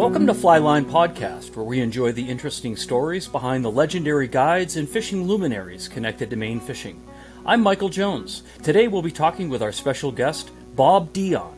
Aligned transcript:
Welcome 0.00 0.26
to 0.28 0.32
Flyline 0.32 0.86
Podcast, 0.86 1.54
where 1.54 1.62
we 1.62 1.82
enjoy 1.82 2.12
the 2.12 2.26
interesting 2.26 2.74
stories 2.74 3.28
behind 3.28 3.62
the 3.62 3.70
legendary 3.70 4.28
guides 4.28 4.78
and 4.78 4.88
fishing 4.88 5.24
luminaries 5.24 5.88
connected 5.88 6.30
to 6.30 6.36
Maine 6.36 6.58
fishing. 6.58 7.02
I'm 7.44 7.60
Michael 7.60 7.90
Jones. 7.90 8.42
Today 8.62 8.88
we'll 8.88 9.02
be 9.02 9.10
talking 9.10 9.50
with 9.50 9.62
our 9.62 9.72
special 9.72 10.10
guest, 10.10 10.52
Bob 10.74 11.12
Dionne. 11.12 11.52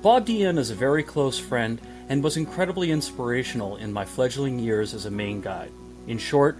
Bob 0.00 0.26
Dionne 0.26 0.56
is 0.56 0.70
a 0.70 0.74
very 0.74 1.02
close 1.02 1.38
friend 1.38 1.78
and 2.08 2.24
was 2.24 2.38
incredibly 2.38 2.90
inspirational 2.90 3.76
in 3.76 3.92
my 3.92 4.06
fledgling 4.06 4.58
years 4.58 4.94
as 4.94 5.04
a 5.04 5.10
Maine 5.10 5.42
guide. 5.42 5.70
In 6.06 6.16
short, 6.16 6.56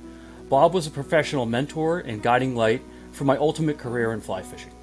Bob 0.50 0.74
was 0.74 0.86
a 0.86 0.90
professional 0.90 1.46
mentor 1.46 2.00
and 2.00 2.22
guiding 2.22 2.54
light 2.54 2.82
for 3.12 3.24
my 3.24 3.38
ultimate 3.38 3.78
career 3.78 4.12
in 4.12 4.20
fly 4.20 4.42
fishing. 4.42 4.74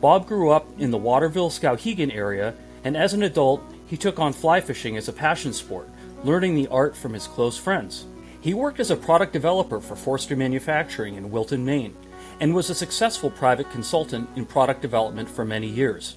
Bob 0.00 0.26
grew 0.26 0.50
up 0.50 0.66
in 0.80 0.90
the 0.90 0.98
Waterville 0.98 1.48
Skowhegan 1.48 2.12
area, 2.12 2.54
and 2.82 2.96
as 2.96 3.14
an 3.14 3.22
adult, 3.22 3.62
he 3.90 3.96
took 3.96 4.20
on 4.20 4.32
fly 4.32 4.60
fishing 4.60 4.96
as 4.96 5.08
a 5.08 5.12
passion 5.12 5.52
sport, 5.52 5.88
learning 6.22 6.54
the 6.54 6.68
art 6.68 6.94
from 6.94 7.12
his 7.12 7.26
close 7.26 7.58
friends. 7.58 8.06
He 8.40 8.54
worked 8.54 8.78
as 8.78 8.92
a 8.92 8.96
product 8.96 9.32
developer 9.32 9.80
for 9.80 9.96
Forster 9.96 10.36
Manufacturing 10.36 11.16
in 11.16 11.32
Wilton, 11.32 11.64
Maine, 11.64 11.96
and 12.38 12.54
was 12.54 12.70
a 12.70 12.74
successful 12.74 13.32
private 13.32 13.68
consultant 13.72 14.30
in 14.36 14.46
product 14.46 14.80
development 14.80 15.28
for 15.28 15.44
many 15.44 15.66
years, 15.66 16.16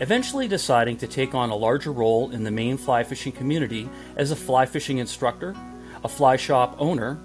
eventually 0.00 0.48
deciding 0.48 0.96
to 0.96 1.06
take 1.06 1.32
on 1.32 1.50
a 1.50 1.54
larger 1.54 1.92
role 1.92 2.32
in 2.32 2.42
the 2.42 2.50
Maine 2.50 2.76
fly 2.76 3.04
fishing 3.04 3.30
community 3.30 3.88
as 4.16 4.32
a 4.32 4.36
fly 4.36 4.66
fishing 4.66 4.98
instructor, 4.98 5.54
a 6.02 6.08
fly 6.08 6.34
shop 6.34 6.74
owner, 6.80 7.20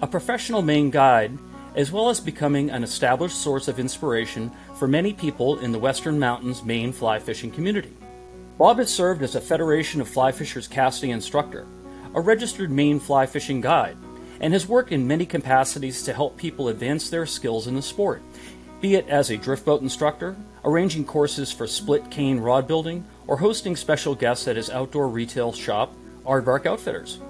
a 0.00 0.06
professional 0.06 0.62
Maine 0.62 0.88
guide, 0.88 1.36
as 1.76 1.92
well 1.92 2.08
as 2.08 2.20
becoming 2.20 2.70
an 2.70 2.82
established 2.82 3.36
source 3.36 3.68
of 3.68 3.78
inspiration 3.78 4.50
for 4.78 4.88
many 4.88 5.12
people 5.12 5.58
in 5.58 5.72
the 5.72 5.78
Western 5.78 6.18
Mountains 6.18 6.64
Maine 6.64 6.90
fly 6.90 7.18
fishing 7.18 7.50
community. 7.50 7.94
Bob 8.58 8.78
has 8.78 8.92
served 8.92 9.22
as 9.22 9.34
a 9.34 9.40
Federation 9.40 10.00
of 10.00 10.08
Fly 10.08 10.30
Fishers 10.30 10.68
casting 10.68 11.10
instructor, 11.10 11.66
a 12.14 12.20
registered 12.20 12.70
Maine 12.70 13.00
fly 13.00 13.24
fishing 13.24 13.62
guide, 13.62 13.96
and 14.40 14.52
has 14.52 14.68
worked 14.68 14.92
in 14.92 15.06
many 15.06 15.24
capacities 15.24 16.02
to 16.02 16.12
help 16.12 16.36
people 16.36 16.68
advance 16.68 17.08
their 17.08 17.24
skills 17.24 17.66
in 17.66 17.74
the 17.74 17.82
sport, 17.82 18.20
be 18.82 18.94
it 18.94 19.08
as 19.08 19.30
a 19.30 19.38
drift 19.38 19.64
boat 19.64 19.80
instructor, 19.80 20.36
arranging 20.64 21.04
courses 21.04 21.50
for 21.50 21.66
split 21.66 22.10
cane 22.10 22.38
rod 22.40 22.68
building, 22.68 23.04
or 23.26 23.38
hosting 23.38 23.74
special 23.74 24.14
guests 24.14 24.46
at 24.46 24.56
his 24.56 24.68
outdoor 24.68 25.08
retail 25.08 25.52
shop, 25.52 25.94
Aardvark 26.26 26.66
Outfitters. 26.66 27.20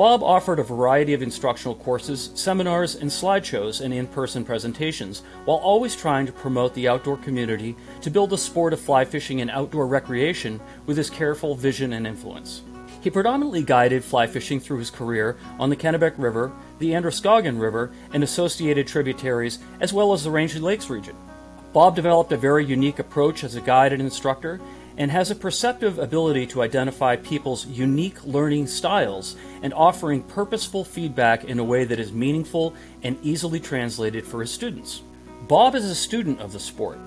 Bob 0.00 0.22
offered 0.22 0.58
a 0.58 0.62
variety 0.62 1.12
of 1.12 1.20
instructional 1.20 1.74
courses, 1.74 2.30
seminars, 2.34 2.94
and 2.94 3.10
slideshows 3.10 3.82
and 3.82 3.92
in 3.92 4.06
person 4.06 4.42
presentations, 4.46 5.22
while 5.44 5.58
always 5.58 5.94
trying 5.94 6.24
to 6.24 6.32
promote 6.32 6.72
the 6.72 6.88
outdoor 6.88 7.18
community 7.18 7.76
to 8.00 8.08
build 8.08 8.32
a 8.32 8.38
sport 8.38 8.72
of 8.72 8.80
fly 8.80 9.04
fishing 9.04 9.42
and 9.42 9.50
outdoor 9.50 9.86
recreation 9.86 10.58
with 10.86 10.96
his 10.96 11.10
careful 11.10 11.54
vision 11.54 11.92
and 11.92 12.06
influence. 12.06 12.62
He 13.02 13.10
predominantly 13.10 13.62
guided 13.62 14.02
fly 14.02 14.26
fishing 14.26 14.58
through 14.58 14.78
his 14.78 14.88
career 14.88 15.36
on 15.58 15.68
the 15.68 15.76
Kennebec 15.76 16.14
River, 16.16 16.50
the 16.78 16.94
Androscoggin 16.94 17.58
River, 17.58 17.92
and 18.14 18.24
associated 18.24 18.86
tributaries, 18.86 19.58
as 19.80 19.92
well 19.92 20.14
as 20.14 20.24
the 20.24 20.30
Range 20.30 20.54
Rangeley 20.54 20.66
Lakes 20.66 20.88
region. 20.88 21.14
Bob 21.74 21.94
developed 21.94 22.32
a 22.32 22.38
very 22.38 22.64
unique 22.64 23.00
approach 23.00 23.44
as 23.44 23.54
a 23.54 23.60
guide 23.60 23.92
and 23.92 24.00
instructor 24.00 24.62
and 25.00 25.10
has 25.10 25.30
a 25.30 25.34
perceptive 25.34 25.98
ability 25.98 26.46
to 26.46 26.60
identify 26.60 27.16
people's 27.16 27.64
unique 27.64 28.22
learning 28.22 28.66
styles 28.66 29.34
and 29.62 29.72
offering 29.72 30.22
purposeful 30.22 30.84
feedback 30.84 31.42
in 31.44 31.58
a 31.58 31.64
way 31.64 31.84
that 31.84 31.98
is 31.98 32.12
meaningful 32.12 32.74
and 33.02 33.16
easily 33.22 33.58
translated 33.58 34.26
for 34.26 34.42
his 34.42 34.52
students. 34.52 35.00
Bob 35.48 35.74
is 35.74 35.86
a 35.86 35.94
student 35.94 36.38
of 36.38 36.52
the 36.52 36.60
sport. 36.60 36.98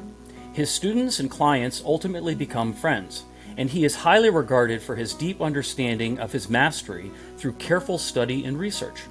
His 0.53 0.71
students 0.71 1.19
and 1.19 1.29
clients 1.29 1.83
ultimately 1.85 2.33
become 2.33 2.73
friends, 2.73 3.25
and 3.57 3.69
he 3.69 3.85
is 3.85 3.95
highly 3.97 4.31
regarded 4.31 4.81
for 4.81 4.95
his 4.95 5.13
deep 5.13 5.39
understanding 5.39 6.17
of 6.17 6.31
his 6.31 6.49
mastery 6.49 7.11
through 7.37 7.53
careful 7.53 7.99
study 7.99 8.43
and 8.43 8.57
research. 8.57 9.01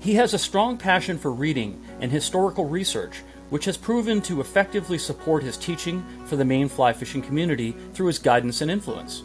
He 0.00 0.14
has 0.14 0.34
a 0.34 0.38
strong 0.38 0.78
passion 0.78 1.16
for 1.16 1.30
reading 1.30 1.80
and 2.00 2.10
historical 2.10 2.64
research, 2.64 3.22
which 3.52 3.66
has 3.66 3.76
proven 3.76 4.22
to 4.22 4.40
effectively 4.40 4.96
support 4.96 5.42
his 5.42 5.58
teaching 5.58 6.02
for 6.24 6.36
the 6.36 6.44
Maine 6.44 6.70
fly 6.70 6.90
fishing 6.90 7.20
community 7.20 7.76
through 7.92 8.06
his 8.06 8.18
guidance 8.18 8.62
and 8.62 8.70
influence. 8.70 9.24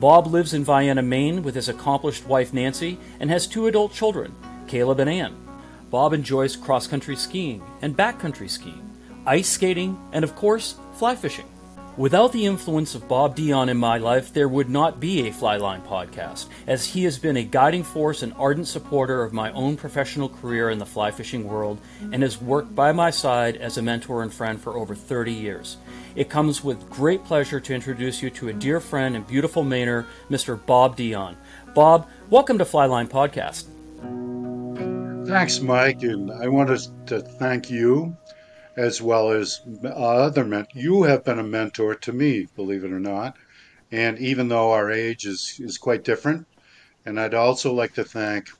Bob 0.00 0.26
lives 0.26 0.54
in 0.54 0.64
Vienna, 0.64 1.02
Maine 1.02 1.42
with 1.42 1.54
his 1.54 1.68
accomplished 1.68 2.24
wife 2.24 2.54
Nancy 2.54 2.98
and 3.20 3.28
has 3.28 3.46
two 3.46 3.66
adult 3.66 3.92
children, 3.92 4.34
Caleb 4.68 5.00
and 5.00 5.10
Ann. 5.10 5.36
Bob 5.90 6.14
enjoys 6.14 6.56
cross 6.56 6.86
country 6.86 7.14
skiing 7.14 7.62
and 7.82 7.94
backcountry 7.94 8.48
skiing, 8.48 8.90
ice 9.26 9.50
skating, 9.50 10.00
and 10.12 10.24
of 10.24 10.34
course, 10.34 10.76
fly 10.94 11.14
fishing. 11.14 11.44
Without 11.98 12.30
the 12.30 12.46
influence 12.46 12.94
of 12.94 13.08
Bob 13.08 13.36
Dionne 13.36 13.68
in 13.68 13.76
my 13.76 13.98
life, 13.98 14.32
there 14.32 14.48
would 14.48 14.70
not 14.70 15.00
be 15.00 15.26
a 15.26 15.32
Flyline 15.32 15.84
podcast, 15.84 16.46
as 16.68 16.86
he 16.86 17.02
has 17.02 17.18
been 17.18 17.36
a 17.36 17.42
guiding 17.42 17.82
force 17.82 18.22
and 18.22 18.32
ardent 18.34 18.68
supporter 18.68 19.24
of 19.24 19.32
my 19.32 19.50
own 19.50 19.76
professional 19.76 20.28
career 20.28 20.70
in 20.70 20.78
the 20.78 20.86
fly 20.86 21.10
fishing 21.10 21.42
world 21.42 21.80
and 22.12 22.22
has 22.22 22.40
worked 22.40 22.72
by 22.72 22.92
my 22.92 23.10
side 23.10 23.56
as 23.56 23.78
a 23.78 23.82
mentor 23.82 24.22
and 24.22 24.32
friend 24.32 24.60
for 24.60 24.76
over 24.76 24.94
30 24.94 25.32
years. 25.32 25.76
It 26.14 26.30
comes 26.30 26.62
with 26.62 26.88
great 26.88 27.24
pleasure 27.24 27.58
to 27.58 27.74
introduce 27.74 28.22
you 28.22 28.30
to 28.30 28.50
a 28.50 28.52
dear 28.52 28.78
friend 28.78 29.16
and 29.16 29.26
beautiful 29.26 29.64
Mainer, 29.64 30.06
Mr. 30.30 30.64
Bob 30.66 30.96
Dionne. 30.96 31.34
Bob, 31.74 32.08
welcome 32.30 32.58
to 32.58 32.64
Flyline 32.64 33.08
Podcast. 33.08 33.66
Thanks, 35.26 35.58
Mike, 35.58 36.04
and 36.04 36.30
I 36.30 36.46
wanted 36.46 36.80
to 37.08 37.22
thank 37.22 37.68
you 37.68 38.16
as 38.78 39.02
well 39.02 39.32
as 39.32 39.60
other 39.84 40.44
men. 40.44 40.64
You 40.72 41.02
have 41.02 41.24
been 41.24 41.40
a 41.40 41.42
mentor 41.42 41.96
to 41.96 42.12
me, 42.12 42.46
believe 42.54 42.84
it 42.84 42.92
or 42.92 43.00
not. 43.00 43.36
And 43.90 44.16
even 44.20 44.48
though 44.48 44.70
our 44.70 44.88
age 44.88 45.26
is, 45.26 45.56
is 45.58 45.78
quite 45.78 46.04
different, 46.04 46.46
and 47.04 47.18
I'd 47.18 47.34
also 47.34 47.74
like 47.74 47.94
to 47.94 48.04
thank 48.04 48.50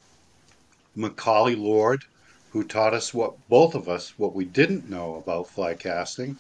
Macauley 0.97 1.55
Lord, 1.55 2.03
who 2.51 2.65
taught 2.65 2.95
us 2.95 3.15
what 3.15 3.49
both 3.49 3.77
of 3.77 3.89
us 3.89 4.19
what 4.19 4.35
we 4.35 4.45
didn't 4.45 4.91
know 4.91 5.15
about 5.15 5.51
fly 5.51 5.75
casting. 5.75 6.37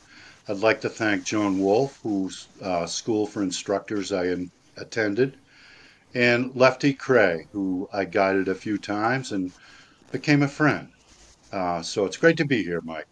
I'd 0.49 0.57
like 0.57 0.81
to 0.81 0.89
thank 0.89 1.25
Joan 1.25 1.61
Wulff, 1.61 2.01
whose 2.03 2.49
uh, 2.61 2.87
school 2.87 3.27
for 3.27 3.45
instructors 3.45 4.11
I 4.11 4.25
in, 4.25 4.51
attended, 4.77 5.37
and 6.15 6.51
Lefty 6.57 6.95
Kreh, 6.95 7.47
who 7.53 7.89
I 7.93 8.07
guided 8.07 8.49
a 8.49 8.57
few 8.57 8.77
times 8.77 9.31
and 9.31 9.53
became 10.11 10.43
a 10.43 10.49
friend. 10.49 10.89
Uh, 11.53 11.83
so 11.83 12.07
it's 12.07 12.17
great 12.17 12.39
to 12.39 12.45
be 12.45 12.65
here, 12.65 12.81
Mike. 12.81 13.07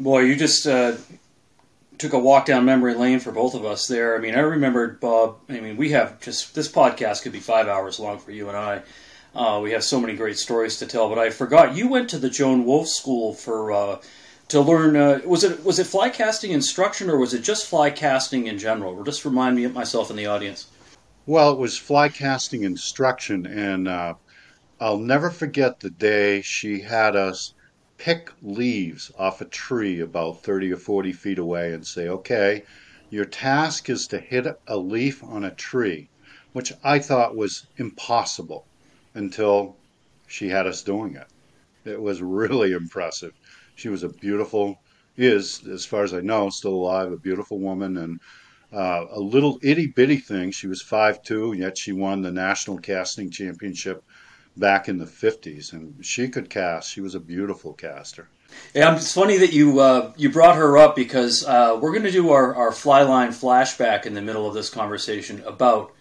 Boy, 0.00 0.20
you 0.20 0.36
just 0.36 0.66
uh, 0.66 0.96
took 1.98 2.12
a 2.12 2.18
walk 2.18 2.46
down 2.46 2.64
memory 2.64 2.94
lane 2.94 3.18
for 3.18 3.32
both 3.32 3.54
of 3.54 3.64
us 3.64 3.86
there. 3.88 4.16
I 4.16 4.20
mean, 4.20 4.34
I 4.34 4.40
remembered 4.40 5.00
Bob. 5.00 5.38
I 5.48 5.60
mean, 5.60 5.76
we 5.76 5.90
have 5.90 6.20
just 6.20 6.54
this 6.54 6.70
podcast 6.70 7.22
could 7.22 7.32
be 7.32 7.40
five 7.40 7.66
hours 7.66 7.98
long 7.98 8.18
for 8.18 8.30
you 8.30 8.48
and 8.48 8.56
I. 8.56 8.82
Uh, 9.34 9.60
we 9.60 9.72
have 9.72 9.84
so 9.84 10.00
many 10.00 10.14
great 10.14 10.38
stories 10.38 10.78
to 10.78 10.86
tell, 10.86 11.08
but 11.08 11.18
I 11.18 11.30
forgot 11.30 11.76
you 11.76 11.88
went 11.88 12.08
to 12.10 12.18
the 12.18 12.30
Joan 12.30 12.64
Wulff 12.64 12.88
School 12.88 13.34
for 13.34 13.72
uh, 13.72 14.00
to 14.48 14.60
learn. 14.60 14.96
Uh, 14.96 15.20
was 15.24 15.44
it 15.44 15.64
was 15.64 15.78
it 15.78 15.86
fly 15.86 16.08
casting 16.08 16.52
instruction 16.52 17.10
or 17.10 17.18
was 17.18 17.34
it 17.34 17.42
just 17.42 17.66
fly 17.66 17.90
casting 17.90 18.46
in 18.46 18.58
general? 18.58 18.94
Or 18.94 19.04
just 19.04 19.24
remind 19.24 19.56
me 19.56 19.64
of 19.64 19.74
myself 19.74 20.10
and 20.10 20.18
the 20.18 20.26
audience. 20.26 20.68
Well, 21.26 21.52
it 21.52 21.58
was 21.58 21.76
fly 21.76 22.08
casting 22.08 22.62
instruction, 22.62 23.46
and 23.46 23.86
uh, 23.86 24.14
I'll 24.80 24.98
never 24.98 25.28
forget 25.28 25.80
the 25.80 25.90
day 25.90 26.40
she 26.40 26.80
had 26.80 27.16
us 27.16 27.52
pick 27.98 28.30
leaves 28.42 29.10
off 29.18 29.40
a 29.40 29.44
tree 29.44 30.00
about 30.00 30.42
30 30.42 30.72
or 30.72 30.76
40 30.76 31.12
feet 31.12 31.38
away 31.38 31.74
and 31.74 31.86
say, 31.86 32.08
okay, 32.08 32.62
your 33.10 33.24
task 33.24 33.90
is 33.90 34.06
to 34.06 34.18
hit 34.18 34.46
a 34.66 34.76
leaf 34.76 35.22
on 35.24 35.44
a 35.44 35.54
tree, 35.54 36.08
which 36.52 36.72
I 36.84 37.00
thought 37.00 37.36
was 37.36 37.66
impossible 37.76 38.64
until 39.14 39.76
she 40.28 40.48
had 40.48 40.66
us 40.66 40.82
doing 40.82 41.16
it. 41.16 41.26
It 41.84 42.00
was 42.00 42.22
really 42.22 42.72
impressive. 42.72 43.32
She 43.74 43.88
was 43.88 44.02
a 44.02 44.08
beautiful, 44.08 44.80
is, 45.16 45.66
as 45.66 45.84
far 45.84 46.04
as 46.04 46.14
I 46.14 46.20
know, 46.20 46.50
still 46.50 46.74
alive, 46.74 47.10
a 47.10 47.16
beautiful 47.16 47.58
woman 47.58 47.96
and 47.96 48.20
uh, 48.72 49.06
a 49.10 49.20
little 49.20 49.58
itty 49.62 49.86
bitty 49.86 50.18
thing. 50.18 50.50
She 50.50 50.66
was 50.66 50.82
5'2, 50.82 51.56
yet 51.56 51.78
she 51.78 51.92
won 51.92 52.22
the 52.22 52.30
National 52.30 52.78
Casting 52.78 53.30
Championship 53.30 54.04
back 54.58 54.88
in 54.88 54.98
the 54.98 55.04
50s 55.04 55.72
and 55.72 56.04
she 56.04 56.28
could 56.28 56.50
cast 56.50 56.90
she 56.90 57.00
was 57.00 57.14
a 57.14 57.20
beautiful 57.20 57.72
caster. 57.72 58.28
Yeah 58.74 58.96
it's 58.96 59.12
funny 59.12 59.36
that 59.38 59.52
you 59.52 59.80
uh, 59.80 60.12
you 60.16 60.30
brought 60.30 60.56
her 60.56 60.78
up 60.78 60.96
because 60.96 61.44
uh, 61.44 61.78
we're 61.80 61.92
going 61.92 62.04
to 62.04 62.10
do 62.10 62.30
our, 62.30 62.54
our 62.54 62.70
flyline 62.70 63.28
flashback 63.28 64.06
in 64.06 64.14
the 64.14 64.22
middle 64.22 64.46
of 64.46 64.54
this 64.54 64.70
conversation 64.70 65.42
about 65.44 65.92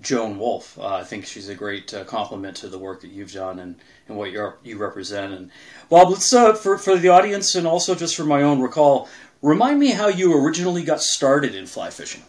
joan 0.00 0.38
Wulff 0.38 0.78
uh, 0.78 0.86
i 0.86 1.02
think 1.02 1.26
she's 1.26 1.48
a 1.48 1.54
great 1.54 1.92
uh, 1.92 2.04
compliment 2.04 2.56
to 2.58 2.68
the 2.68 2.78
work 2.78 3.00
that 3.00 3.10
you've 3.10 3.32
done 3.32 3.58
and, 3.58 3.74
and 4.06 4.16
what 4.16 4.30
you 4.30 4.52
you 4.62 4.78
represent. 4.78 5.32
And 5.32 5.50
bob 5.88 6.10
let's 6.10 6.32
uh, 6.32 6.54
for, 6.54 6.78
for 6.78 6.96
the 6.96 7.08
audience 7.08 7.54
and 7.54 7.66
also 7.66 7.94
just 7.94 8.16
for 8.16 8.24
my 8.24 8.42
own 8.42 8.60
recall 8.60 9.08
remind 9.42 9.80
me 9.80 9.90
how 9.90 10.08
you 10.08 10.36
originally 10.36 10.84
got 10.84 11.02
started 11.02 11.54
in 11.54 11.66
fly 11.66 11.90
fishing 11.90 12.22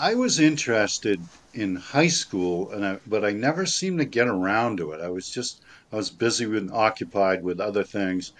i 0.00 0.14
was 0.14 0.38
interested 0.38 1.20
in 1.52 1.74
high 1.74 2.06
school, 2.06 2.70
and 2.70 2.86
I, 2.86 2.98
but 3.04 3.24
I 3.24 3.32
never 3.32 3.66
seemed 3.66 3.98
to 3.98 4.04
get 4.04 4.28
around 4.28 4.76
to 4.76 4.92
it. 4.92 5.00
I 5.00 5.08
was 5.08 5.28
just 5.28 5.60
I 5.92 5.96
was 5.96 6.08
busy 6.10 6.44
and 6.44 6.70
occupied 6.70 7.42
with 7.42 7.58
other 7.58 7.82
things, 7.82 8.32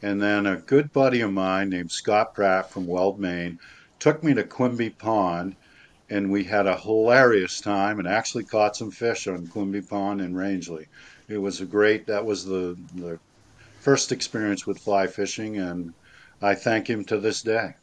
and 0.00 0.22
then 0.22 0.46
a 0.46 0.56
good 0.56 0.90
buddy 0.90 1.20
of 1.20 1.30
mine 1.30 1.68
named 1.68 1.90
Scott 1.90 2.34
Pratt 2.34 2.70
from 2.70 2.86
Weld, 2.86 3.20
Maine, 3.20 3.58
took 3.98 4.24
me 4.24 4.32
to 4.32 4.42
Quimby 4.42 4.88
Pond, 4.88 5.54
and 6.08 6.32
we 6.32 6.44
had 6.44 6.66
a 6.66 6.78
hilarious 6.78 7.60
time 7.60 7.98
and 7.98 8.08
actually 8.08 8.44
caught 8.44 8.76
some 8.76 8.90
fish 8.90 9.26
on 9.26 9.46
Quimby 9.48 9.82
Pond 9.82 10.22
in 10.22 10.34
Rangeley. 10.34 10.86
It 11.28 11.38
was 11.38 11.60
a 11.60 11.66
great, 11.66 12.06
that 12.06 12.24
was 12.24 12.46
the, 12.46 12.78
the 12.94 13.18
first 13.80 14.12
experience 14.12 14.66
with 14.66 14.78
fly 14.78 15.06
fishing, 15.08 15.58
and 15.58 15.92
I 16.40 16.54
thank 16.54 16.88
him 16.88 17.04
to 17.04 17.18
this 17.18 17.42
day. 17.42 17.74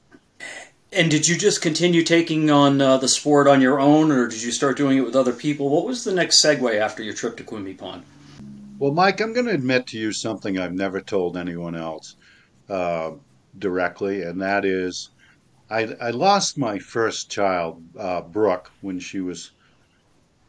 And 0.92 1.12
did 1.12 1.28
you 1.28 1.38
just 1.38 1.62
continue 1.62 2.04
taking 2.04 2.50
on 2.50 2.82
uh, 2.82 2.98
the 2.98 3.08
sport 3.08 3.48
on 3.48 3.62
your 3.62 3.80
own, 3.80 4.12
or 4.12 4.28
did 4.28 4.42
you 4.42 4.52
start 4.52 4.76
doing 4.76 4.98
it 4.98 5.06
with 5.06 5.16
other 5.16 5.34
people? 5.34 5.70
What 5.70 5.86
was 5.86 6.04
the 6.04 6.14
next 6.14 6.44
segue 6.44 6.80
after 6.80 7.04
your 7.04 7.14
trip 7.14 7.38
to 7.38 7.44
Quimby 7.44 7.76
Pond? 7.76 8.04
Well, 8.80 8.92
Mike, 8.92 9.22
I'm 9.22 9.34
going 9.34 9.46
to 9.46 9.54
admit 9.54 9.86
to 9.88 10.00
you 10.00 10.12
something 10.12 10.58
I've 10.58 10.74
never 10.74 11.00
told 11.00 11.38
anyone 11.38 11.76
else 11.76 12.16
uh, 12.70 13.12
directly, 13.60 14.24
and 14.24 14.42
that 14.42 14.66
is 14.66 15.10
I, 15.70 15.96
I 16.02 16.10
lost 16.10 16.58
my 16.58 16.80
first 16.80 17.30
child, 17.30 17.84
uh, 17.98 18.22
Brooke, 18.22 18.72
when 18.82 19.00
she 19.00 19.20
was 19.20 19.52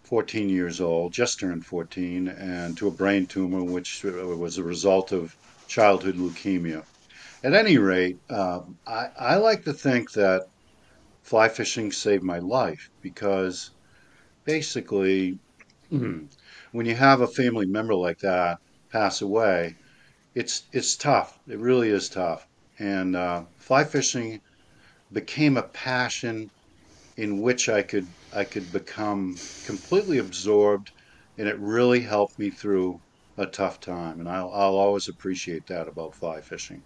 14 0.05 0.49
years 0.49 0.81
old, 0.81 1.13
just 1.13 1.39
turned 1.39 1.67
14, 1.67 2.29
and 2.29 2.77
to 2.79 2.89
a 2.89 2.91
brain 2.91 3.27
tumor, 3.27 3.63
which 3.63 4.03
uh, 4.05 4.11
was 4.11 4.57
a 4.57 4.65
result 4.65 5.13
of 5.13 5.37
childhood 5.69 6.17
leukemia. 6.17 6.85
At 7.43 7.53
any 7.53 7.77
rate, 7.77 8.17
uh, 8.31 8.61
I, 8.87 9.09
I 9.19 9.37
like 9.37 9.65
to 9.65 9.75
think 9.75 10.13
that 10.13 10.47
fly 11.23 11.49
fishing 11.49 11.93
saved 11.93 12.25
my 12.25 12.39
life 12.41 12.91
because 13.03 13.73
basically, 14.45 15.41
when 15.89 16.87
you 16.87 16.95
have 16.97 17.21
a 17.21 17.29
family 17.29 17.67
member 17.67 17.95
like 17.95 18.19
that 18.23 18.59
pass 18.91 19.21
away, 19.23 19.77
it's 20.35 20.69
it's 20.73 20.97
tough. 20.97 21.39
It 21.49 21.59
really 21.61 21.91
is 21.91 22.09
tough. 22.11 22.47
And 22.79 23.17
uh, 23.17 23.47
fly 23.59 23.85
fishing 23.85 24.41
became 25.13 25.57
a 25.57 25.69
passion 25.69 26.51
in 27.17 27.41
which 27.41 27.69
I 27.69 27.83
could 27.83 28.15
I 28.33 28.45
could 28.45 28.73
become 28.73 29.43
completely 29.65 30.19
absorbed, 30.19 30.93
and 31.39 31.49
it 31.49 31.59
really 31.61 32.01
helped 32.01 32.39
me 32.39 32.51
through 32.51 33.03
a 33.37 33.47
tough 33.47 33.81
time. 33.81 34.21
And 34.21 34.29
I'll 34.29 34.51
I'll 34.53 34.77
always 34.77 35.09
appreciate 35.09 35.67
that 35.69 35.89
about 35.89 36.17
fly 36.17 36.41
fishing. 36.43 36.85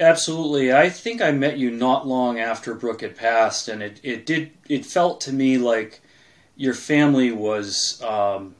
Absolutely. 0.00 0.72
I 0.72 0.88
think 0.88 1.20
I 1.20 1.30
met 1.30 1.58
you 1.58 1.70
not 1.70 2.06
long 2.06 2.38
after 2.38 2.74
Brooke 2.74 3.02
had 3.02 3.16
passed, 3.16 3.68
and 3.68 3.82
it, 3.82 4.00
it 4.02 4.24
did 4.24 4.50
it 4.68 4.86
felt 4.86 5.20
to 5.22 5.32
me 5.32 5.58
like 5.58 6.00
your 6.56 6.72
family 6.74 7.30
was 7.32 8.02
um, 8.02 8.54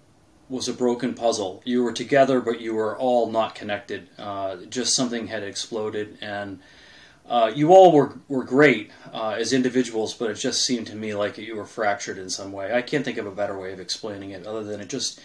was 0.51 0.69
a 0.69 0.75
broken 0.75 1.15
puzzle. 1.15 1.63
You 1.65 1.83
were 1.83 1.93
together, 1.93 2.41
but 2.43 2.61
you 2.61 2.75
were 2.75 2.97
all 2.99 3.31
not 3.31 3.55
connected. 3.55 4.09
Uh, 4.19 4.57
just 4.69 4.95
something 4.95 5.29
had 5.29 5.43
exploded, 5.43 6.19
and 6.21 6.61
uh, 7.27 7.51
you 7.55 7.73
all 7.73 7.91
were 7.93 8.19
were 8.29 8.45
great 8.45 8.91
uh, 9.13 9.37
as 9.39 9.55
individuals, 9.55 10.13
but 10.13 10.31
it 10.31 10.35
just 10.35 10.63
seemed 10.65 10.89
to 10.89 10.97
me 10.97 11.15
like 11.15 11.39
you 11.39 11.57
were 11.57 11.65
fractured 11.65 12.19
in 12.19 12.29
some 12.29 12.53
way. 12.53 12.75
I 12.75 12.83
can't 12.83 13.05
think 13.05 13.17
of 13.19 13.27
a 13.27 13.31
better 13.31 13.59
way 13.59 13.73
of 13.73 13.81
explaining 13.81 14.33
it 14.33 14.47
other 14.47 14.63
than 14.63 14.81
it 14.81 14.89
just 14.89 15.21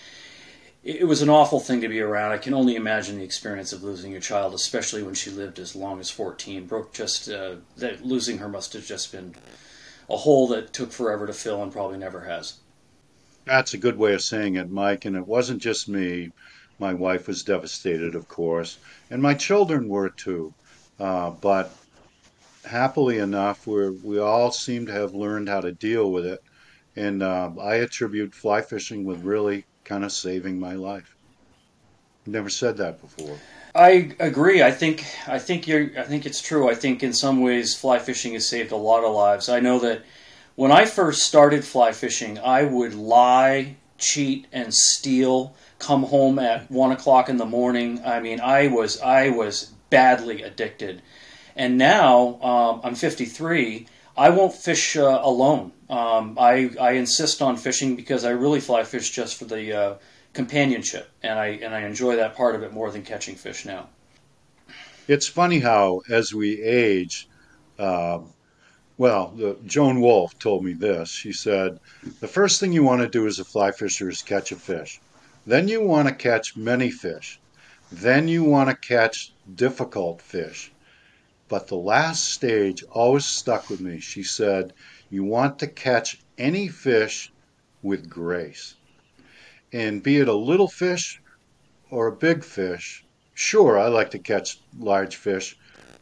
it 0.86 1.08
was 1.08 1.24
an 1.24 1.30
awful 1.30 1.60
thing 1.60 1.82
to 1.82 1.90
be 1.90 2.00
around. 2.00 2.32
I 2.32 2.38
can 2.38 2.54
only 2.54 2.76
imagine 2.76 3.18
the 3.18 3.24
experience 3.24 3.74
of 3.74 3.82
losing 3.82 4.12
your 4.12 4.22
child, 4.22 4.54
especially 4.54 5.02
when 5.02 5.16
she 5.16 5.32
lived 5.32 5.58
as 5.58 5.76
long 5.76 6.00
as 6.00 6.12
14. 6.12 6.68
Brooke 6.68 6.94
just 6.94 7.28
uh, 7.28 7.56
that 7.78 8.06
losing 8.06 8.38
her 8.38 8.48
must 8.48 8.74
have 8.74 8.86
just 8.86 9.12
been 9.12 9.34
a 10.08 10.18
hole 10.18 10.48
that 10.50 10.74
took 10.74 10.92
forever 10.92 11.26
to 11.26 11.34
fill 11.34 11.64
and 11.64 11.72
probably 11.72 11.98
never 11.98 12.22
has. 12.22 12.60
That's 13.46 13.74
a 13.74 13.80
good 13.80 13.98
way 13.98 14.14
of 14.14 14.22
saying 14.22 14.58
it, 14.58 14.70
Mike. 14.70 15.06
And 15.06 15.16
it 15.16 15.26
wasn't 15.26 15.60
just 15.60 15.90
me. 15.90 16.32
My 16.78 16.94
wife 16.94 17.28
was 17.28 17.42
devastated, 17.42 18.14
of 18.14 18.28
course, 18.28 18.78
and 19.10 19.22
my 19.22 19.34
children 19.34 19.88
were 19.88 20.10
too. 20.10 20.54
Uh, 21.00 21.32
but 21.32 21.76
happily 22.64 23.18
enough, 23.18 23.66
we 23.66 23.90
we 23.90 24.20
all 24.20 24.52
seem 24.52 24.86
to 24.86 24.92
have 24.92 25.16
learned 25.16 25.50
how 25.50 25.62
to 25.62 25.72
deal 25.72 26.12
with 26.12 26.26
it. 26.26 26.44
And 26.96 27.24
uh, 27.24 27.52
I 27.60 27.76
attribute 27.76 28.36
fly 28.36 28.62
fishing 28.62 29.04
with 29.04 29.24
really 29.24 29.66
kind 29.86 30.04
of 30.04 30.12
saving 30.12 30.60
my 30.60 30.74
life. 30.74 31.16
Never 32.26 32.50
said 32.50 32.78
that 32.78 33.00
before. 33.00 33.38
I 33.76 34.16
agree. 34.20 34.64
I 34.64 34.72
think 34.72 35.06
I 35.28 35.38
think 35.38 35.68
you're. 35.68 35.92
I 35.98 36.04
think 36.04 36.26
it's 36.26 36.42
true. 36.42 36.70
I 36.70 36.76
think 36.76 37.04
in 37.04 37.14
some 37.14 37.42
ways, 37.42 37.76
fly 37.76 38.00
fishing 38.00 38.34
has 38.34 38.48
saved 38.48 38.72
a 38.72 38.78
lot 38.78 39.04
of 39.04 39.14
lives. 39.14 39.48
I 39.48 39.60
know 39.60 39.80
that 39.80 40.04
when 40.56 40.72
I 40.72 40.86
first 40.86 41.24
started 41.24 41.64
fly 41.64 41.92
fishing, 41.92 42.40
I 42.40 42.64
would 42.64 42.96
lie, 42.96 43.76
cheat, 43.98 44.48
and 44.52 44.74
steal. 44.74 45.54
Come 45.78 46.04
home 46.04 46.40
at 46.40 46.72
one 46.72 46.94
o'clock 46.94 47.28
in 47.28 47.38
the 47.38 47.46
morning. 47.46 48.02
I 48.06 48.22
mean, 48.22 48.40
I 48.40 48.68
was 48.68 49.00
I 49.02 49.30
was 49.30 49.74
badly 49.90 50.42
addicted, 50.42 51.02
and 51.56 51.78
now 51.78 52.42
um, 52.42 52.82
I'm 52.84 52.96
53. 52.96 53.88
I 54.18 54.30
won't 54.30 54.54
fish 54.54 54.96
uh, 54.96 55.20
alone. 55.22 55.74
Um, 55.90 56.38
I 56.40 56.72
I 56.80 56.92
insist 56.92 57.42
on 57.42 57.58
fishing 57.58 57.96
because 57.96 58.24
I 58.24 58.32
really 58.32 58.62
fly 58.62 58.84
fish 58.84 59.12
just 59.12 59.38
for 59.38 59.46
the 59.46 59.74
uh, 59.74 59.96
companionship, 60.34 61.10
and 61.22 61.38
I 61.38 61.48
and 61.48 61.76
I 61.76 61.82
enjoy 61.82 62.16
that 62.16 62.36
part 62.36 62.56
of 62.56 62.64
it 62.64 62.72
more 62.72 62.92
than 62.92 63.04
catching 63.04 63.36
fish 63.36 63.66
now. 63.66 63.90
It's 65.08 65.28
funny 65.28 65.60
how, 65.60 66.02
as 66.10 66.34
we 66.34 66.62
age, 66.62 67.28
uh, 67.78 68.20
well, 68.98 69.34
the, 69.36 69.58
Joan 69.66 70.02
Wulff 70.02 70.40
told 70.40 70.64
me 70.64 70.74
this. 70.74 71.10
She 71.10 71.34
said, 71.34 71.80
"The 72.22 72.28
first 72.28 72.60
thing 72.60 72.72
you 72.72 72.84
want 72.84 73.02
to 73.02 73.10
do 73.10 73.28
as 73.28 73.40
a 73.40 73.46
fly 73.46 73.72
fisher 73.72 74.10
is 74.10 74.22
catch 74.22 74.52
a 74.52 74.56
fish. 74.56 75.02
Then 75.46 75.68
you 75.68 75.82
want 75.82 76.08
to 76.08 76.16
catch 76.16 76.56
many 76.56 76.90
fish. 76.90 77.40
Then 77.92 78.28
you 78.30 78.44
want 78.44 78.70
to 78.70 78.76
catch 78.76 79.34
difficult 79.54 80.22
fish." 80.22 80.72
But 81.48 81.68
the 81.68 81.78
last 81.78 82.30
stage 82.30 82.84
always 82.92 83.26
stuck 83.26 83.70
with 83.70 83.80
me. 83.80 84.00
She 84.00 84.24
said, 84.24 84.74
You 85.10 85.24
want 85.24 85.60
to 85.60 85.68
catch 85.68 86.20
any 86.38 86.68
fish 86.68 87.32
with 87.84 88.10
grace. 88.10 88.76
And 89.72 90.02
be 90.02 90.18
it 90.18 90.28
a 90.28 90.34
little 90.34 90.68
fish 90.68 91.22
or 91.92 92.08
a 92.08 92.16
big 92.16 92.44
fish, 92.44 93.06
sure, 93.36 93.78
I 93.78 93.88
like 93.90 94.10
to 94.12 94.20
catch 94.20 94.60
large 94.80 95.18
fish, 95.18 95.58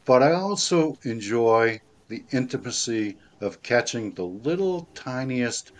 but 0.06 0.24
I 0.24 0.32
also 0.32 0.98
enjoy 1.04 1.82
the 2.08 2.24
intimacy 2.32 3.18
of 3.42 3.62
catching 3.62 4.14
the 4.14 4.26
little 4.26 4.88
tiniest 4.96 5.72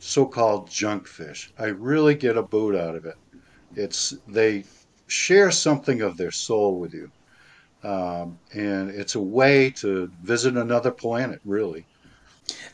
so 0.00 0.26
called 0.26 0.68
junk 0.68 1.06
fish. 1.06 1.52
I 1.58 1.66
really 1.66 2.16
get 2.16 2.36
a 2.36 2.42
boot 2.42 2.74
out 2.74 2.96
of 2.96 3.04
it. 3.04 3.16
It's 3.76 4.14
they 4.26 4.64
share 5.06 5.50
something 5.52 6.00
of 6.00 6.16
their 6.16 6.32
soul 6.32 6.80
with 6.80 6.92
you. 6.92 7.12
Um, 7.82 8.38
and 8.52 8.90
it's 8.90 9.14
a 9.14 9.20
way 9.20 9.70
to 9.76 10.10
visit 10.22 10.56
another 10.56 10.90
planet, 10.90 11.40
really. 11.44 11.86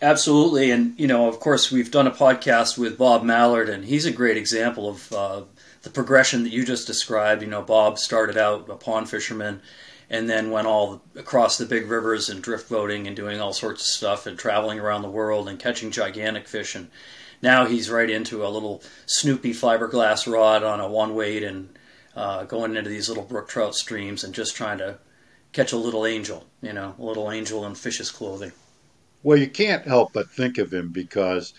Absolutely, 0.00 0.70
and 0.70 0.98
you 0.98 1.06
know, 1.06 1.28
of 1.28 1.40
course, 1.40 1.70
we've 1.70 1.90
done 1.90 2.06
a 2.06 2.12
podcast 2.12 2.78
with 2.78 2.98
Bob 2.98 3.22
Mallard, 3.22 3.68
and 3.68 3.84
he's 3.84 4.06
a 4.06 4.12
great 4.12 4.36
example 4.36 4.88
of 4.88 5.12
uh, 5.12 5.42
the 5.82 5.90
progression 5.90 6.42
that 6.44 6.52
you 6.52 6.64
just 6.64 6.86
described. 6.86 7.42
You 7.42 7.48
know, 7.48 7.62
Bob 7.62 7.98
started 7.98 8.36
out 8.36 8.68
a 8.68 8.76
pond 8.76 9.08
fisherman, 9.10 9.60
and 10.10 10.28
then 10.28 10.50
went 10.50 10.66
all 10.66 11.02
across 11.16 11.58
the 11.58 11.66
big 11.66 11.88
rivers 11.90 12.28
and 12.28 12.42
drift 12.42 12.68
boating 12.68 13.06
and 13.06 13.16
doing 13.16 13.40
all 13.40 13.52
sorts 13.52 13.82
of 13.82 13.86
stuff 13.86 14.26
and 14.26 14.38
traveling 14.38 14.78
around 14.78 15.02
the 15.02 15.10
world 15.10 15.48
and 15.48 15.58
catching 15.58 15.90
gigantic 15.90 16.48
fish. 16.48 16.74
And 16.74 16.90
now 17.42 17.66
he's 17.66 17.90
right 17.90 18.08
into 18.08 18.44
a 18.44 18.48
little 18.48 18.82
Snoopy 19.06 19.52
fiberglass 19.52 20.30
rod 20.30 20.62
on 20.62 20.80
a 20.80 20.88
one 20.88 21.14
weight 21.14 21.42
and 21.42 21.76
uh, 22.18 22.42
going 22.44 22.74
into 22.76 22.90
these 22.90 23.08
little 23.08 23.22
brook 23.22 23.48
trout 23.48 23.76
streams 23.76 24.24
and 24.24 24.34
just 24.34 24.56
trying 24.56 24.78
to 24.78 24.98
catch 25.52 25.72
a 25.72 25.76
little 25.76 26.04
angel, 26.04 26.44
you 26.60 26.72
know, 26.72 26.92
a 26.98 27.02
little 27.02 27.30
angel 27.30 27.64
in 27.64 27.76
fish's 27.76 28.10
clothing. 28.10 28.50
Well, 29.22 29.38
you 29.38 29.46
can't 29.46 29.84
help 29.84 30.12
but 30.12 30.28
think 30.28 30.58
of 30.58 30.72
him 30.72 30.88
because 30.88 31.54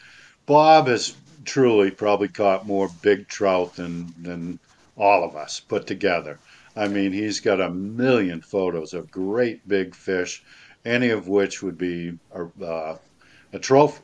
Bob 0.46 0.88
has 0.88 1.16
truly 1.46 1.92
probably 1.92 2.28
caught 2.28 2.68
more 2.68 2.89
big 3.01 3.30
trout 3.30 3.78
than 3.78 4.13
than 4.22 4.60
all 4.98 5.24
of 5.24 5.38
us 5.38 5.62
put 5.62 5.88
together. 5.88 6.39
I 6.75 6.89
mean, 6.89 7.13
he's 7.13 7.39
got 7.39 7.62
a 7.62 7.70
million 7.70 8.42
photos 8.42 8.94
of 8.94 9.10
great 9.10 9.66
big 9.66 9.96
fish, 9.96 10.44
any 10.84 11.10
of 11.10 11.30
which 11.30 11.63
would 11.63 11.78
be 11.78 12.20
a, 12.34 12.66
uh, 12.66 12.98
a 13.54 13.60
trophy. 13.60 14.04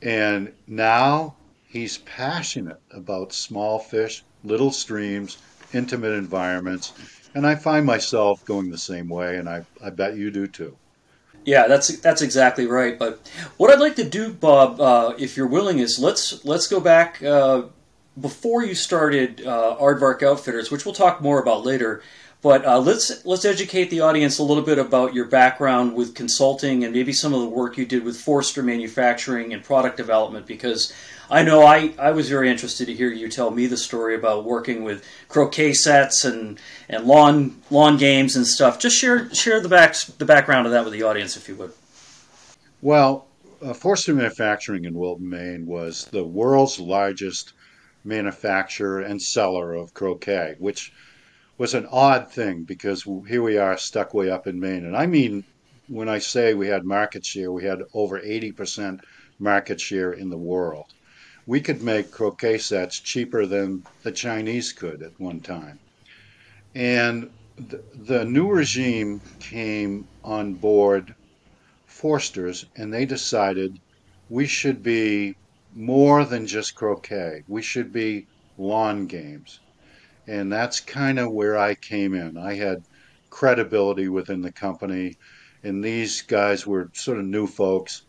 And 0.00 0.52
now 0.66 1.34
he's 1.66 1.98
passionate 1.98 2.80
about 2.90 3.34
small 3.34 3.78
fish, 3.78 4.24
little 4.44 4.72
streams, 4.72 5.36
intimate 5.72 6.12
environments. 6.12 6.92
And 7.34 7.46
I 7.46 7.54
find 7.54 7.84
myself 7.84 8.44
going 8.44 8.70
the 8.70 8.78
same 8.78 9.08
way, 9.08 9.36
and 9.36 9.48
I, 9.48 9.64
I 9.84 9.90
bet 9.90 10.16
you 10.16 10.30
do 10.30 10.46
too. 10.46 10.76
Yeah, 11.44 11.66
that's 11.66 11.98
that's 12.00 12.20
exactly 12.20 12.66
right. 12.66 12.98
But 12.98 13.30
what 13.56 13.70
I'd 13.70 13.80
like 13.80 13.96
to 13.96 14.04
do, 14.04 14.32
Bob, 14.32 14.80
uh, 14.80 15.14
if 15.18 15.36
you're 15.36 15.46
willing, 15.46 15.78
is 15.78 15.98
let's 15.98 16.44
let's 16.44 16.66
go 16.66 16.80
back 16.80 17.22
uh, 17.22 17.62
before 18.20 18.64
you 18.64 18.74
started 18.74 19.46
uh, 19.46 19.76
Aardvark 19.80 20.22
Outfitters, 20.22 20.70
which 20.70 20.84
we'll 20.84 20.94
talk 20.94 21.20
more 21.20 21.40
about 21.40 21.64
later. 21.64 22.02
But 22.40 22.64
uh, 22.64 22.78
let's 22.80 23.24
let's 23.24 23.44
educate 23.44 23.90
the 23.90 24.00
audience 24.00 24.38
a 24.38 24.42
little 24.42 24.62
bit 24.62 24.78
about 24.78 25.14
your 25.14 25.24
background 25.26 25.94
with 25.94 26.14
consulting 26.14 26.84
and 26.84 26.92
maybe 26.92 27.12
some 27.12 27.34
of 27.34 27.40
the 27.40 27.48
work 27.48 27.76
you 27.76 27.86
did 27.86 28.04
with 28.04 28.20
Forster 28.20 28.62
Manufacturing 28.62 29.52
and 29.52 29.62
product 29.62 29.96
development, 29.96 30.46
because 30.46 30.92
I 31.30 31.42
know 31.42 31.62
I, 31.62 31.92
I 31.98 32.12
was 32.12 32.28
very 32.30 32.50
interested 32.50 32.86
to 32.86 32.94
hear 32.94 33.10
you 33.10 33.28
tell 33.28 33.50
me 33.50 33.66
the 33.66 33.76
story 33.76 34.14
about 34.14 34.44
working 34.44 34.82
with 34.82 35.04
croquet 35.28 35.74
sets 35.74 36.24
and, 36.24 36.58
and 36.88 37.04
lawn 37.04 37.60
lawn 37.70 37.98
games 37.98 38.34
and 38.34 38.46
stuff. 38.46 38.78
Just 38.78 38.96
share 38.96 39.32
share 39.34 39.60
the 39.60 39.68
back 39.68 39.94
the 40.18 40.24
background 40.24 40.66
of 40.66 40.72
that 40.72 40.84
with 40.84 40.94
the 40.94 41.02
audience, 41.02 41.36
if 41.36 41.48
you 41.48 41.56
would. 41.56 41.72
Well, 42.80 43.26
uh, 43.60 43.74
Forster 43.74 44.14
Manufacturing 44.14 44.84
in 44.84 44.94
Wilton, 44.94 45.28
Maine 45.28 45.66
was 45.66 46.06
the 46.06 46.24
world's 46.24 46.80
largest 46.80 47.52
manufacturer 48.04 49.00
and 49.00 49.20
seller 49.20 49.74
of 49.74 49.92
croquet, 49.92 50.54
which 50.58 50.92
was 51.58 51.74
an 51.74 51.86
odd 51.90 52.32
thing 52.32 52.62
because 52.62 53.02
here 53.02 53.42
we 53.42 53.58
are 53.58 53.76
stuck 53.76 54.14
way 54.14 54.30
up 54.30 54.46
in 54.46 54.60
Maine. 54.60 54.86
And 54.86 54.96
I 54.96 55.06
mean, 55.06 55.44
when 55.88 56.08
I 56.08 56.20
say 56.20 56.54
we 56.54 56.68
had 56.68 56.84
market 56.84 57.26
share, 57.26 57.50
we 57.50 57.64
had 57.64 57.82
over 57.92 58.18
80% 58.20 59.00
market 59.38 59.80
share 59.80 60.12
in 60.12 60.30
the 60.30 60.38
world. 60.38 60.86
We 61.48 61.62
could 61.62 61.82
make 61.82 62.10
croquet 62.10 62.58
sets 62.58 63.00
cheaper 63.00 63.46
than 63.46 63.82
the 64.02 64.12
Chinese 64.12 64.74
could 64.74 65.02
at 65.02 65.18
one 65.18 65.40
time. 65.40 65.78
And 66.74 67.30
the, 67.56 67.82
the 67.94 68.24
new 68.26 68.50
regime 68.50 69.22
came 69.40 70.06
on 70.22 70.56
board 70.56 71.14
Forster's 71.86 72.66
and 72.76 72.92
they 72.92 73.06
decided 73.06 73.80
we 74.28 74.46
should 74.46 74.82
be 74.82 75.36
more 75.74 76.26
than 76.26 76.46
just 76.46 76.74
croquet. 76.74 77.44
We 77.48 77.62
should 77.62 77.94
be 77.94 78.26
lawn 78.58 79.06
games. 79.06 79.58
And 80.26 80.52
that's 80.52 80.80
kind 80.80 81.18
of 81.18 81.32
where 81.32 81.56
I 81.56 81.76
came 81.76 82.12
in. 82.14 82.36
I 82.36 82.56
had 82.56 82.82
credibility 83.30 84.08
within 84.08 84.42
the 84.42 84.52
company, 84.52 85.16
and 85.62 85.82
these 85.82 86.20
guys 86.20 86.66
were 86.66 86.90
sort 86.92 87.18
of 87.18 87.24
new 87.24 87.46
folks, 87.46 88.02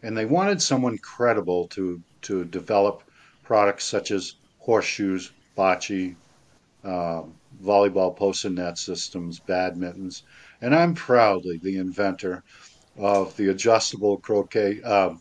and 0.00 0.16
they 0.16 0.26
wanted 0.26 0.62
someone 0.62 0.98
credible 0.98 1.66
to, 1.68 2.00
to 2.24 2.44
develop 2.44 3.02
products 3.42 3.84
such 3.84 4.10
as 4.10 4.34
horseshoes, 4.58 5.32
bocce, 5.56 6.16
uh, 6.84 7.22
volleyball 7.62 8.14
post 8.14 8.44
and 8.44 8.56
net 8.56 8.78
systems, 8.78 9.40
badmintons, 9.40 10.22
and 10.60 10.74
I'm 10.74 10.94
proudly 10.94 11.58
the 11.58 11.76
inventor 11.76 12.42
of 12.96 13.36
the 13.36 13.48
adjustable 13.48 14.18
croquet 14.18 14.80
uh, 14.82 15.14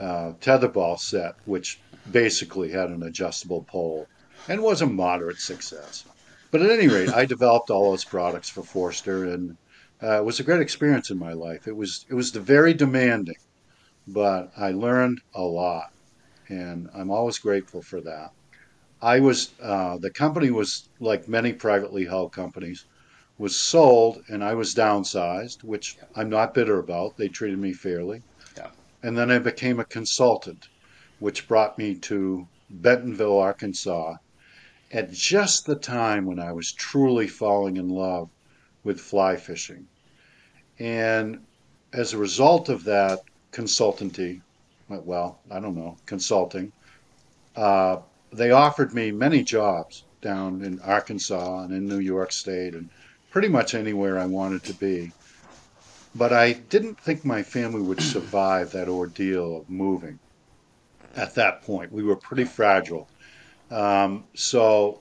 uh, 0.00 0.32
tetherball 0.40 0.98
set, 0.98 1.36
which 1.44 1.80
basically 2.10 2.70
had 2.70 2.90
an 2.90 3.02
adjustable 3.02 3.62
pole 3.62 4.06
and 4.48 4.62
was 4.62 4.82
a 4.82 4.86
moderate 4.86 5.38
success. 5.38 6.04
But 6.50 6.62
at 6.62 6.70
any 6.70 6.88
rate, 6.88 7.12
I 7.12 7.24
developed 7.24 7.70
all 7.70 7.90
those 7.90 8.04
products 8.04 8.48
for 8.48 8.62
Forster, 8.62 9.24
and 9.24 9.56
uh, 10.02 10.18
it 10.18 10.24
was 10.24 10.38
a 10.38 10.44
great 10.44 10.60
experience 10.60 11.10
in 11.10 11.18
my 11.18 11.32
life. 11.32 11.66
It 11.66 11.76
was 11.76 12.06
it 12.08 12.14
was 12.14 12.30
very 12.30 12.74
demanding, 12.74 13.38
but 14.06 14.52
I 14.56 14.70
learned 14.70 15.20
a 15.34 15.42
lot, 15.42 15.92
and 16.48 16.88
I'm 16.94 17.10
always 17.10 17.38
grateful 17.38 17.82
for 17.82 18.00
that. 18.02 18.32
I 19.02 19.20
was 19.20 19.52
uh, 19.60 19.98
the 19.98 20.10
company 20.10 20.50
was 20.50 20.88
like 21.00 21.28
many 21.28 21.52
privately 21.52 22.04
held 22.04 22.32
companies, 22.32 22.86
was 23.38 23.58
sold, 23.58 24.22
and 24.28 24.42
I 24.42 24.54
was 24.54 24.74
downsized, 24.74 25.62
which 25.64 25.98
I'm 26.14 26.30
not 26.30 26.54
bitter 26.54 26.78
about. 26.78 27.16
They 27.16 27.28
treated 27.28 27.58
me 27.58 27.72
fairly. 27.72 28.22
Yeah. 28.56 28.70
And 29.02 29.18
then 29.18 29.30
I 29.30 29.38
became 29.38 29.80
a 29.80 29.84
consultant, 29.84 30.68
which 31.18 31.48
brought 31.48 31.76
me 31.76 31.96
to 31.96 32.46
Bentonville, 32.70 33.38
Arkansas, 33.38 34.16
at 34.90 35.12
just 35.12 35.66
the 35.66 35.76
time 35.76 36.24
when 36.24 36.38
I 36.38 36.52
was 36.52 36.72
truly 36.72 37.26
falling 37.26 37.76
in 37.76 37.88
love 37.88 38.30
with 38.84 39.00
fly 39.00 39.36
fishing. 39.36 39.86
And 40.78 41.44
as 41.92 42.12
a 42.12 42.18
result 42.18 42.68
of 42.68 42.84
that 42.84 43.20
consultancy, 43.52 44.40
well, 44.88 45.40
I 45.50 45.60
don't 45.60 45.76
know, 45.76 45.96
consulting, 46.06 46.72
uh, 47.56 47.98
they 48.32 48.50
offered 48.50 48.94
me 48.94 49.12
many 49.12 49.42
jobs 49.42 50.04
down 50.20 50.62
in 50.62 50.80
Arkansas 50.80 51.62
and 51.62 51.72
in 51.72 51.86
New 51.86 52.00
York 52.00 52.32
State 52.32 52.74
and 52.74 52.88
pretty 53.30 53.48
much 53.48 53.74
anywhere 53.74 54.18
I 54.18 54.26
wanted 54.26 54.62
to 54.64 54.74
be. 54.74 55.12
But 56.14 56.32
I 56.32 56.52
didn't 56.52 56.98
think 57.00 57.24
my 57.24 57.42
family 57.42 57.82
would 57.82 58.00
survive 58.00 58.70
that 58.72 58.88
ordeal 58.88 59.58
of 59.58 59.70
moving 59.70 60.18
at 61.16 61.34
that 61.34 61.62
point. 61.62 61.92
We 61.92 62.02
were 62.02 62.16
pretty 62.16 62.44
fragile. 62.44 63.08
Um, 63.70 64.24
so 64.34 65.00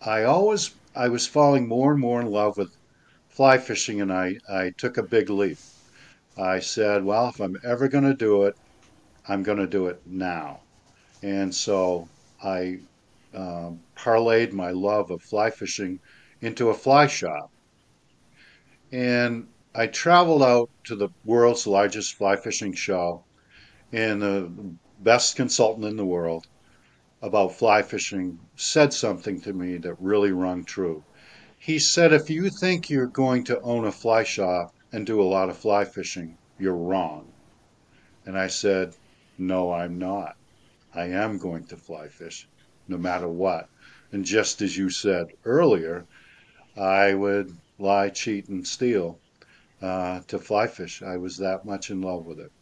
I 0.00 0.24
always 0.24 0.74
I 0.94 1.08
was 1.08 1.26
falling 1.26 1.68
more 1.68 1.92
and 1.92 2.00
more 2.00 2.20
in 2.20 2.30
love 2.30 2.56
with 2.56 2.74
fly 3.28 3.58
fishing, 3.58 4.00
and 4.00 4.10
I, 4.10 4.38
I 4.48 4.70
took 4.70 4.96
a 4.96 5.02
big 5.02 5.28
leap. 5.28 5.58
I 6.38 6.60
said, 6.60 7.04
well, 7.04 7.28
if 7.28 7.40
I'm 7.40 7.58
ever 7.62 7.88
going 7.88 8.04
to 8.04 8.14
do 8.14 8.44
it, 8.44 8.56
I'm 9.28 9.42
going 9.42 9.58
to 9.58 9.66
do 9.66 9.86
it 9.86 10.00
now. 10.06 10.60
And 11.22 11.54
so 11.54 12.08
I 12.42 12.78
um, 13.34 13.80
parlayed 13.96 14.52
my 14.52 14.70
love 14.70 15.10
of 15.10 15.22
fly 15.22 15.50
fishing 15.50 15.98
into 16.40 16.68
a 16.68 16.74
fly 16.74 17.06
shop. 17.06 17.50
And 18.92 19.48
I 19.74 19.88
traveled 19.88 20.42
out 20.42 20.70
to 20.84 20.96
the 20.96 21.08
world's 21.24 21.66
largest 21.66 22.14
fly 22.14 22.36
fishing 22.36 22.72
show 22.72 23.24
and 23.92 24.22
the 24.22 24.50
best 25.00 25.36
consultant 25.36 25.86
in 25.86 25.96
the 25.96 26.04
world 26.04 26.46
about 27.22 27.52
fly 27.52 27.82
fishing 27.82 28.38
said 28.54 28.92
something 28.92 29.40
to 29.40 29.52
me 29.52 29.76
that 29.78 30.00
really 30.00 30.32
rung 30.32 30.64
true. 30.64 31.02
He 31.58 31.78
said, 31.78 32.12
if 32.12 32.30
you 32.30 32.48
think 32.48 32.88
you're 32.88 33.06
going 33.06 33.44
to 33.44 33.60
own 33.60 33.86
a 33.86 33.92
fly 33.92 34.22
shop 34.22 34.74
and 34.92 35.04
do 35.04 35.20
a 35.20 35.24
lot 35.24 35.48
of 35.48 35.56
fly 35.56 35.84
fishing, 35.84 36.38
you're 36.58 36.76
wrong. 36.76 37.26
And 38.24 38.38
I 38.38 38.46
said, 38.46 38.94
no, 39.38 39.72
I'm 39.72 39.98
not. 39.98 40.36
I 40.94 41.06
am 41.06 41.38
going 41.38 41.64
to 41.66 41.76
fly 41.76 42.08
fish 42.08 42.48
no 42.88 42.96
matter 42.96 43.28
what. 43.28 43.68
And 44.12 44.24
just 44.24 44.62
as 44.62 44.76
you 44.76 44.88
said 44.88 45.28
earlier, 45.44 46.06
I 46.76 47.14
would 47.14 47.56
lie, 47.78 48.08
cheat, 48.10 48.48
and 48.48 48.66
steal 48.66 49.18
uh, 49.82 50.20
to 50.28 50.38
fly 50.38 50.66
fish. 50.66 51.02
I 51.02 51.16
was 51.16 51.36
that 51.38 51.64
much 51.64 51.90
in 51.90 52.00
love 52.00 52.26
with 52.26 52.40
it. 52.40 52.52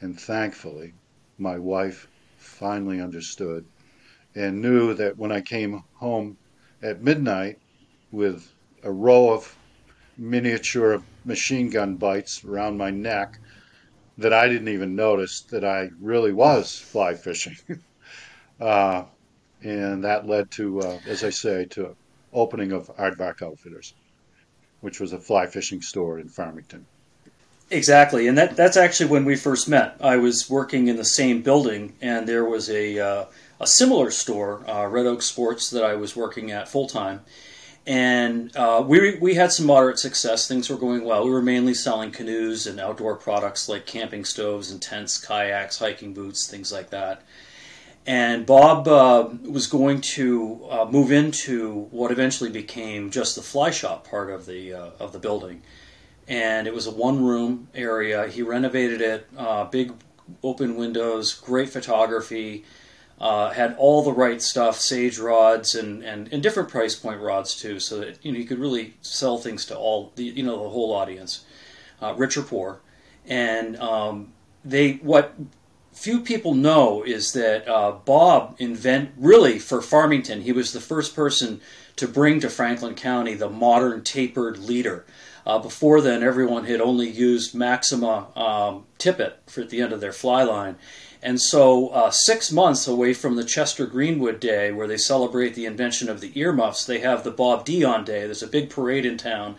And 0.00 0.18
thankfully, 0.20 0.94
my 1.38 1.58
wife 1.58 2.08
finally 2.36 3.00
understood 3.00 3.64
and 4.34 4.60
knew 4.60 4.94
that 4.94 5.16
when 5.16 5.32
I 5.32 5.40
came 5.40 5.82
home 5.94 6.36
at 6.82 7.02
midnight 7.02 7.58
with 8.10 8.52
a 8.82 8.90
row 8.90 9.30
of 9.30 9.56
miniature 10.18 11.02
machine 11.24 11.70
gun 11.70 11.96
bites 11.96 12.44
around 12.44 12.76
my 12.76 12.90
neck 12.90 13.38
that 14.18 14.32
I 14.32 14.48
didn't 14.48 14.68
even 14.68 14.94
notice 14.94 15.40
that 15.50 15.64
I 15.64 15.90
really 16.00 16.32
was 16.32 16.78
fly 16.78 17.14
fishing. 17.14 17.56
uh, 18.60 19.04
and 19.62 20.04
that 20.04 20.26
led 20.26 20.50
to, 20.52 20.80
uh, 20.80 20.98
as 21.06 21.24
I 21.24 21.30
say, 21.30 21.66
to 21.70 21.96
opening 22.32 22.72
of 22.72 22.94
Aardvark 22.96 23.42
Outfitters, 23.42 23.94
which 24.80 25.00
was 25.00 25.12
a 25.12 25.18
fly 25.18 25.46
fishing 25.46 25.82
store 25.82 26.18
in 26.18 26.28
Farmington. 26.28 26.86
Exactly, 27.70 28.28
and 28.28 28.36
that 28.36 28.54
that's 28.54 28.76
actually 28.76 29.08
when 29.08 29.24
we 29.24 29.34
first 29.34 29.66
met. 29.66 29.96
I 29.98 30.16
was 30.16 30.50
working 30.50 30.88
in 30.88 30.96
the 30.96 31.06
same 31.06 31.40
building, 31.40 31.94
and 32.02 32.28
there 32.28 32.44
was 32.44 32.68
a 32.68 32.98
uh, 32.98 33.24
a 33.60 33.66
similar 33.66 34.10
store, 34.10 34.68
uh, 34.68 34.86
Red 34.86 35.06
Oak 35.06 35.22
Sports, 35.22 35.70
that 35.70 35.82
I 35.82 35.94
was 35.94 36.14
working 36.14 36.50
at 36.50 36.68
full 36.68 36.86
time. 36.86 37.22
And 37.86 38.56
uh, 38.56 38.84
we, 38.86 39.16
we 39.16 39.34
had 39.34 39.52
some 39.52 39.66
moderate 39.66 39.98
success. 39.98 40.46
Things 40.46 40.70
were 40.70 40.76
going 40.76 41.04
well. 41.04 41.24
We 41.24 41.30
were 41.32 41.42
mainly 41.42 41.74
selling 41.74 42.12
canoes 42.12 42.66
and 42.66 42.78
outdoor 42.78 43.16
products 43.16 43.68
like 43.68 43.86
camping 43.86 44.24
stoves 44.24 44.70
and 44.70 44.80
tents, 44.80 45.18
kayaks, 45.18 45.78
hiking 45.78 46.14
boots, 46.14 46.46
things 46.46 46.72
like 46.72 46.90
that. 46.90 47.22
And 48.06 48.46
Bob 48.46 48.88
uh, 48.88 49.28
was 49.48 49.68
going 49.68 50.00
to 50.00 50.66
uh, 50.68 50.84
move 50.86 51.12
into 51.12 51.86
what 51.90 52.10
eventually 52.10 52.50
became 52.50 53.10
just 53.10 53.36
the 53.36 53.42
fly 53.42 53.70
shop 53.70 54.08
part 54.08 54.30
of 54.30 54.46
the 54.46 54.74
uh, 54.74 54.90
of 54.98 55.12
the 55.12 55.20
building, 55.20 55.62
and 56.26 56.66
it 56.66 56.74
was 56.74 56.88
a 56.88 56.90
one 56.90 57.24
room 57.24 57.68
area. 57.76 58.26
He 58.26 58.42
renovated 58.42 59.00
it, 59.00 59.28
uh, 59.36 59.66
big 59.66 59.92
open 60.42 60.74
windows, 60.74 61.32
great 61.32 61.68
photography, 61.68 62.64
uh, 63.22 63.50
had 63.50 63.76
all 63.78 64.02
the 64.02 64.12
right 64.12 64.42
stuff, 64.42 64.80
sage 64.80 65.16
rods 65.16 65.76
and, 65.76 66.02
and, 66.02 66.28
and 66.32 66.42
different 66.42 66.68
price 66.68 66.96
point 66.96 67.20
rods 67.20 67.54
too, 67.54 67.78
so 67.78 68.00
that 68.00 68.18
you 68.24 68.32
know 68.32 68.38
you 68.38 68.44
could 68.44 68.58
really 68.58 68.94
sell 69.00 69.38
things 69.38 69.64
to 69.64 69.78
all 69.78 70.12
the 70.16 70.24
you 70.24 70.42
know 70.42 70.60
the 70.60 70.68
whole 70.68 70.92
audience, 70.92 71.44
uh, 72.02 72.12
rich 72.16 72.36
or 72.36 72.42
poor, 72.42 72.80
and 73.24 73.76
um, 73.76 74.32
they 74.64 74.94
what 74.94 75.34
few 75.92 76.20
people 76.20 76.54
know 76.54 77.04
is 77.04 77.32
that 77.32 77.68
uh, 77.68 77.92
Bob 77.92 78.56
invent 78.58 79.12
really 79.16 79.60
for 79.60 79.80
Farmington. 79.80 80.40
He 80.40 80.50
was 80.50 80.72
the 80.72 80.80
first 80.80 81.14
person 81.14 81.60
to 81.94 82.08
bring 82.08 82.40
to 82.40 82.50
Franklin 82.50 82.96
County 82.96 83.34
the 83.34 83.48
modern 83.48 84.02
tapered 84.02 84.58
leader. 84.58 85.06
Uh, 85.46 85.58
before 85.58 86.00
then, 86.00 86.24
everyone 86.24 86.64
had 86.64 86.80
only 86.80 87.08
used 87.08 87.54
Maxima 87.54 88.28
um, 88.34 88.84
tippet 88.98 89.38
for 89.46 89.60
at 89.60 89.70
the 89.70 89.80
end 89.80 89.92
of 89.92 90.00
their 90.00 90.12
fly 90.12 90.42
line. 90.42 90.76
And 91.22 91.40
so, 91.40 91.88
uh, 91.88 92.10
six 92.10 92.50
months 92.50 92.88
away 92.88 93.14
from 93.14 93.36
the 93.36 93.44
Chester 93.44 93.86
Greenwood 93.86 94.40
Day, 94.40 94.72
where 94.72 94.88
they 94.88 94.96
celebrate 94.96 95.54
the 95.54 95.66
invention 95.66 96.08
of 96.08 96.20
the 96.20 96.36
earmuffs, 96.38 96.84
they 96.84 96.98
have 96.98 97.22
the 97.22 97.30
Bob 97.30 97.64
Dionne 97.64 98.04
Day. 98.04 98.22
There's 98.22 98.42
a 98.42 98.48
big 98.48 98.70
parade 98.70 99.06
in 99.06 99.18
town 99.18 99.54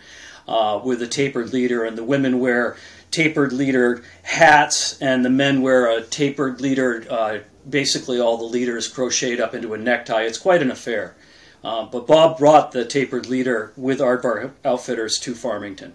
uh, 0.46 0.82
with 0.84 1.02
a 1.02 1.08
tapered 1.08 1.54
leader, 1.54 1.86
and 1.86 1.98
the 1.98 2.04
women 2.04 2.40
wear 2.40 2.76
tapered 3.12 3.54
leader 3.54 4.04
hats, 4.24 5.02
and 5.02 5.24
the 5.24 5.30
men 5.30 5.62
wear 5.62 5.90
a 5.90 6.02
tapered 6.02 6.60
leader. 6.60 7.06
Uh, 7.10 7.40
basically, 7.70 8.20
all 8.20 8.38
the 8.38 8.44
leaders 8.44 8.90
crocheted 8.90 9.40
up 9.40 9.56
into 9.56 9.74
a 9.74 9.78
necktie. 9.78 10.24
It's 10.24 10.38
quite 10.38 10.62
an 10.62 10.72
affair. 10.72 11.16
Uh, 11.64 11.86
but 11.86 12.06
Bob 12.06 12.40
brought 12.40 12.74
the 12.74 12.84
tapered 12.84 13.28
leader 13.28 13.72
with 13.78 14.00
Aardvark 14.00 14.52
Outfitters 14.66 15.18
to 15.20 15.34
Farmington. 15.34 15.94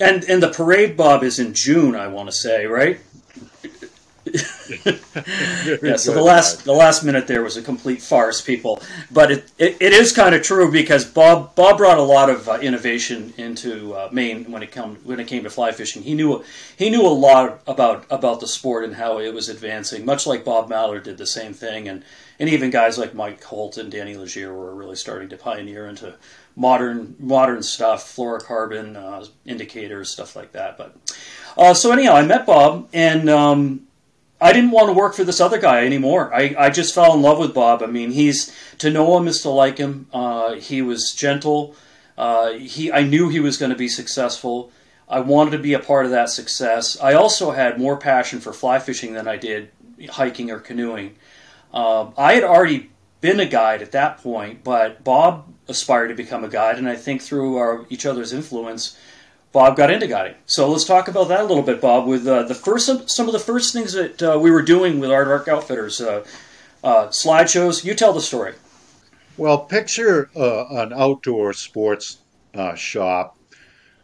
And 0.00 0.24
and 0.24 0.42
the 0.42 0.50
parade, 0.50 0.96
Bob, 0.96 1.22
is 1.22 1.38
in 1.38 1.52
June, 1.54 1.94
I 1.94 2.06
want 2.06 2.28
to 2.28 2.34
say, 2.34 2.66
right? 2.66 3.00
yeah, 5.82 5.96
so 5.96 6.12
the 6.12 6.22
last 6.22 6.64
the 6.64 6.72
last 6.72 7.04
minute 7.04 7.28
there 7.28 7.44
was 7.44 7.56
a 7.56 7.62
complete 7.62 8.02
farce, 8.02 8.40
people. 8.40 8.82
But 9.10 9.30
it, 9.30 9.52
it, 9.56 9.76
it 9.80 9.92
is 9.92 10.12
kind 10.12 10.34
of 10.34 10.42
true 10.42 10.70
because 10.70 11.04
Bob 11.04 11.54
Bob 11.54 11.76
brought 11.76 11.98
a 11.98 12.02
lot 12.02 12.28
of 12.28 12.48
uh, 12.48 12.58
innovation 12.60 13.32
into 13.36 13.94
uh, 13.94 14.08
Maine 14.10 14.50
when 14.50 14.64
it 14.64 14.72
come 14.72 14.96
when 15.04 15.20
it 15.20 15.28
came 15.28 15.44
to 15.44 15.50
fly 15.50 15.70
fishing. 15.70 16.02
He 16.02 16.14
knew 16.14 16.42
he 16.76 16.90
knew 16.90 17.02
a 17.02 17.08
lot 17.08 17.62
about 17.68 18.04
about 18.10 18.40
the 18.40 18.48
sport 18.48 18.84
and 18.84 18.94
how 18.96 19.20
it 19.20 19.32
was 19.32 19.48
advancing. 19.48 20.04
Much 20.04 20.26
like 20.26 20.44
Bob 20.44 20.68
Mallard 20.68 21.04
did 21.04 21.18
the 21.18 21.26
same 21.26 21.54
thing, 21.54 21.88
and 21.88 22.02
and 22.40 22.48
even 22.48 22.70
guys 22.70 22.98
like 22.98 23.14
Mike 23.14 23.42
Holt 23.44 23.76
and 23.76 23.92
Danny 23.92 24.16
Legier 24.16 24.52
were 24.52 24.74
really 24.74 24.96
starting 24.96 25.28
to 25.28 25.36
pioneer 25.36 25.86
into 25.86 26.14
modern 26.56 27.14
modern 27.20 27.62
stuff, 27.62 28.04
fluorocarbon 28.04 28.96
uh, 28.96 29.24
indicators, 29.44 30.10
stuff 30.10 30.34
like 30.34 30.50
that. 30.50 30.76
But 30.76 30.96
uh, 31.56 31.74
so 31.74 31.92
anyhow, 31.92 32.16
I 32.16 32.22
met 32.22 32.44
Bob 32.44 32.88
and. 32.92 33.30
Um, 33.30 33.85
I 34.40 34.52
didn't 34.52 34.70
want 34.70 34.88
to 34.88 34.92
work 34.92 35.14
for 35.14 35.24
this 35.24 35.40
other 35.40 35.58
guy 35.58 35.86
anymore. 35.86 36.34
I, 36.34 36.54
I 36.58 36.70
just 36.70 36.94
fell 36.94 37.14
in 37.14 37.22
love 37.22 37.38
with 37.38 37.54
Bob. 37.54 37.82
I 37.82 37.86
mean, 37.86 38.10
he's 38.10 38.54
to 38.78 38.90
know 38.90 39.16
him 39.16 39.28
is 39.28 39.40
to 39.42 39.50
like 39.50 39.78
him. 39.78 40.08
Uh, 40.12 40.54
he 40.54 40.82
was 40.82 41.12
gentle. 41.12 41.74
Uh, 42.18 42.52
he 42.52 42.92
I 42.92 43.02
knew 43.02 43.28
he 43.28 43.40
was 43.40 43.56
going 43.56 43.70
to 43.70 43.76
be 43.76 43.88
successful. 43.88 44.70
I 45.08 45.20
wanted 45.20 45.52
to 45.52 45.58
be 45.58 45.72
a 45.72 45.78
part 45.78 46.04
of 46.04 46.10
that 46.10 46.30
success. 46.30 47.00
I 47.00 47.14
also 47.14 47.52
had 47.52 47.78
more 47.78 47.96
passion 47.96 48.40
for 48.40 48.52
fly 48.52 48.78
fishing 48.78 49.14
than 49.14 49.28
I 49.28 49.36
did 49.36 49.70
hiking 50.10 50.50
or 50.50 50.58
canoeing. 50.58 51.16
Um, 51.72 52.12
I 52.18 52.34
had 52.34 52.44
already 52.44 52.90
been 53.20 53.40
a 53.40 53.46
guide 53.46 53.82
at 53.82 53.92
that 53.92 54.18
point, 54.18 54.64
but 54.64 55.04
Bob 55.04 55.46
aspired 55.68 56.08
to 56.08 56.14
become 56.14 56.44
a 56.44 56.48
guide, 56.48 56.78
and 56.78 56.88
I 56.88 56.96
think 56.96 57.22
through 57.22 57.56
our, 57.56 57.86
each 57.88 58.06
other's 58.06 58.32
influence, 58.32 58.98
Bob 59.56 59.74
got 59.74 59.90
into 59.90 60.06
guiding. 60.06 60.34
So 60.44 60.68
let's 60.68 60.84
talk 60.84 61.08
about 61.08 61.28
that 61.28 61.40
a 61.40 61.44
little 61.44 61.62
bit, 61.62 61.80
Bob. 61.80 62.06
With 62.06 62.26
uh, 62.26 62.42
the 62.42 62.54
first, 62.54 63.08
some 63.08 63.26
of 63.26 63.32
the 63.32 63.38
first 63.38 63.72
things 63.72 63.94
that 63.94 64.22
uh, 64.22 64.38
we 64.38 64.50
were 64.50 64.60
doing 64.60 65.00
with 65.00 65.08
Aardvark 65.08 65.48
Outfitters, 65.48 65.98
uh, 65.98 66.26
uh, 66.84 67.06
slideshows. 67.06 67.82
You 67.82 67.94
tell 67.94 68.12
the 68.12 68.20
story. 68.20 68.52
Well, 69.38 69.60
picture 69.60 70.28
uh, 70.36 70.66
an 70.82 70.92
outdoor 70.92 71.54
sports 71.54 72.18
uh, 72.52 72.74
shop 72.74 73.38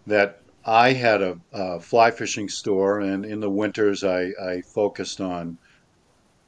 that 0.07 0.41
I 0.65 0.95
had 0.95 1.21
a, 1.21 1.39
a, 1.53 1.81
fly 1.81 2.13
fishing 2.13 2.49
store, 2.49 3.01
and 3.01 3.27
in 3.27 3.41
the 3.41 3.51
winters 3.51 4.05
I, 4.05 4.31
I 4.43 4.63
focused 4.63 5.21
on 5.21 5.59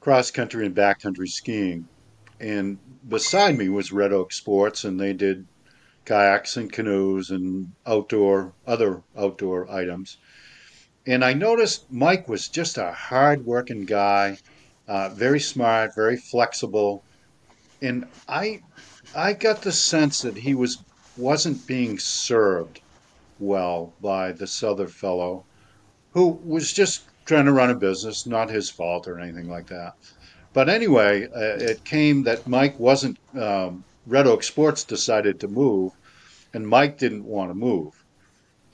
cross 0.00 0.30
country 0.30 0.64
and 0.64 0.74
backcountry 0.74 1.28
skiing. 1.28 1.86
And 2.40 2.78
beside 3.06 3.58
me 3.58 3.68
was 3.68 3.92
Red 3.92 4.14
Oak 4.14 4.32
Sports, 4.32 4.84
and 4.84 4.98
they 4.98 5.12
did 5.12 5.46
kayaks 6.04 6.56
and 6.56 6.72
canoes 6.72 7.30
and 7.30 7.72
outdoor 7.86 8.52
other 8.66 9.02
outdoor 9.16 9.70
items. 9.70 10.18
And 11.06 11.24
I 11.24 11.34
noticed 11.34 11.90
Mike 11.90 12.28
was 12.28 12.48
just 12.48 12.78
a 12.78 12.92
hard-working 12.92 13.84
guy, 13.84 14.38
uh, 14.88 15.10
very 15.10 15.40
smart, 15.40 15.94
very 15.94 16.16
flexible, 16.16 17.02
and 17.82 18.06
I 18.28 18.62
I 19.14 19.34
got 19.34 19.62
the 19.62 19.72
sense 19.72 20.22
that 20.22 20.36
he 20.36 20.54
was 20.54 20.78
wasn't 21.16 21.66
being 21.66 21.98
served 21.98 22.80
well 23.38 23.92
by 24.00 24.32
this 24.32 24.62
other 24.62 24.88
fellow, 24.88 25.44
who 26.12 26.40
was 26.44 26.72
just 26.72 27.02
trying 27.24 27.44
to 27.44 27.52
run 27.52 27.70
a 27.70 27.74
business, 27.74 28.26
not 28.26 28.50
his 28.50 28.70
fault 28.70 29.06
or 29.06 29.18
anything 29.18 29.48
like 29.48 29.66
that. 29.66 29.94
But 30.52 30.68
anyway, 30.68 31.24
uh, 31.24 31.58
it 31.58 31.84
came 31.84 32.22
that 32.24 32.46
Mike 32.46 32.78
wasn't 32.78 33.18
um, 33.34 33.84
Red 34.06 34.26
Oak 34.26 34.42
Sports 34.42 34.84
decided 34.84 35.40
to 35.40 35.48
move, 35.48 35.92
and 36.52 36.68
Mike 36.68 36.98
didn't 36.98 37.24
want 37.24 37.50
to 37.50 37.54
move 37.54 38.04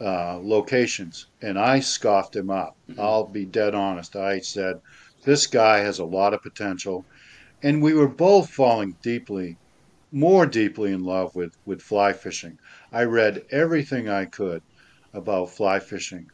uh, 0.01 0.39
locations, 0.43 1.27
and 1.41 1.59
I 1.59 1.81
scoffed 1.81 2.35
him 2.35 2.51
up. 2.51 2.77
Mm-hmm. 2.89 3.01
I'll 3.01 3.27
be 3.27 3.45
dead 3.45 3.75
honest. 3.75 4.17
I 4.17 4.41
said, 4.41 4.81
"This 5.25 5.47
guy 5.47 5.79
has 5.79 5.99
a 5.99 6.05
lot 6.05 6.35
of 6.35 6.43
potential," 6.43 7.05
and 7.63 7.81
we 7.81 7.95
were 7.95 8.09
both 8.09 8.51
falling 8.51 8.97
deeply, 9.03 9.57
more 10.11 10.47
deeply 10.47 10.93
in 10.93 11.05
love 11.05 11.37
with 11.37 11.57
with 11.65 11.81
fly 11.81 12.13
fishing. 12.13 12.59
I 12.91 13.05
read 13.05 13.45
everything 13.51 14.09
I 14.09 14.25
could 14.25 14.63
about 15.13 15.51
fly 15.51 15.79
fishing, 15.79 16.31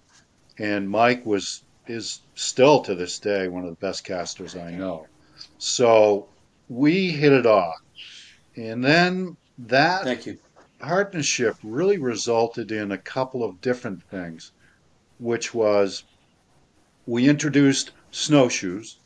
and 0.59 0.89
Mike 0.89 1.27
was 1.27 1.65
is 1.87 2.23
still 2.35 2.81
to 2.81 2.95
this 2.95 3.19
day 3.19 3.49
one 3.49 3.65
of 3.65 3.71
the 3.71 3.87
best 3.87 4.05
casters 4.05 4.57
I 4.57 4.73
know. 4.73 5.07
So 5.59 6.29
we 6.69 7.11
hit 7.11 7.33
it 7.33 7.47
off 7.47 7.77
and 8.57 8.85
then 8.85 9.37
that 9.59 10.05
Thank 10.05 10.27
you. 10.27 10.39
partnership 10.79 11.57
really 11.63 11.99
resulted 11.99 12.73
in 12.73 12.93
a 12.93 12.99
couple 12.99 13.45
of 13.45 13.61
different 13.61 14.03
things, 14.05 14.53
which 15.19 15.55
was 15.55 16.05
we 17.07 17.29
introduced 17.29 17.93
snowshoes. 18.11 18.99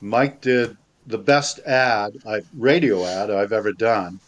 Mike 0.00 0.40
did 0.40 0.76
the 1.06 1.18
best 1.18 1.60
ad, 1.60 2.16
radio 2.56 3.04
ad 3.04 3.30
I've 3.30 3.52
ever 3.52 3.72
done. 3.72 4.20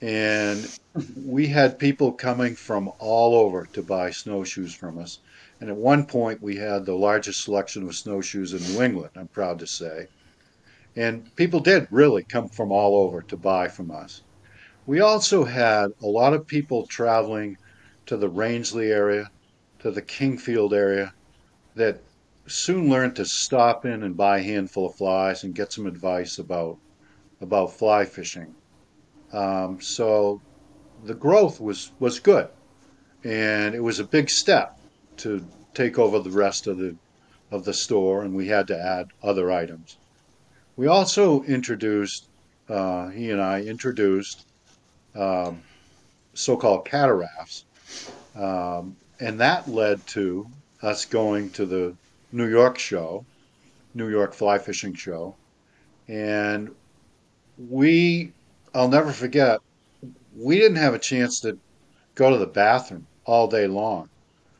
And 0.00 0.78
we 1.24 1.48
had 1.48 1.78
people 1.78 2.12
coming 2.12 2.54
from 2.54 2.90
all 2.98 3.34
over 3.34 3.66
to 3.72 3.82
buy 3.82 4.10
snowshoes 4.10 4.72
from 4.72 4.98
us. 4.98 5.18
And 5.60 5.68
at 5.68 5.76
one 5.76 6.06
point, 6.06 6.40
we 6.40 6.56
had 6.56 6.86
the 6.86 6.94
largest 6.94 7.42
selection 7.42 7.82
of 7.82 7.96
snowshoes 7.96 8.52
in 8.52 8.62
New 8.72 8.82
England, 8.82 9.10
I'm 9.16 9.26
proud 9.28 9.58
to 9.58 9.66
say. 9.66 10.06
And 10.98 11.32
people 11.36 11.60
did 11.60 11.86
really 11.92 12.24
come 12.24 12.48
from 12.48 12.72
all 12.72 12.96
over 12.96 13.22
to 13.22 13.36
buy 13.36 13.68
from 13.68 13.92
us. 13.92 14.22
We 14.84 14.98
also 14.98 15.44
had 15.44 15.92
a 16.02 16.08
lot 16.08 16.32
of 16.32 16.48
people 16.48 16.88
traveling 16.88 17.56
to 18.06 18.16
the 18.16 18.28
Rangeley 18.28 18.90
area, 18.90 19.30
to 19.78 19.92
the 19.92 20.02
Kingfield 20.02 20.72
area, 20.72 21.14
that 21.76 22.02
soon 22.48 22.90
learned 22.90 23.14
to 23.14 23.24
stop 23.26 23.86
in 23.86 24.02
and 24.02 24.16
buy 24.16 24.38
a 24.38 24.42
handful 24.42 24.86
of 24.86 24.96
flies 24.96 25.44
and 25.44 25.54
get 25.54 25.72
some 25.72 25.86
advice 25.86 26.36
about 26.36 26.78
about 27.40 27.72
fly 27.74 28.04
fishing. 28.04 28.56
Um, 29.32 29.80
so 29.80 30.40
the 31.04 31.14
growth 31.14 31.60
was 31.60 31.92
was 32.00 32.18
good, 32.18 32.48
and 33.22 33.72
it 33.72 33.84
was 33.84 34.00
a 34.00 34.04
big 34.04 34.28
step 34.28 34.80
to 35.18 35.46
take 35.74 35.96
over 35.96 36.18
the 36.18 36.36
rest 36.44 36.66
of 36.66 36.76
the 36.76 36.96
of 37.52 37.64
the 37.64 37.72
store, 37.72 38.24
and 38.24 38.34
we 38.34 38.48
had 38.48 38.66
to 38.66 38.76
add 38.76 39.12
other 39.22 39.52
items. 39.52 39.96
We 40.78 40.86
also 40.86 41.42
introduced, 41.42 42.28
uh, 42.68 43.08
he 43.08 43.32
and 43.32 43.42
I 43.42 43.62
introduced 43.62 44.46
um, 45.16 45.60
so-called 46.34 46.84
catarafts, 46.84 47.64
um, 48.36 48.96
and 49.18 49.40
that 49.40 49.68
led 49.68 50.06
to 50.08 50.46
us 50.80 51.04
going 51.04 51.50
to 51.50 51.66
the 51.66 51.96
New 52.30 52.46
York 52.48 52.78
show, 52.78 53.24
New 53.92 54.08
York 54.08 54.32
Fly 54.32 54.58
Fishing 54.58 54.94
Show, 54.94 55.34
and 56.06 56.72
we, 57.58 58.32
I'll 58.72 58.86
never 58.86 59.10
forget, 59.10 59.58
we 60.36 60.60
didn't 60.60 60.76
have 60.76 60.94
a 60.94 61.00
chance 61.00 61.40
to 61.40 61.58
go 62.14 62.30
to 62.30 62.38
the 62.38 62.46
bathroom 62.46 63.08
all 63.24 63.48
day 63.48 63.66
long. 63.66 64.08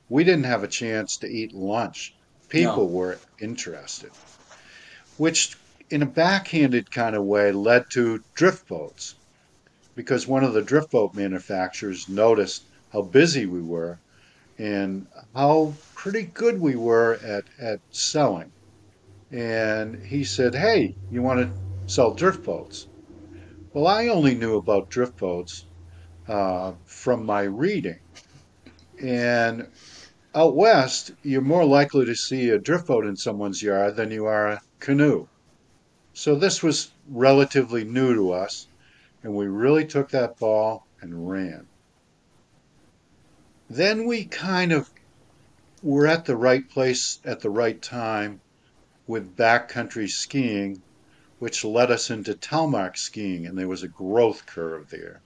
We 0.09 0.25
didn't 0.25 0.47
have 0.47 0.65
a 0.65 0.69
chance 0.69 1.17
to 1.19 1.29
eat 1.29 1.55
lunch. 1.55 2.13
People 2.49 2.89
no. 2.89 2.97
were 2.97 3.19
interested, 3.39 4.11
which 5.17 5.57
in 5.91 6.03
a 6.03 6.07
backhanded 6.07 6.91
kind 6.91 7.17
of 7.17 7.25
way, 7.25 7.53
led 7.53 7.91
to 7.91 8.23
drift 8.35 8.69
boats 8.69 9.15
because 9.95 10.27
one 10.27 10.45
of 10.45 10.53
the 10.53 10.63
drift 10.63 10.91
boat 10.91 11.15
manufacturers 11.15 12.09
noticed 12.09 12.63
how 12.93 13.03
busy 13.03 13.47
we 13.47 13.61
were 13.61 13.99
and 14.59 15.07
how 15.35 15.73
pretty 15.95 16.23
good 16.23 16.61
we 16.61 16.77
were 16.77 17.19
at, 17.25 17.45
at 17.59 17.81
selling. 17.91 18.53
And 19.31 20.03
he 20.05 20.25
said, 20.25 20.55
Hey, 20.55 20.95
you 21.11 21.23
want 21.23 21.41
to 21.41 21.93
sell 21.93 22.15
drift 22.15 22.45
boats? 22.45 22.87
Well, 23.73 23.87
I 23.87 24.09
only 24.09 24.35
knew 24.35 24.57
about 24.57 24.91
drift 24.91 25.19
boats 25.19 25.65
uh, 26.27 26.73
from 26.85 27.25
my 27.27 27.43
reading. 27.43 27.99
And 29.01 29.69
out 30.35 30.57
west, 30.57 31.13
you're 31.23 31.41
more 31.41 31.65
likely 31.65 32.05
to 32.07 32.15
see 32.15 32.51
a 32.51 32.59
drift 32.59 32.87
boat 32.87 33.07
in 33.07 33.17
someone's 33.17 33.63
yard 33.63 33.97
than 33.97 34.11
you 34.11 34.27
are 34.27 34.49
a 34.49 34.61
canoe. 34.81 35.27
So 36.21 36.35
this 36.35 36.65
was 36.65 36.91
relatively 37.09 37.85
new 37.85 38.13
to 38.13 38.33
us, 38.33 38.67
and 39.23 39.37
we 39.37 39.47
really 39.47 39.85
took 39.85 40.11
that 40.11 40.37
ball 40.37 40.85
and 41.01 41.31
ran. 41.31 41.69
Then 43.71 44.05
we 44.05 44.25
kind 44.25 44.73
of 44.73 44.91
were 45.81 46.09
at 46.09 46.25
the 46.25 46.35
right 46.35 46.69
place 46.69 47.21
at 47.25 47.39
the 47.39 47.51
right 47.51 47.81
time 47.81 48.41
with 49.07 49.37
backcountry 49.37 50.11
skiing, 50.11 50.83
which 51.39 51.65
led 51.65 51.89
us 51.89 52.11
into 52.11 52.35
telemark 52.35 52.97
skiing, 52.97 53.47
and 53.47 53.57
there 53.57 53.69
was 53.69 53.85
a 53.85 53.89
growth 53.89 54.45
curve 54.45 54.91
there, 54.91 55.21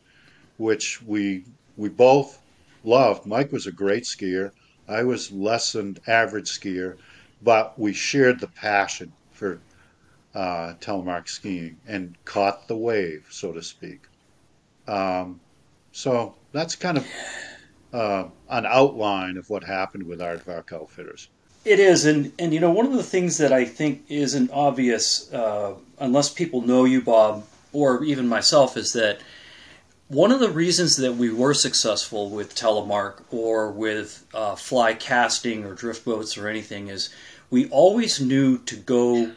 which 0.59 1.01
we 1.01 1.47
we 1.75 1.89
both 1.89 2.39
loved. 2.85 3.25
Mike 3.25 3.51
was 3.51 3.67
a 3.67 3.73
great 3.73 4.05
skier. 4.05 4.51
I 4.87 5.05
was 5.05 5.33
less 5.33 5.73
than 5.73 5.97
average 6.07 6.51
skier, 6.51 6.99
but 7.41 7.79
we 7.79 7.95
shared 7.95 8.41
the 8.41 8.49
passion 8.49 9.15
for 9.31 9.59
uh, 10.35 10.75
telemark 10.81 11.29
skiing 11.29 11.79
and 11.87 12.17
caught 12.25 12.69
the 12.69 12.77
wave, 12.77 13.27
so 13.31 13.53
to 13.53 13.63
speak. 13.63 14.03
Um, 14.87 15.41
so 15.93 16.35
that's 16.53 16.75
kind 16.75 16.99
of 16.99 17.07
uh, 17.93 18.25
an 18.49 18.67
outline 18.67 19.37
of 19.37 19.51
what 19.51 19.65
happened 19.65 20.05
with 20.05 20.21
Aardvark 20.21 20.73
Outfitters. 20.73 21.29
It 21.65 21.79
is, 21.79 22.05
and 22.05 22.33
and 22.39 22.53
you 22.53 22.59
know 22.59 22.73
one 22.73 22.87
of 22.87 22.93
the 22.93 23.05
things 23.05 23.39
that 23.39 23.53
I 23.53 23.65
think 23.65 24.03
isn't 24.09 24.51
obvious 24.53 25.33
uh, 25.33 25.75
unless 25.99 26.29
people 26.29 26.61
know 26.63 26.85
you, 26.85 27.01
Bob, 27.01 27.47
or 27.73 28.03
even 28.03 28.27
myself, 28.27 28.77
is 28.77 28.93
that 28.95 29.21
one 30.09 30.33
of 30.33 30.41
the 30.41 30.51
reasons 30.51 30.97
that 30.97 31.15
we 31.15 31.33
were 31.33 31.55
successful 31.55 32.31
with 32.31 32.55
telemark 32.55 33.23
or 33.31 33.71
with 33.71 34.27
uh, 34.35 34.57
fly 34.57 34.93
casting 34.93 35.65
or 35.65 35.75
drift 35.75 36.05
boats 36.05 36.37
or 36.37 36.49
anything 36.49 36.89
is 36.89 37.11
we 37.49 37.69
always 37.69 38.21
knew 38.21 38.59
to 38.59 38.77
go 38.77 39.33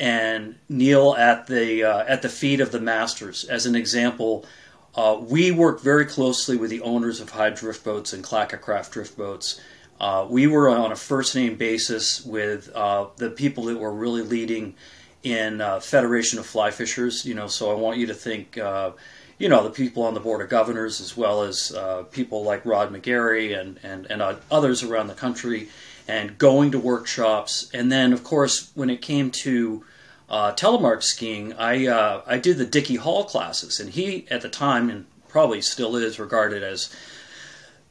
and 0.00 0.54
kneel 0.70 1.14
at 1.14 1.46
the 1.46 1.84
uh, 1.84 2.04
at 2.08 2.22
the 2.22 2.28
feet 2.28 2.60
of 2.60 2.72
the 2.72 2.80
masters. 2.80 3.44
As 3.44 3.66
an 3.66 3.76
example, 3.76 4.46
uh, 4.94 5.18
we 5.20 5.50
work 5.50 5.82
very 5.82 6.06
closely 6.06 6.56
with 6.56 6.70
the 6.70 6.80
owners 6.80 7.20
of 7.20 7.30
Hyde 7.30 7.54
drift 7.54 7.84
boats 7.84 8.12
and 8.14 8.24
Clackacraft 8.24 8.90
drift 8.90 9.16
boats. 9.16 9.60
Uh, 10.00 10.26
we 10.28 10.46
were 10.46 10.70
on 10.70 10.90
a 10.90 10.96
first 10.96 11.36
name 11.36 11.56
basis 11.56 12.24
with 12.24 12.70
uh, 12.74 13.08
the 13.16 13.28
people 13.28 13.64
that 13.64 13.78
were 13.78 13.92
really 13.92 14.22
leading 14.22 14.74
in 15.22 15.60
uh, 15.60 15.78
Federation 15.78 16.38
of 16.38 16.46
Fly 16.46 16.70
Fishers. 16.70 17.26
You 17.26 17.34
know, 17.34 17.46
so 17.46 17.70
I 17.70 17.74
want 17.74 17.98
you 17.98 18.06
to 18.06 18.14
think, 18.14 18.56
uh, 18.56 18.92
you 19.38 19.50
know, 19.50 19.62
the 19.62 19.70
people 19.70 20.02
on 20.04 20.14
the 20.14 20.20
board 20.20 20.40
of 20.40 20.48
governors 20.48 21.02
as 21.02 21.14
well 21.14 21.42
as 21.42 21.76
people 22.10 22.42
like 22.42 22.64
Rod 22.64 22.90
McGarry 22.90 23.60
and 23.60 23.78
and 23.82 24.06
and 24.06 24.38
others 24.50 24.82
around 24.82 25.08
the 25.08 25.14
country, 25.14 25.68
and 26.08 26.38
going 26.38 26.70
to 26.70 26.78
workshops. 26.78 27.70
And 27.74 27.92
then, 27.92 28.14
of 28.14 28.24
course, 28.24 28.70
when 28.74 28.88
it 28.88 29.02
came 29.02 29.30
to 29.42 29.84
uh, 30.30 30.52
telemark 30.52 31.02
skiing, 31.02 31.52
I 31.54 31.86
uh, 31.86 32.22
I 32.26 32.38
did 32.38 32.58
the 32.58 32.64
Dickie 32.64 32.96
Hall 32.96 33.24
classes, 33.24 33.80
and 33.80 33.90
he 33.90 34.26
at 34.30 34.42
the 34.42 34.48
time 34.48 34.88
and 34.88 35.06
probably 35.28 35.60
still 35.60 35.96
is 35.96 36.18
regarded 36.18 36.62
as 36.62 36.94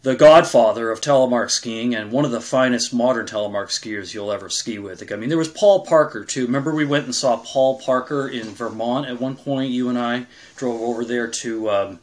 the 0.01 0.15
godfather 0.15 0.91
of 0.91 1.01
telemark 1.01 1.51
skiing 1.51 1.93
and 1.93 2.11
one 2.11 2.23
of 2.23 2.31
the 2.31 2.39
finest 2.39 2.93
modern 2.93 3.25
telemark 3.25 3.67
skiers 3.67 4.13
you'll 4.13 4.31
ever 4.31 4.49
ski 4.49 4.79
with. 4.79 5.11
I 5.11 5.17
mean, 5.17 5.27
there 5.27 5.37
was 5.37 5.49
Paul 5.49 5.85
Parker 5.85 6.23
too. 6.23 6.45
Remember, 6.45 6.73
we 6.73 6.85
went 6.85 7.05
and 7.05 7.13
saw 7.13 7.35
Paul 7.37 7.79
Parker 7.79 8.27
in 8.27 8.47
Vermont 8.47 9.07
at 9.07 9.19
one 9.19 9.35
point. 9.35 9.71
You 9.71 9.89
and 9.89 9.99
I 9.99 10.25
drove 10.55 10.81
over 10.81 11.03
there 11.03 11.27
to 11.27 11.69
um, 11.69 11.99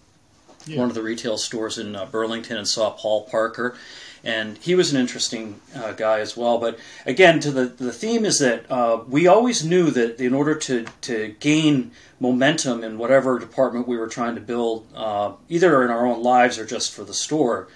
yeah. 0.67 0.79
one 0.79 0.91
of 0.91 0.95
the 0.95 1.03
retail 1.03 1.39
stores 1.39 1.79
in 1.79 1.97
uh, 1.97 2.05
Burlington 2.05 2.59
and 2.59 2.69
saw 2.69 2.91
Paul 2.91 3.25
Parker 3.31 3.77
and 4.25 4.59
he 4.59 4.75
was 4.75 4.93
an 4.93 5.01
interesting 5.01 5.61
uh, 5.75 5.93
guy 5.93 6.21
as 6.21 6.37
well. 6.37 6.59
But 6.59 6.79
again, 7.05 7.41
to 7.41 7.51
the 7.51 7.67
the 7.67 7.93
theme 7.93 8.25
is 8.25 8.39
that 8.39 8.71
uh, 8.71 9.03
we 9.09 9.27
always 9.27 9.65
knew 9.65 9.91
that 9.91 10.21
in 10.21 10.35
order 10.35 10.55
to 10.55 10.87
to 11.03 11.35
gain 11.41 11.93
momentum 12.19 12.83
in 12.83 12.99
whatever 12.99 13.39
department 13.39 13.87
we 13.87 13.97
were 13.97 14.09
trying 14.09 14.35
to 14.35 14.41
build, 14.41 14.87
uh, 14.95 15.33
either 15.49 15.85
in 15.85 15.91
our 15.91 16.07
own 16.07 16.23
lives 16.23 16.59
or 16.59 16.65
just 16.65 16.95
for 16.95 17.05
the 17.05 17.15
store, 17.15 17.69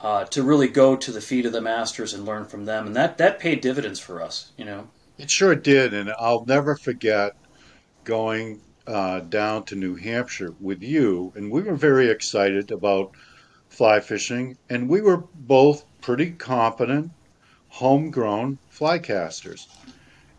uh, 0.00 0.24
to 0.24 0.42
really 0.42 0.68
go 0.68 0.96
to 0.96 1.12
the 1.12 1.20
feet 1.20 1.46
of 1.46 1.52
the 1.52 1.60
masters 1.60 2.12
and 2.12 2.24
learn 2.24 2.44
from 2.44 2.64
them, 2.64 2.86
and 2.86 2.96
that 2.96 3.18
that 3.18 3.38
paid 3.38 3.60
dividends 3.60 4.00
for 4.00 4.20
us. 4.20 4.52
You 4.56 4.64
know, 4.64 4.88
it 5.18 5.30
sure 5.30 5.54
did, 5.54 5.94
and 5.94 6.12
I'll 6.18 6.44
never 6.44 6.76
forget 6.76 7.36
going 8.04 8.60
uh, 8.86 9.20
down 9.20 9.64
to 9.64 9.74
New 9.74 9.94
Hampshire 9.94 10.54
with 10.60 10.82
you, 10.82 11.32
and 11.36 11.50
we 11.50 11.62
were 11.62 11.76
very 11.76 12.10
excited 12.10 12.70
about 12.70 13.12
fly 13.74 14.00
fishing, 14.00 14.56
and 14.70 14.88
we 14.88 15.00
were 15.00 15.24
both 15.34 15.84
pretty 16.00 16.30
competent, 16.30 17.10
homegrown 17.68 18.58
fly 18.70 18.98
casters, 18.98 19.68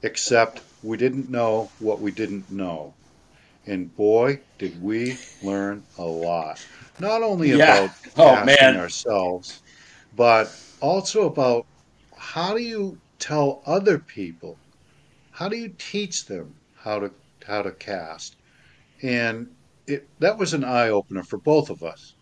except 0.02 0.62
we 0.82 0.98
didn't 0.98 1.30
know 1.30 1.70
what 1.80 2.00
we 2.00 2.12
didn't 2.12 2.50
know. 2.50 2.94
And 3.66 3.96
boy, 3.96 4.40
did 4.58 4.82
we 4.82 5.18
learn 5.44 5.84
a 5.98 6.04
lot. 6.04 6.66
Not 7.00 7.24
only 7.24 7.50
yeah. 7.50 7.56
about 7.56 7.96
oh, 8.18 8.46
casting 8.46 8.80
ourselves, 8.80 9.62
but 10.16 10.56
also 10.80 11.26
about 11.26 11.66
how 12.16 12.54
do 12.54 12.62
you 12.62 12.98
tell 13.20 13.62
other 13.66 13.98
people, 13.98 14.58
how 15.32 15.50
do 15.50 15.58
you 15.58 15.74
teach 15.78 16.26
them 16.26 16.56
how 16.76 17.00
to 17.00 17.12
how 17.46 17.62
to 17.62 17.72
cast, 17.72 18.36
and 19.02 19.54
it 19.88 20.08
that 20.20 20.38
was 20.38 20.54
an 20.54 20.64
eye 20.64 20.90
opener 20.90 21.24
for 21.24 21.38
both 21.38 21.70
of 21.70 21.84
us. 21.84 22.15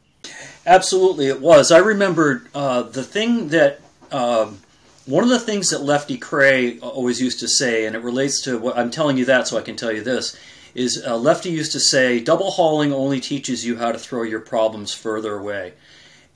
Absolutely, 0.66 1.28
it 1.28 1.42
was. 1.42 1.72
I 1.72 1.80
remember 1.80 2.44
uh, 2.56 2.84
the 2.84 3.04
thing 3.04 3.50
that 3.50 3.82
um, 4.12 4.60
one 5.06 5.24
of 5.24 5.30
the 5.30 5.40
things 5.40 5.70
that 5.72 5.84
Lefty 5.84 6.18
Kreh 6.18 6.82
always 6.82 7.22
used 7.22 7.42
to 7.42 7.48
say, 7.48 7.86
and 7.86 7.96
it 7.96 8.02
relates 8.02 8.42
to 8.44 8.58
what 8.58 8.78
I'm 8.78 8.92
telling 8.92 9.18
you 9.18 9.26
that, 9.26 9.48
so 9.48 9.58
I 9.58 9.62
can 9.62 9.76
tell 9.76 9.92
you 9.92 10.02
this. 10.02 10.38
Is 10.74 11.04
uh, 11.06 11.18
Lefty 11.18 11.52
used 11.52 11.74
to 11.74 11.80
say, 11.80 12.20
double 12.20 12.52
hauling 12.52 12.94
only 12.94 13.20
teaches 13.20 13.66
you 13.66 13.78
how 13.78 13.92
to 13.92 14.00
throw 14.00 14.24
your 14.24 14.40
problems 14.40 14.94
further 14.94 15.38
away. 15.38 15.74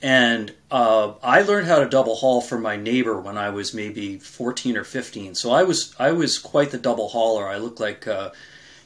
And 0.00 0.52
uh, 0.70 1.14
I 1.24 1.42
learned 1.42 1.66
how 1.66 1.80
to 1.80 1.88
double 1.88 2.14
haul 2.14 2.40
from 2.40 2.62
my 2.62 2.76
neighbor 2.76 3.20
when 3.20 3.36
I 3.36 3.50
was 3.50 3.74
maybe 3.74 4.18
14 4.18 4.76
or 4.76 4.84
15. 4.84 5.34
So 5.34 5.50
I 5.50 5.64
was 5.64 5.94
I 5.98 6.12
was 6.12 6.38
quite 6.38 6.70
the 6.70 6.78
double 6.78 7.08
hauler. 7.08 7.48
I 7.48 7.56
looked 7.56 7.80
like, 7.80 8.06
uh, 8.06 8.30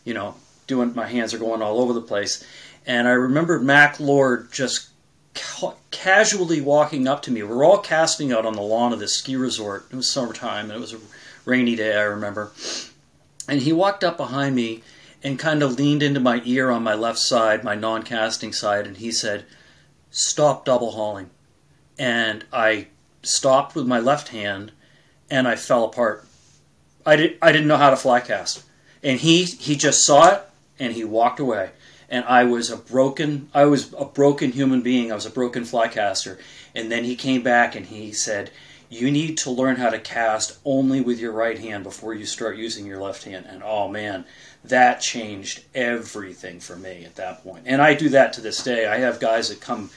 you 0.04 0.14
know, 0.14 0.36
doing 0.66 0.94
my 0.94 1.06
hands 1.06 1.34
are 1.34 1.38
going 1.38 1.60
all 1.60 1.80
over 1.80 1.92
the 1.92 2.00
place. 2.00 2.42
And 2.86 3.06
I 3.06 3.12
remember 3.12 3.60
Mac 3.60 4.00
Lord 4.00 4.50
just 4.52 4.88
casually 6.02 6.60
walking 6.60 7.06
up 7.06 7.22
to 7.22 7.30
me. 7.30 7.44
We 7.44 7.52
are 7.52 7.62
all 7.62 7.78
casting 7.78 8.32
out 8.32 8.44
on 8.44 8.54
the 8.54 8.60
lawn 8.60 8.92
of 8.92 8.98
this 8.98 9.16
ski 9.16 9.36
resort. 9.36 9.86
It 9.88 9.94
was 9.94 10.10
summertime, 10.10 10.64
and 10.64 10.72
it 10.72 10.80
was 10.80 10.92
a 10.92 10.98
rainy 11.44 11.76
day, 11.76 11.96
I 11.96 12.02
remember. 12.02 12.50
And 13.48 13.62
he 13.62 13.72
walked 13.72 14.02
up 14.02 14.16
behind 14.16 14.56
me 14.56 14.82
and 15.22 15.38
kind 15.38 15.62
of 15.62 15.78
leaned 15.78 16.02
into 16.02 16.18
my 16.18 16.42
ear 16.44 16.70
on 16.70 16.82
my 16.82 16.94
left 16.94 17.20
side, 17.20 17.62
my 17.62 17.76
non 17.76 18.02
casting 18.02 18.52
side, 18.52 18.84
and 18.84 18.96
he 18.96 19.12
said, 19.12 19.44
Stop 20.10 20.64
double 20.64 20.90
hauling. 20.90 21.30
And 21.96 22.44
I 22.52 22.88
stopped 23.22 23.76
with 23.76 23.86
my 23.86 24.00
left 24.00 24.28
hand 24.28 24.72
and 25.30 25.46
I 25.46 25.54
fell 25.54 25.84
apart. 25.84 26.26
I, 27.06 27.14
did, 27.14 27.38
I 27.40 27.52
didn't 27.52 27.68
know 27.68 27.76
how 27.76 27.90
to 27.90 27.96
fly 27.96 28.18
cast. 28.18 28.64
And 29.04 29.20
he, 29.20 29.44
he 29.44 29.76
just 29.76 30.04
saw 30.04 30.32
it 30.34 30.42
and 30.80 30.94
he 30.94 31.04
walked 31.04 31.38
away 31.38 31.70
and 32.12 32.26
I 32.26 32.44
was 32.44 32.70
a 32.70 32.76
broken 32.76 33.48
I 33.54 33.64
was 33.64 33.92
a 33.98 34.04
broken 34.04 34.52
human 34.52 34.82
being. 34.82 35.10
I 35.10 35.14
was 35.14 35.26
a 35.26 35.30
broken 35.30 35.64
flycaster. 35.64 36.38
And 36.74 36.92
then 36.92 37.04
he 37.04 37.16
came 37.16 37.42
back 37.42 37.74
and 37.74 37.86
he 37.86 38.12
said, 38.12 38.50
"You 38.90 39.10
need 39.10 39.38
to 39.38 39.50
learn 39.50 39.76
how 39.76 39.88
to 39.88 39.98
cast 39.98 40.58
only 40.64 41.00
with 41.00 41.18
your 41.18 41.32
right 41.32 41.58
hand 41.58 41.82
before 41.82 42.12
you 42.14 42.26
start 42.26 42.58
using 42.58 42.84
your 42.84 43.00
left 43.00 43.24
hand." 43.24 43.46
And 43.48 43.62
oh 43.64 43.88
man, 43.88 44.26
that 44.62 45.00
changed 45.00 45.64
everything 45.74 46.60
for 46.60 46.76
me 46.76 47.04
at 47.04 47.16
that 47.16 47.42
point. 47.42 47.64
And 47.66 47.80
I 47.80 47.94
do 47.94 48.10
that 48.10 48.34
to 48.34 48.42
this 48.42 48.62
day. 48.62 48.86
I 48.86 48.98
have 48.98 49.18
guys 49.18 49.48
that 49.48 49.60
come 49.62 49.90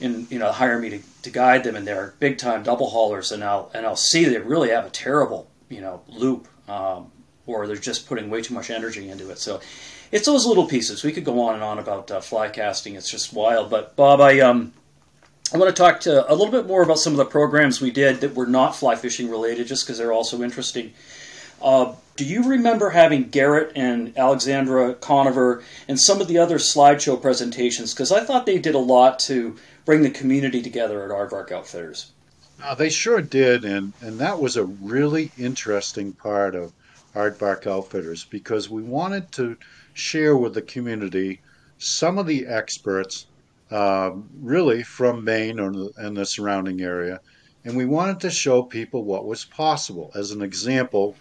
and 0.00 0.30
you 0.32 0.38
know 0.38 0.50
hire 0.50 0.78
me 0.78 0.88
to, 0.88 1.00
to 1.22 1.30
guide 1.30 1.64
them 1.64 1.76
and 1.76 1.86
they're 1.86 2.14
big 2.18 2.38
time 2.38 2.62
double 2.62 2.88
haulers 2.88 3.30
and 3.30 3.44
I'll 3.44 3.70
and 3.74 3.84
I'll 3.84 3.94
see 3.94 4.24
they 4.24 4.38
really 4.38 4.70
have 4.70 4.86
a 4.86 4.90
terrible 4.90 5.50
you 5.68 5.82
know 5.82 6.00
loop 6.08 6.48
um, 6.66 7.12
or 7.46 7.66
they're 7.66 7.76
just 7.76 8.08
putting 8.08 8.30
way 8.30 8.40
too 8.40 8.54
much 8.54 8.70
energy 8.70 9.10
into 9.10 9.30
it 9.30 9.38
so 9.38 9.60
it's 10.12 10.26
those 10.26 10.46
little 10.46 10.66
pieces. 10.66 11.02
We 11.02 11.10
could 11.10 11.24
go 11.24 11.40
on 11.40 11.54
and 11.54 11.64
on 11.64 11.78
about 11.78 12.10
uh, 12.10 12.20
fly 12.20 12.48
casting. 12.48 12.94
It's 12.94 13.10
just 13.10 13.32
wild. 13.32 13.70
But 13.70 13.96
Bob, 13.96 14.20
I 14.20 14.40
um, 14.40 14.72
I 15.52 15.56
want 15.56 15.74
to 15.74 15.82
talk 15.82 16.00
to 16.00 16.30
a 16.30 16.34
little 16.34 16.52
bit 16.52 16.66
more 16.66 16.82
about 16.82 16.98
some 16.98 17.14
of 17.14 17.16
the 17.16 17.24
programs 17.24 17.80
we 17.80 17.90
did 17.90 18.20
that 18.20 18.34
were 18.34 18.46
not 18.46 18.76
fly 18.76 18.94
fishing 18.94 19.30
related, 19.30 19.66
just 19.66 19.84
because 19.84 19.98
they're 19.98 20.12
also 20.12 20.42
interesting. 20.42 20.92
Uh, 21.60 21.94
do 22.16 22.24
you 22.24 22.42
remember 22.42 22.90
having 22.90 23.30
Garrett 23.30 23.72
and 23.74 24.16
Alexandra 24.18 24.94
Conover 24.94 25.62
and 25.88 25.98
some 25.98 26.20
of 26.20 26.28
the 26.28 26.38
other 26.38 26.58
slideshow 26.58 27.20
presentations? 27.20 27.94
Because 27.94 28.12
I 28.12 28.22
thought 28.24 28.46
they 28.46 28.58
did 28.58 28.74
a 28.74 28.78
lot 28.78 29.18
to 29.20 29.56
bring 29.84 30.02
the 30.02 30.10
community 30.10 30.60
together 30.60 31.04
at 31.04 31.10
Aardvark 31.10 31.52
Outfitters. 31.52 32.10
Uh, 32.62 32.74
they 32.74 32.90
sure 32.90 33.22
did, 33.22 33.64
and, 33.64 33.92
and 34.00 34.18
that 34.18 34.40
was 34.40 34.56
a 34.56 34.64
really 34.64 35.30
interesting 35.38 36.12
part 36.12 36.54
of 36.54 36.72
Aardvark 37.14 37.66
Outfitters 37.66 38.24
because 38.24 38.68
we 38.68 38.82
wanted 38.82 39.32
to 39.32 39.56
share 39.92 40.36
with 40.36 40.54
the 40.54 40.62
community 40.62 41.40
some 41.78 42.18
of 42.18 42.26
the 42.26 42.46
experts, 42.46 43.26
uh, 43.70 44.12
really 44.40 44.82
from 44.82 45.24
Maine 45.24 45.58
and 45.58 46.16
the 46.16 46.26
surrounding 46.26 46.80
area, 46.80 47.20
and 47.64 47.76
we 47.76 47.84
wanted 47.84 48.20
to 48.20 48.30
show 48.30 48.62
people 48.62 49.04
what 49.04 49.26
was 49.26 49.44
possible. 49.44 50.10
As 50.14 50.30
an 50.30 50.42
example, 50.42 51.16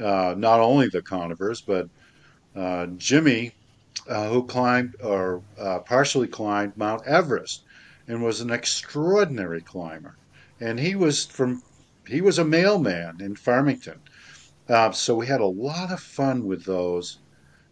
uh, 0.00 0.34
not 0.36 0.60
only 0.60 0.88
the 0.88 1.02
Conovers, 1.02 1.60
but 1.60 1.88
uh, 2.54 2.86
Jimmy, 2.96 3.52
uh, 4.08 4.28
who 4.28 4.44
climbed 4.44 4.96
or 5.02 5.42
uh, 5.58 5.80
partially 5.80 6.28
climbed 6.28 6.76
Mount 6.76 7.06
Everest 7.06 7.62
and 8.08 8.22
was 8.22 8.40
an 8.40 8.50
extraordinary 8.50 9.60
climber. 9.60 10.16
And 10.60 10.78
he 10.78 10.94
was 10.94 11.26
from 11.26 11.62
he 12.06 12.20
was 12.20 12.38
a 12.38 12.44
mailman 12.44 13.20
in 13.20 13.34
Farmington. 13.34 14.00
Uh, 14.68 14.92
so 14.92 15.14
we 15.14 15.26
had 15.26 15.40
a 15.40 15.46
lot 15.46 15.90
of 15.90 16.00
fun 16.00 16.46
with 16.46 16.64
those 16.64 17.18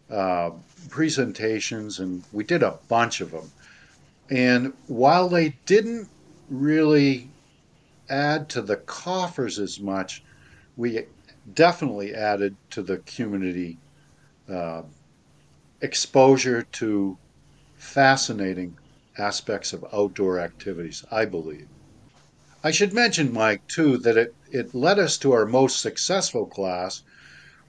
uh, 0.09 0.51
presentations, 0.89 1.99
and 1.99 2.23
we 2.31 2.43
did 2.43 2.63
a 2.63 2.77
bunch 2.87 3.21
of 3.21 3.31
them. 3.31 3.51
And 4.29 4.73
while 4.87 5.29
they 5.29 5.55
didn't 5.65 6.09
really 6.49 7.29
add 8.09 8.49
to 8.49 8.61
the 8.61 8.77
coffers 8.77 9.59
as 9.59 9.79
much, 9.79 10.23
we 10.77 11.05
definitely 11.53 12.13
added 12.13 12.55
to 12.71 12.81
the 12.81 12.97
community 12.99 13.77
uh, 14.49 14.83
exposure 15.81 16.63
to 16.63 17.17
fascinating 17.75 18.77
aspects 19.17 19.73
of 19.73 19.85
outdoor 19.93 20.39
activities, 20.39 21.05
I 21.11 21.25
believe. 21.25 21.67
I 22.63 22.71
should 22.71 22.93
mention, 22.93 23.31
Mike, 23.31 23.65
too, 23.67 23.97
that 23.99 24.17
it, 24.17 24.35
it 24.51 24.73
led 24.73 24.97
us 24.97 25.17
to 25.19 25.33
our 25.33 25.45
most 25.45 25.79
successful 25.79 26.45
class, 26.47 27.03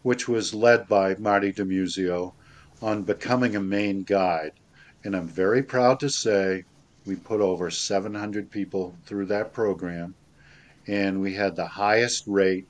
which 0.07 0.29
was 0.29 0.55
led 0.55 0.87
by 0.87 1.17
Marty 1.17 1.53
DeMuzio 1.53 2.33
on 2.81 3.03
becoming 3.03 3.57
a 3.57 3.61
Maine 3.61 4.05
guide. 4.05 4.53
And 5.03 5.17
I'm 5.17 5.27
very 5.27 5.65
proud 5.65 5.99
to 5.99 6.09
say 6.09 6.63
we 7.05 7.17
put 7.17 7.41
over 7.41 7.73
700 7.73 8.49
people 8.49 8.95
through 9.05 9.27
that 9.27 9.53
program, 9.53 10.15
and 10.87 11.21
we 11.21 11.35
had 11.35 11.57
the 11.57 11.67
highest 11.67 12.23
rate 12.29 12.69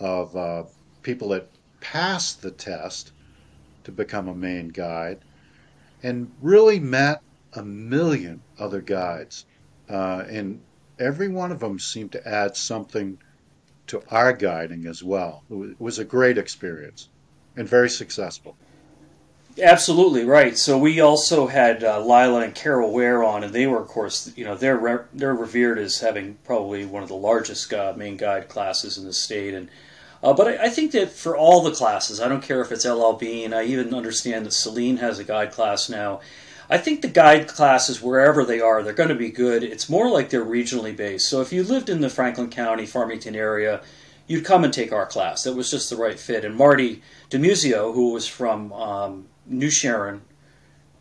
of 0.00 0.34
uh, 0.34 0.64
people 1.02 1.28
that 1.28 1.48
passed 1.80 2.42
the 2.42 2.50
test 2.50 3.12
to 3.84 3.92
become 3.92 4.26
a 4.26 4.34
Maine 4.34 4.70
guide 4.70 5.20
and 6.02 6.32
really 6.42 6.80
met 6.80 7.22
a 7.52 7.62
million 7.62 8.42
other 8.58 8.80
guides. 8.80 9.46
Uh, 9.88 10.24
and 10.28 10.60
every 10.98 11.28
one 11.28 11.52
of 11.52 11.60
them 11.60 11.78
seemed 11.78 12.10
to 12.10 12.28
add 12.28 12.56
something 12.56 13.16
to 13.88 14.02
our 14.10 14.32
guiding 14.32 14.86
as 14.86 15.02
well. 15.02 15.44
It 15.50 15.80
was 15.80 15.98
a 15.98 16.04
great 16.04 16.38
experience 16.38 17.08
and 17.56 17.68
very 17.68 17.90
successful. 17.90 18.56
Absolutely 19.62 20.24
right. 20.24 20.58
So 20.58 20.76
we 20.76 21.00
also 21.00 21.46
had 21.46 21.84
uh, 21.84 22.00
Lila 22.00 22.40
and 22.40 22.54
Carol 22.54 22.92
Ware 22.92 23.22
on, 23.22 23.44
and 23.44 23.52
they 23.52 23.68
were, 23.68 23.80
of 23.80 23.86
course, 23.86 24.32
you 24.34 24.44
know, 24.44 24.56
they're 24.56 24.76
re- 24.76 25.04
they're 25.12 25.34
revered 25.34 25.78
as 25.78 26.00
having 26.00 26.38
probably 26.44 26.84
one 26.84 27.04
of 27.04 27.08
the 27.08 27.14
largest 27.14 27.72
uh, 27.72 27.94
Maine 27.96 28.16
guide 28.16 28.48
classes 28.48 28.98
in 28.98 29.04
the 29.04 29.12
state. 29.12 29.54
And 29.54 29.70
uh, 30.24 30.32
but 30.32 30.48
I, 30.48 30.64
I, 30.64 30.68
think 30.70 30.90
that 30.92 31.12
for 31.12 31.36
all 31.36 31.62
the 31.62 31.70
classes, 31.70 32.20
I 32.20 32.26
don't 32.26 32.42
care 32.42 32.62
if 32.62 32.72
it's 32.72 32.84
LL 32.84 33.12
Bean. 33.12 33.54
I 33.54 33.64
even 33.64 33.94
understand 33.94 34.44
that 34.46 34.52
Celine 34.52 34.96
has 34.96 35.20
a 35.20 35.24
guide 35.24 35.52
class 35.52 35.88
now. 35.88 36.20
I 36.68 36.78
think 36.78 37.02
the 37.02 37.08
guide 37.08 37.48
classes, 37.48 38.00
wherever 38.00 38.44
they 38.44 38.60
are, 38.60 38.82
they're 38.82 38.92
going 38.92 39.10
to 39.10 39.14
be 39.14 39.30
good. 39.30 39.62
It's 39.62 39.88
more 39.88 40.10
like 40.10 40.30
they're 40.30 40.44
regionally 40.44 40.96
based. 40.96 41.28
So 41.28 41.40
if 41.40 41.52
you 41.52 41.62
lived 41.62 41.90
in 41.90 42.00
the 42.00 42.08
Franklin 42.08 42.50
County, 42.50 42.86
Farmington 42.86 43.36
area, 43.36 43.82
you'd 44.26 44.44
come 44.44 44.64
and 44.64 44.72
take 44.72 44.92
our 44.92 45.06
class. 45.06 45.44
That 45.44 45.54
was 45.54 45.70
just 45.70 45.90
the 45.90 45.96
right 45.96 46.18
fit. 46.18 46.44
And 46.44 46.56
Marty 46.56 47.02
DeMuzio, 47.30 47.94
who 47.94 48.12
was 48.12 48.26
from 48.26 48.72
um, 48.72 49.26
New 49.46 49.70
Sharon, 49.70 50.22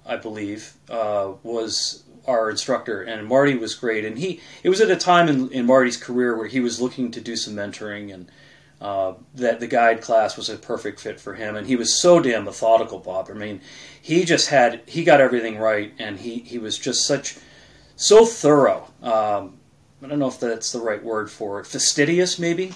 I 0.06 0.18
believe, 0.18 0.74
uh, 0.90 1.34
was 1.44 2.04
our 2.28 2.50
instructor, 2.50 3.02
and 3.02 3.28
Marty 3.28 3.56
was 3.56 3.76
great. 3.76 4.06
And 4.06 4.18
he, 4.18 4.42
it 4.64 4.70
was 4.70 4.82
at 4.82 4.92
a 4.92 4.96
time 4.96 5.28
in, 5.30 5.50
in 5.52 5.66
Marty's 5.66 5.98
career 5.98 6.38
where 6.38 6.48
he 6.48 6.60
was 6.60 6.82
looking 6.82 7.12
to 7.12 7.22
do 7.22 7.36
some 7.36 7.54
mentoring 7.54 8.14
and 8.14 8.30
uh, 8.84 9.14
that 9.34 9.62
the 9.62 9.68
guide 9.68 10.02
class 10.02 10.36
was 10.36 10.50
a 10.50 10.58
perfect 10.58 11.00
fit 11.00 11.18
for 11.18 11.34
him, 11.34 11.56
and 11.56 11.66
he 11.66 11.78
was 11.78 11.98
so 11.98 12.20
damn 12.20 12.44
methodical, 12.44 13.00
Bob. 13.00 13.30
I 13.30 13.34
mean, 13.34 13.62
he 14.02 14.26
just 14.26 14.50
had 14.50 14.82
he 14.86 15.06
got 15.06 15.22
everything 15.22 15.58
right, 15.58 15.94
and 15.98 16.20
he 16.20 16.40
he 16.40 16.58
was 16.58 16.78
just 16.78 17.08
such 17.08 17.38
so 17.96 18.26
thorough. 18.26 18.86
Um, 19.02 19.58
I 20.04 20.08
don't 20.08 20.20
know 20.20 20.28
if 20.28 20.38
that's 20.38 20.74
the 20.74 20.82
right 20.82 21.02
word 21.02 21.32
for 21.32 21.62
it. 21.62 21.66
Fastidious, 21.66 22.38
maybe. 22.38 22.74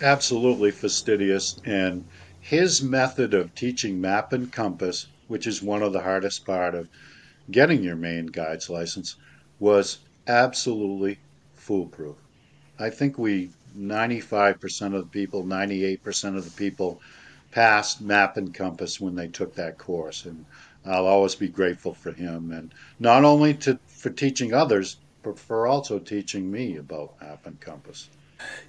Absolutely 0.00 0.70
fastidious, 0.70 1.60
and 1.66 2.06
his 2.40 2.80
method 2.80 3.34
of 3.34 3.54
teaching 3.54 4.00
map 4.00 4.32
and 4.32 4.50
compass, 4.50 5.06
which 5.28 5.46
is 5.46 5.62
one 5.62 5.82
of 5.82 5.92
the 5.92 6.00
hardest 6.00 6.46
part 6.46 6.74
of 6.74 6.88
getting 7.50 7.82
your 7.82 7.96
Maine 7.96 8.26
guide's 8.26 8.70
license, 8.70 9.16
was 9.58 9.98
absolutely 10.28 11.18
foolproof. 11.56 12.16
I 12.78 12.88
think 12.88 13.18
we 13.18 13.50
95% 13.78 14.94
of 14.94 15.02
the 15.02 15.06
people, 15.10 15.44
98% 15.44 16.36
of 16.36 16.44
the 16.44 16.50
people 16.50 17.00
passed 17.50 18.00
map 18.00 18.36
and 18.36 18.54
compass 18.54 19.00
when 19.00 19.14
they 19.14 19.28
took 19.28 19.54
that 19.54 19.78
course. 19.78 20.24
And 20.24 20.44
I'll 20.84 21.06
always 21.06 21.34
be 21.34 21.48
grateful 21.48 21.94
for 21.94 22.12
him. 22.12 22.52
And 22.52 22.72
not 22.98 23.24
only 23.24 23.54
to, 23.54 23.78
for 23.86 24.10
teaching 24.10 24.52
others, 24.52 24.96
but 25.22 25.38
for 25.38 25.66
also 25.66 25.98
teaching 25.98 26.50
me 26.50 26.76
about 26.76 27.20
map 27.20 27.46
and 27.46 27.60
compass. 27.60 28.08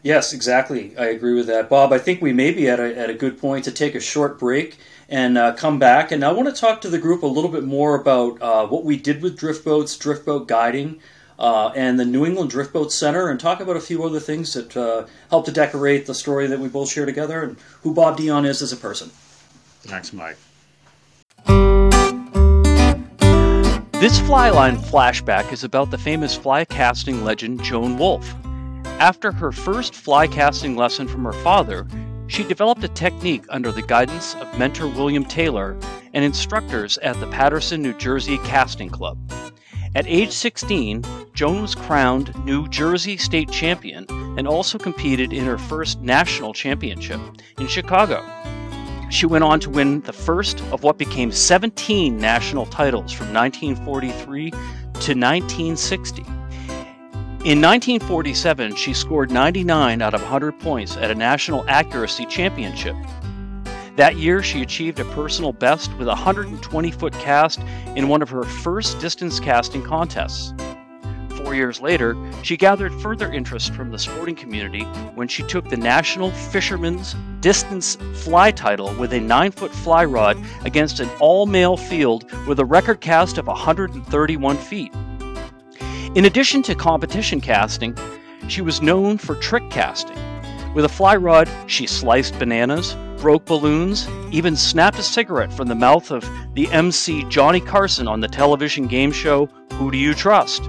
Yes, 0.02 0.34
exactly. 0.34 0.98
I 0.98 1.08
agree 1.08 1.34
with 1.34 1.48
that. 1.48 1.70
Bob, 1.70 1.92
I 1.92 1.98
think 1.98 2.22
we 2.22 2.34
may 2.34 2.52
be 2.52 2.70
at 2.70 2.80
a, 2.80 2.98
at 2.98 3.10
a 3.10 3.14
good 3.14 3.38
point 3.40 3.66
to 3.66 3.72
take 3.72 3.96
a 3.96 4.00
short 4.00 4.40
break 4.40 4.78
and 5.10 5.38
uh, 5.38 5.54
come 5.54 5.80
back. 5.80 6.12
And 6.12 6.24
I 6.24 6.32
want 6.32 6.48
to 6.48 6.60
talk 6.60 6.82
to 6.82 6.90
the 6.90 6.98
group 6.98 7.24
a 7.24 7.28
little 7.28 7.52
bit 7.52 7.64
more 7.64 8.00
about 8.00 8.42
uh, 8.42 8.68
what 8.68 8.86
we 8.86 8.98
did 8.98 9.22
with 9.22 9.38
drift 9.38 9.66
boats, 9.66 9.98
drift 9.98 10.26
boat 10.26 10.48
guiding, 10.48 11.02
uh, 11.40 11.72
and 11.76 12.00
the 12.00 12.06
New 12.06 12.26
England 12.26 12.50
Drift 12.50 12.74
Boat 12.74 12.92
Center, 12.92 13.30
and 13.30 13.40
talk 13.40 13.60
about 13.60 13.76
a 13.76 13.82
few 13.82 14.04
other 14.04 14.20
things 14.20 14.54
that 14.54 14.76
uh, 14.76 15.06
help 15.30 15.46
to 15.46 15.52
decorate 15.52 16.06
the 16.06 16.14
story 16.14 16.48
that 16.48 16.60
we 16.60 16.68
both 16.68 16.92
share 16.92 17.06
together 17.06 17.44
and 17.44 17.58
who 17.84 17.94
Bob 17.94 18.18
Dionne 18.18 18.46
is 18.46 18.62
as 18.62 18.72
a 18.72 18.78
person. 18.78 19.10
Thanks, 19.82 20.14
Mike. 20.14 20.38
This 24.00 24.20
Flyline 24.20 24.78
flashback 24.78 25.52
is 25.52 25.64
about 25.64 25.90
the 25.90 25.98
famous 25.98 26.36
fly 26.36 26.66
casting 26.66 27.24
legend 27.24 27.64
Joan 27.64 27.98
Wulff. 27.98 28.32
After 29.00 29.32
her 29.32 29.52
first 29.52 29.96
fly 29.96 30.28
casting 30.28 30.76
lesson 30.76 31.08
from 31.08 31.24
her 31.24 31.34
father, 31.34 31.88
she 32.28 32.44
developed 32.44 32.84
a 32.84 32.90
technique 32.90 33.46
under 33.50 33.72
the 33.72 33.82
guidance 33.82 34.36
of 34.36 34.60
mentor 34.60 34.88
William 34.88 35.26
Taylor 35.26 35.78
and 36.14 36.24
instructors 36.24 36.98
at 37.00 37.20
the 37.20 37.28
Paterson, 37.28 37.82
New 37.82 37.94
Jersey 37.94 38.38
Casting 38.40 38.90
Club. 38.90 39.18
At 39.98 40.06
age 40.06 40.32
16, 40.32 41.04
Joan 41.34 41.64
was 41.64 41.74
crowned 41.74 42.32
New 42.46 42.68
Jersey 42.68 43.18
state 43.18 43.50
champion 43.50 44.06
and 44.38 44.48
also 44.48 44.78
competed 44.78 45.34
in 45.34 45.44
her 45.44 45.58
first 45.58 46.02
national 46.02 46.54
championship 46.54 47.20
in 47.58 47.66
Chicago. 47.66 48.24
She 49.10 49.26
went 49.26 49.44
on 49.44 49.60
to 49.62 49.72
win 49.72 50.02
the 50.02 50.14
first 50.14 50.62
of 50.72 50.84
what 50.84 51.00
became 51.00 51.32
17 51.32 52.16
national 52.16 52.68
titles 52.68 53.12
from 53.12 53.34
1943 53.34 54.52
to 54.52 54.58
1960. 55.16 56.22
In 56.22 57.60
1947, 57.60 58.76
she 58.76 58.94
scored 58.94 59.32
99 59.32 60.04
out 60.04 60.14
of 60.14 60.22
100 60.22 60.60
points 60.60 60.96
at 60.98 61.10
a 61.10 61.16
national 61.16 61.68
accuracy 61.68 62.28
championship 62.28 62.96
that 63.98 64.16
year, 64.16 64.44
she 64.44 64.62
achieved 64.62 65.00
a 65.00 65.06
personal 65.06 65.52
best 65.52 65.92
with 65.98 66.08
a 66.08 66.14
120 66.14 66.92
foot 66.92 67.14
cast 67.14 67.60
in 67.96 68.08
one 68.08 68.22
of 68.22 68.30
her 68.30 68.44
first 68.44 69.00
distance 69.00 69.40
casting 69.40 69.84
contests. 69.84 70.54
Four 71.30 71.56
years 71.56 71.82
later, 71.82 72.16
she 72.44 72.58
gathered 72.58 72.94
further 73.02 73.32
interest 73.32 73.74
from 73.74 73.90
the 73.90 73.98
sporting 73.98 74.36
community 74.36 74.84
when 75.16 75.28
she 75.28 75.42
took 75.42 75.68
the 75.68 75.78
National 75.78 76.30
Fisherman's 76.30 77.16
Distance 77.40 77.96
Fly 78.14 78.52
title 78.52 78.94
with 78.96 79.14
a 79.14 79.20
9 79.20 79.52
foot 79.52 79.72
fly 79.72 80.06
rod 80.06 80.38
against 80.64 81.00
an 81.00 81.10
all 81.20 81.48
male 81.48 81.78
field 81.78 82.32
with 82.48 82.60
a 82.60 82.66
record 82.66 83.02
cast 83.02 83.40
of 83.40 83.48
131 83.48 84.58
feet. 84.58 84.94
In 86.14 86.26
addition 86.26 86.62
to 86.64 86.76
competition 86.76 87.42
casting, 87.42 87.98
she 88.48 88.62
was 88.62 88.80
known 88.80 89.18
for 89.18 89.34
trick 89.36 89.68
casting. 89.72 90.18
With 90.74 90.86
a 90.86 90.90
fly 90.90 91.16
rod, 91.16 91.50
she 91.66 91.88
sliced 91.88 92.38
bananas, 92.38 92.96
broke 93.18 93.46
balloons, 93.46 94.08
even 94.32 94.56
snapped 94.56 95.00
a 95.00 95.04
cigarette 95.04 95.52
from 95.52 95.68
the 95.68 95.76
mouth 95.76 96.12
of 96.12 96.30
the 96.54 96.72
MC 96.72 97.24
Johnny 97.30 97.60
Carson 97.60 98.08
on 98.08 98.20
the 98.20 98.28
television 98.28 98.88
game 98.88 99.12
show 99.12 99.48
Who 99.74 99.92
Do 99.92 99.98
You 99.98 100.14
Trust? 100.14 100.64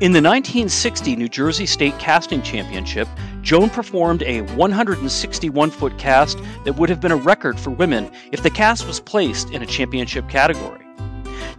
In 0.00 0.10
the 0.10 0.20
1960 0.20 1.16
New 1.16 1.28
Jersey 1.28 1.66
State 1.66 1.98
Casting 1.98 2.42
Championship, 2.42 3.06
Joan 3.42 3.70
performed 3.70 4.22
a 4.22 4.42
161 4.56 5.70
foot 5.70 5.96
cast 5.98 6.38
that 6.64 6.76
would 6.76 6.88
have 6.88 7.00
been 7.00 7.12
a 7.12 7.16
record 7.16 7.58
for 7.58 7.70
women 7.70 8.10
if 8.32 8.42
the 8.42 8.50
cast 8.50 8.86
was 8.86 9.00
placed 9.00 9.50
in 9.50 9.62
a 9.62 9.66
championship 9.66 10.28
category. 10.28 10.84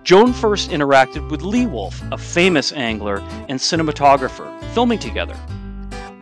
Joan 0.03 0.33
first 0.33 0.71
interacted 0.71 1.29
with 1.29 1.41
Lee 1.41 1.65
Wulff, 1.65 2.01
a 2.11 2.17
famous 2.17 2.73
angler 2.73 3.19
and 3.47 3.59
cinematographer, 3.59 4.61
filming 4.73 4.99
together. 4.99 5.37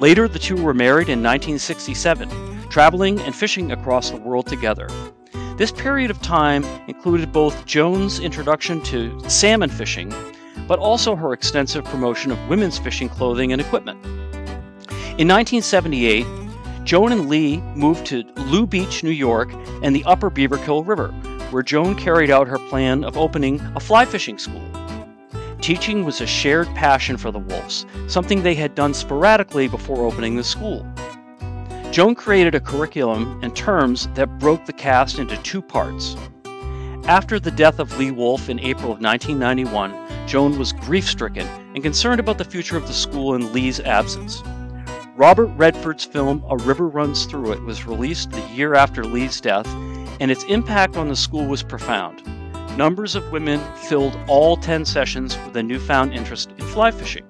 Later, 0.01 0.27
the 0.27 0.39
two 0.39 0.55
were 0.55 0.73
married 0.73 1.09
in 1.09 1.21
1967 1.21 2.27
traveling 2.71 3.19
and 3.21 3.35
fishing 3.35 3.71
across 3.71 4.09
the 4.09 4.17
world 4.17 4.47
together. 4.47 4.89
This 5.57 5.71
period 5.71 6.09
of 6.09 6.19
time 6.23 6.63
included 6.87 7.31
both 7.31 7.67
Joan's 7.67 8.19
introduction 8.19 8.81
to 8.85 9.19
salmon 9.29 9.69
fishing, 9.69 10.11
but 10.67 10.79
also 10.79 11.15
her 11.15 11.33
extensive 11.33 11.85
promotion 11.85 12.31
of 12.31 12.49
women's 12.49 12.79
fishing 12.79 13.09
clothing 13.09 13.51
and 13.51 13.61
equipment. 13.61 14.03
In 15.19 15.27
1978, 15.27 16.25
Joan 16.83 17.11
and 17.11 17.29
Lee 17.29 17.57
moved 17.75 18.07
to 18.07 18.23
Lew 18.47 18.65
Beach, 18.65 19.03
New 19.03 19.11
York, 19.11 19.53
and 19.83 19.95
the 19.95 20.03
Upper 20.05 20.31
Beaverkill 20.31 20.87
River, 20.87 21.09
where 21.51 21.61
Joan 21.61 21.93
carried 21.93 22.31
out 22.31 22.47
her 22.47 22.57
plan 22.69 23.03
of 23.03 23.19
opening 23.19 23.61
a 23.75 23.79
fly 23.79 24.05
fishing 24.05 24.39
school. 24.39 24.70
Teaching 25.61 26.03
was 26.03 26.21
a 26.21 26.25
shared 26.25 26.67
passion 26.73 27.17
for 27.17 27.29
the 27.29 27.39
Wulffs, 27.39 27.85
something 28.09 28.41
they 28.41 28.55
had 28.55 28.73
done 28.73 28.95
sporadically 28.95 29.67
before 29.67 30.05
opening 30.05 30.35
the 30.35 30.43
school. 30.43 30.83
Joan 31.91 32.15
created 32.15 32.55
a 32.55 32.59
curriculum 32.59 33.39
and 33.43 33.55
terms 33.55 34.07
that 34.15 34.39
broke 34.39 34.65
the 34.65 34.73
cast 34.73 35.19
into 35.19 35.37
two 35.43 35.61
parts. 35.61 36.15
After 37.05 37.39
the 37.39 37.51
death 37.51 37.77
of 37.77 37.95
Lee 37.99 38.09
Wulff 38.09 38.49
in 38.49 38.59
April 38.59 38.91
of 38.91 39.01
1991, 39.01 40.27
Joan 40.27 40.57
was 40.57 40.73
grief 40.73 41.07
stricken 41.07 41.47
and 41.75 41.83
concerned 41.83 42.19
about 42.19 42.39
the 42.39 42.43
future 42.43 42.77
of 42.77 42.87
the 42.87 42.93
school 42.93 43.35
in 43.35 43.53
Lee's 43.53 43.79
absence. 43.79 44.41
Robert 45.15 45.47
Redford's 45.57 46.05
film 46.05 46.43
A 46.49 46.57
River 46.57 46.87
Runs 46.87 47.25
Through 47.25 47.51
It 47.51 47.61
was 47.61 47.85
released 47.85 48.31
the 48.31 48.41
year 48.49 48.73
after 48.73 49.03
Lee's 49.03 49.39
death, 49.39 49.67
and 50.19 50.31
its 50.31 50.43
impact 50.45 50.97
on 50.97 51.07
the 51.07 51.15
school 51.15 51.45
was 51.45 51.61
profound. 51.61 52.23
Numbers 52.77 53.15
of 53.15 53.31
women 53.31 53.59
filled 53.75 54.17
all 54.27 54.55
10 54.55 54.85
sessions 54.85 55.37
with 55.45 55.57
a 55.57 55.63
newfound 55.63 56.13
interest 56.13 56.51
in 56.57 56.65
fly 56.67 56.89
fishing. 56.91 57.25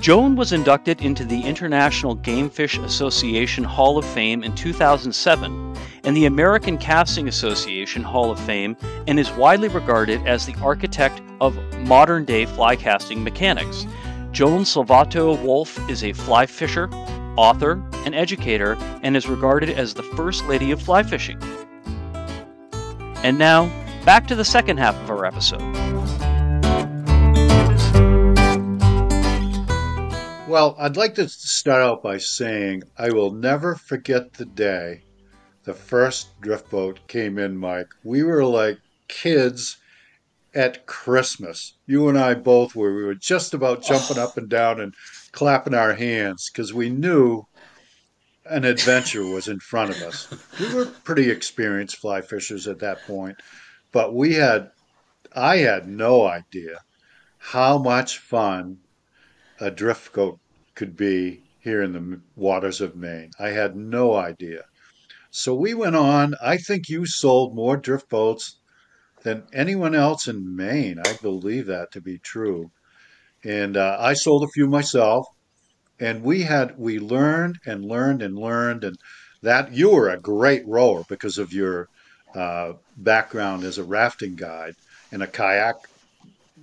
Joan 0.00 0.34
was 0.34 0.52
inducted 0.52 1.02
into 1.02 1.24
the 1.24 1.40
International 1.42 2.16
Gamefish 2.16 2.82
Association 2.82 3.62
Hall 3.62 3.98
of 3.98 4.04
Fame 4.04 4.42
in 4.42 4.54
2007 4.54 5.76
and 6.04 6.16
the 6.16 6.24
American 6.24 6.78
Casting 6.78 7.28
Association 7.28 8.02
Hall 8.02 8.30
of 8.30 8.40
Fame 8.40 8.76
and 9.06 9.20
is 9.20 9.30
widely 9.32 9.68
regarded 9.68 10.26
as 10.26 10.46
the 10.46 10.54
architect 10.60 11.20
of 11.40 11.56
modern 11.80 12.24
day 12.24 12.46
fly 12.46 12.74
casting 12.74 13.22
mechanics. 13.22 13.86
Joan 14.32 14.62
Salvato 14.62 15.40
Wulff 15.42 15.78
is 15.90 16.02
a 16.02 16.12
fly 16.12 16.46
fisher, 16.46 16.88
author, 17.36 17.82
and 18.04 18.14
educator 18.14 18.76
and 19.02 19.16
is 19.16 19.28
regarded 19.28 19.70
as 19.70 19.94
the 19.94 20.02
first 20.02 20.46
lady 20.46 20.70
of 20.70 20.80
fly 20.80 21.02
fishing. 21.02 21.38
And 23.22 23.38
now, 23.38 23.70
back 24.04 24.26
to 24.28 24.34
the 24.34 24.44
second 24.44 24.78
half 24.78 24.94
of 24.96 25.10
our 25.10 25.24
episode. 25.24 25.60
Well, 30.48 30.74
I'd 30.78 30.96
like 30.96 31.14
to 31.14 31.28
start 31.28 31.80
out 31.80 32.02
by 32.02 32.18
saying 32.18 32.82
I 32.98 33.10
will 33.12 33.30
never 33.30 33.76
forget 33.76 34.32
the 34.32 34.46
day 34.46 35.02
the 35.64 35.74
first 35.74 36.40
drift 36.40 36.70
boat 36.70 36.98
came 37.06 37.38
in, 37.38 37.56
Mike. 37.56 37.88
We 38.02 38.24
were 38.24 38.44
like 38.44 38.78
kids 39.06 39.76
at 40.54 40.86
Christmas. 40.86 41.74
You 41.86 42.08
and 42.08 42.18
I 42.18 42.34
both 42.34 42.74
were. 42.74 42.94
We 42.94 43.04
were 43.04 43.14
just 43.14 43.54
about 43.54 43.84
jumping 43.84 44.18
up 44.18 44.36
and 44.36 44.48
down 44.48 44.80
and 44.80 44.94
clapping 45.32 45.74
our 45.74 45.94
hands 45.94 46.50
because 46.50 46.74
we 46.74 46.88
knew 46.88 47.46
an 48.46 48.64
adventure 48.64 49.24
was 49.24 49.46
in 49.46 49.60
front 49.60 49.90
of 49.90 50.02
us. 50.02 50.28
We 50.58 50.74
were 50.74 50.86
pretty 50.86 51.30
experienced 51.30 51.98
fly 51.98 52.22
fishers 52.22 52.66
at 52.66 52.80
that 52.80 53.06
point, 53.06 53.36
but 53.92 54.14
we 54.14 54.34
had, 54.34 54.70
I 55.34 55.58
had 55.58 55.88
no 55.88 56.26
idea 56.26 56.78
how 57.38 57.78
much 57.78 58.18
fun 58.18 58.78
a 59.60 59.70
drift 59.70 60.12
boat 60.12 60.38
could 60.74 60.96
be 60.96 61.42
here 61.60 61.82
in 61.82 61.92
the 61.92 62.20
waters 62.36 62.80
of 62.80 62.96
Maine. 62.96 63.30
I 63.38 63.50
had 63.50 63.76
no 63.76 64.14
idea. 64.14 64.62
So 65.30 65.54
we 65.54 65.74
went 65.74 65.96
on. 65.96 66.34
I 66.42 66.56
think 66.56 66.88
you 66.88 67.06
sold 67.06 67.54
more 67.54 67.76
drift 67.76 68.08
boats 68.08 68.58
than 69.22 69.46
anyone 69.52 69.94
else 69.94 70.26
in 70.28 70.56
Maine. 70.56 70.98
I 70.98 71.12
believe 71.22 71.66
that 71.66 71.92
to 71.92 72.00
be 72.00 72.18
true. 72.18 72.70
And 73.44 73.76
uh, 73.76 73.96
I 74.00 74.14
sold 74.14 74.44
a 74.44 74.52
few 74.54 74.66
myself. 74.66 75.26
And 75.98 76.22
we 76.22 76.42
had, 76.42 76.78
we 76.78 76.98
learned 76.98 77.58
and 77.66 77.84
learned 77.84 78.22
and 78.22 78.36
learned. 78.36 78.84
And 78.84 78.96
that 79.42 79.72
you 79.72 79.90
were 79.90 80.08
a 80.08 80.20
great 80.20 80.62
rower 80.66 81.02
because 81.08 81.38
of 81.38 81.52
your 81.52 81.88
uh, 82.34 82.72
background 83.02 83.64
as 83.64 83.78
a 83.78 83.84
rafting 83.84 84.36
guide 84.36 84.76
and 85.12 85.22
a 85.22 85.26
kayak 85.26 85.76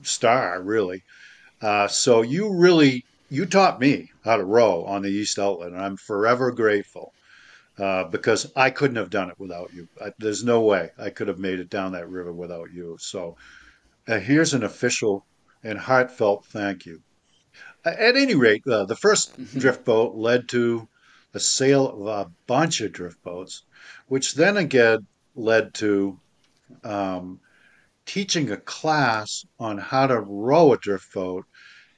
star, 0.03 0.61
really. 0.61 1.03
Uh, 1.61 1.87
so 1.87 2.21
you 2.21 2.53
really 2.53 3.03
you 3.29 3.45
taught 3.45 3.79
me 3.79 4.11
how 4.23 4.37
to 4.37 4.45
row 4.45 4.85
on 4.85 5.01
the 5.01 5.09
East 5.09 5.39
Outlet, 5.39 5.71
and 5.71 5.81
I'm 5.81 5.97
forever 5.97 6.51
grateful 6.51 7.13
uh, 7.77 8.05
because 8.05 8.51
I 8.55 8.69
couldn't 8.69 8.97
have 8.97 9.09
done 9.09 9.29
it 9.29 9.39
without 9.39 9.73
you. 9.73 9.87
I, 10.01 10.13
there's 10.17 10.43
no 10.43 10.61
way 10.61 10.91
I 10.97 11.09
could 11.09 11.27
have 11.27 11.39
made 11.39 11.59
it 11.59 11.69
down 11.69 11.91
that 11.91 12.09
river 12.09 12.31
without 12.31 12.71
you. 12.71 12.97
So 12.99 13.37
uh, 14.07 14.19
here's 14.19 14.53
an 14.53 14.63
official 14.63 15.25
and 15.63 15.77
heartfelt 15.77 16.45
thank 16.45 16.85
you. 16.85 17.01
At 17.83 18.15
any 18.15 18.35
rate, 18.35 18.63
uh, 18.67 18.85
the 18.85 18.95
1st 18.95 19.31
mm-hmm. 19.31 19.59
drift 19.59 19.85
boat 19.85 20.15
led 20.15 20.49
to 20.49 20.87
the 21.31 21.39
sale 21.39 21.87
of 21.87 22.27
a 22.27 22.31
bunch 22.47 22.81
of 22.81 22.91
drift 22.91 23.21
boats, 23.23 23.63
which 24.07 24.35
then 24.35 24.57
again 24.57 25.05
led 25.35 25.73
to 25.75 26.19
um, 26.83 27.39
teaching 28.05 28.51
a 28.51 28.57
class 28.57 29.45
on 29.59 29.77
how 29.77 30.07
to 30.07 30.19
row 30.19 30.73
a 30.73 30.77
drift 30.77 31.13
boat 31.13 31.45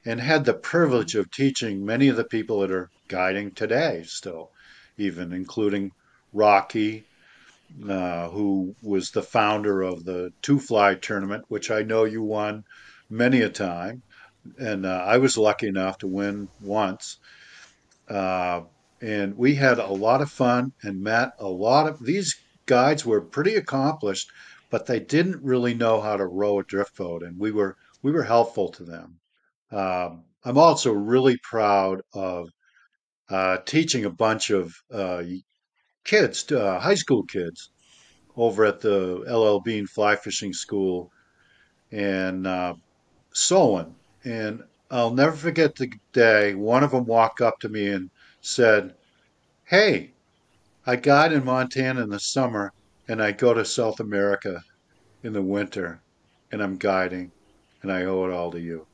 and 0.04 0.20
had 0.20 0.44
the 0.44 0.54
privilege 0.54 1.14
of 1.14 1.30
teaching 1.30 1.84
many 1.84 2.08
of 2.08 2.16
the 2.16 2.24
people 2.24 2.60
that 2.60 2.70
are 2.70 2.90
guiding 3.08 3.50
today 3.52 4.02
still, 4.06 4.50
even 4.96 5.32
including 5.32 5.92
Rocky, 6.32 7.04
uh, 7.88 8.28
who 8.28 8.74
was 8.82 9.10
the 9.10 9.22
founder 9.22 9.82
of 9.82 10.04
the 10.04 10.32
Two 10.42 10.58
Fly 10.58 10.94
tournament, 10.94 11.44
which 11.48 11.70
I 11.70 11.82
know 11.82 12.04
you 12.04 12.22
won 12.22 12.64
many 13.08 13.42
a 13.42 13.50
time. 13.50 14.02
And 14.58 14.86
uh, 14.86 15.04
I 15.06 15.18
was 15.18 15.36
lucky 15.36 15.68
enough 15.68 15.98
to 15.98 16.06
win 16.06 16.48
once. 16.60 17.18
Uh, 18.08 18.62
and 19.00 19.36
we 19.36 19.54
had 19.54 19.78
a 19.78 19.86
lot 19.86 20.22
of 20.22 20.30
fun 20.30 20.72
and 20.82 21.02
met 21.02 21.32
a 21.38 21.48
lot 21.48 21.86
of 21.86 22.04
these 22.04 22.36
guides 22.66 23.04
were 23.04 23.20
pretty 23.20 23.56
accomplished, 23.56 24.30
but 24.70 24.86
they 24.86 25.00
didn't 25.00 25.42
really 25.42 25.74
know 25.74 26.00
how 26.00 26.16
to 26.16 26.26
row 26.26 26.60
a 26.60 26.64
drift 26.64 26.96
boat, 26.96 27.22
and 27.22 27.38
we 27.38 27.50
were 27.50 27.76
we 28.02 28.12
were 28.12 28.22
helpful 28.22 28.68
to 28.70 28.84
them. 28.84 29.18
Um, 29.70 30.24
I'm 30.44 30.58
also 30.58 30.92
really 30.92 31.36
proud 31.42 32.00
of 32.14 32.48
uh, 33.28 33.58
teaching 33.66 34.04
a 34.04 34.10
bunch 34.10 34.50
of 34.50 34.74
uh, 34.92 35.22
kids, 36.04 36.50
uh, 36.50 36.78
high 36.80 36.94
school 36.94 37.24
kids, 37.24 37.70
over 38.36 38.64
at 38.64 38.80
the 38.80 39.24
LL 39.28 39.60
Bean 39.60 39.86
Fly 39.86 40.16
Fishing 40.16 40.52
School 40.52 41.10
in 41.90 42.46
uh, 42.46 42.74
Solon. 43.32 43.94
And 44.24 44.62
I'll 44.90 45.12
never 45.12 45.36
forget 45.36 45.76
the 45.76 45.92
day 46.12 46.54
one 46.54 46.82
of 46.82 46.92
them 46.92 47.04
walked 47.04 47.40
up 47.40 47.58
to 47.60 47.68
me 47.68 47.88
and 47.88 48.10
said, 48.40 48.94
Hey, 49.64 50.12
I 50.86 50.96
got 50.96 51.32
in 51.32 51.44
Montana 51.44 52.02
in 52.02 52.10
the 52.10 52.18
summer 52.18 52.72
and 53.10 53.20
I 53.20 53.32
go 53.32 53.52
to 53.52 53.64
South 53.64 53.98
America 53.98 54.62
in 55.24 55.32
the 55.32 55.42
winter 55.42 56.00
and 56.52 56.62
I'm 56.62 56.76
guiding 56.76 57.32
and 57.82 57.90
I 57.90 58.04
owe 58.04 58.24
it 58.24 58.32
all 58.32 58.52
to 58.52 58.60
you. 58.60 58.86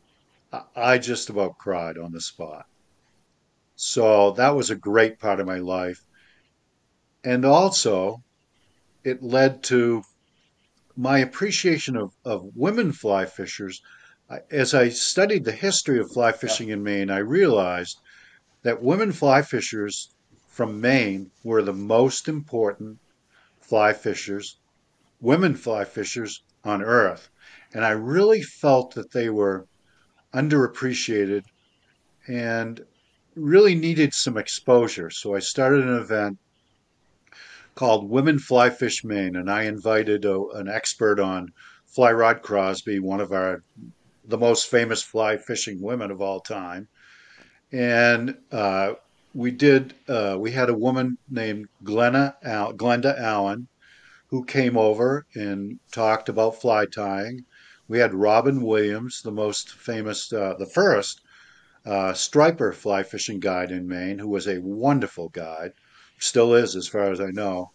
I 0.74 0.96
just 0.96 1.28
about 1.28 1.58
cried 1.58 1.98
on 1.98 2.12
the 2.12 2.20
spot. 2.22 2.64
So 3.74 4.30
that 4.30 4.56
was 4.56 4.70
a 4.70 4.74
great 4.74 5.18
part 5.18 5.38
of 5.38 5.46
my 5.46 5.58
life. 5.58 6.02
And 7.24 7.44
also, 7.44 8.22
it 9.04 9.22
led 9.22 9.62
to 9.64 10.02
my 10.96 11.18
appreciation 11.18 11.94
of, 11.94 12.14
of 12.24 12.56
women 12.56 12.92
fly 12.92 13.26
fishers. 13.26 13.82
As 14.50 14.72
I 14.72 14.88
studied 14.88 15.44
the 15.44 15.52
history 15.52 16.00
of 16.00 16.10
fly 16.10 16.32
fishing 16.32 16.70
in 16.70 16.82
Maine, 16.82 17.10
I 17.10 17.18
realized 17.18 18.00
that 18.62 18.82
women 18.82 19.12
fly 19.12 19.42
fishers 19.42 20.08
from 20.48 20.80
Maine 20.80 21.32
were 21.44 21.60
the 21.60 21.74
most 21.74 22.28
important 22.28 22.98
fly 23.68 23.92
fishers, 23.92 24.58
women 25.20 25.54
fly 25.54 25.84
fishers 25.84 26.42
on 26.64 26.82
earth. 26.82 27.28
And 27.74 27.84
I 27.84 27.90
really 27.90 28.42
felt 28.42 28.94
that 28.94 29.12
they 29.12 29.28
were 29.28 29.66
underappreciated 30.32 31.44
and 32.28 32.84
really 33.34 33.74
needed 33.74 34.14
some 34.14 34.36
exposure. 34.36 35.10
So 35.10 35.34
I 35.34 35.40
started 35.40 35.86
an 35.86 35.98
event 35.98 36.38
called 37.74 38.08
Women 38.08 38.38
Fly 38.38 38.70
Fish 38.70 39.04
Maine, 39.04 39.36
and 39.36 39.50
I 39.50 39.64
invited 39.64 40.24
a, 40.24 40.40
an 40.54 40.68
expert 40.68 41.20
on 41.20 41.52
Fly 41.86 42.12
Rod 42.12 42.42
Crosby, 42.42 42.98
one 42.98 43.20
of 43.20 43.32
our 43.32 43.62
the 44.28 44.38
most 44.38 44.68
famous 44.68 45.02
fly 45.02 45.36
fishing 45.36 45.80
women 45.80 46.10
of 46.10 46.20
all 46.20 46.40
time, 46.40 46.88
and 47.70 48.36
uh, 48.50 48.94
we 49.36 49.50
did. 49.50 49.94
Uh, 50.08 50.36
we 50.40 50.50
had 50.50 50.70
a 50.70 50.74
woman 50.74 51.18
named 51.28 51.68
Glenna 51.84 52.36
Al- 52.42 52.72
Glenda 52.72 53.18
Allen 53.18 53.68
who 54.28 54.44
came 54.44 54.76
over 54.78 55.26
and 55.34 55.78
talked 55.92 56.28
about 56.28 56.60
fly 56.60 56.86
tying. 56.86 57.44
We 57.86 57.98
had 57.98 58.14
Robin 58.14 58.62
Williams, 58.62 59.20
the 59.22 59.30
most 59.30 59.70
famous, 59.70 60.32
uh, 60.32 60.54
the 60.58 60.66
first 60.66 61.20
uh, 61.84 62.14
striper 62.14 62.72
fly 62.72 63.02
fishing 63.02 63.38
guide 63.38 63.70
in 63.70 63.86
Maine, 63.86 64.18
who 64.18 64.28
was 64.28 64.48
a 64.48 64.58
wonderful 64.58 65.28
guide, 65.28 65.72
still 66.18 66.54
is 66.54 66.74
as 66.74 66.88
far 66.88 67.12
as 67.12 67.20
I 67.20 67.30
know. 67.30 67.70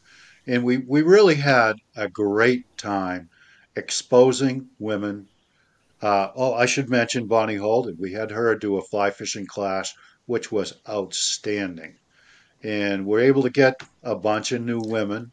And 0.47 0.63
we, 0.63 0.77
we 0.77 1.03
really 1.03 1.35
had 1.35 1.75
a 1.95 2.09
great 2.09 2.65
time 2.75 3.29
exposing 3.75 4.67
women. 4.79 5.27
Uh, 6.01 6.29
oh, 6.35 6.55
I 6.55 6.65
should 6.65 6.89
mention 6.89 7.27
Bonnie 7.27 7.55
Holden. 7.55 7.95
We 7.99 8.11
had 8.13 8.31
her 8.31 8.55
do 8.55 8.77
a 8.77 8.81
fly 8.81 9.11
fishing 9.11 9.45
class, 9.45 9.93
which 10.25 10.51
was 10.51 10.75
outstanding. 10.87 11.95
And 12.63 13.05
we're 13.05 13.21
able 13.21 13.43
to 13.43 13.49
get 13.49 13.81
a 14.03 14.15
bunch 14.15 14.51
of 14.51 14.61
new 14.61 14.79
women 14.79 15.31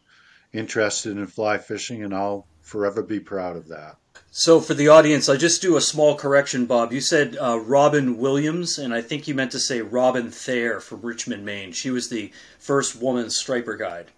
interested 0.52 1.16
in 1.16 1.26
fly 1.26 1.58
fishing, 1.58 2.02
and 2.02 2.14
I'll 2.14 2.46
forever 2.60 3.02
be 3.02 3.20
proud 3.20 3.56
of 3.56 3.68
that. 3.68 3.96
So, 4.30 4.60
for 4.60 4.74
the 4.74 4.88
audience, 4.88 5.28
I 5.28 5.36
just 5.36 5.62
do 5.62 5.76
a 5.76 5.80
small 5.80 6.14
correction, 6.14 6.66
Bob. 6.66 6.92
You 6.92 7.00
said 7.00 7.36
uh, 7.40 7.58
Robin 7.60 8.18
Williams, 8.18 8.78
and 8.78 8.92
I 8.92 9.00
think 9.00 9.26
you 9.26 9.34
meant 9.34 9.52
to 9.52 9.58
say 9.58 9.80
Robin 9.80 10.30
Thayer 10.30 10.80
from 10.80 11.00
Richmond, 11.02 11.44
Maine. 11.44 11.72
She 11.72 11.90
was 11.90 12.08
the 12.08 12.30
first 12.58 13.00
woman 13.00 13.30
striper 13.30 13.76
guide. 13.76 14.10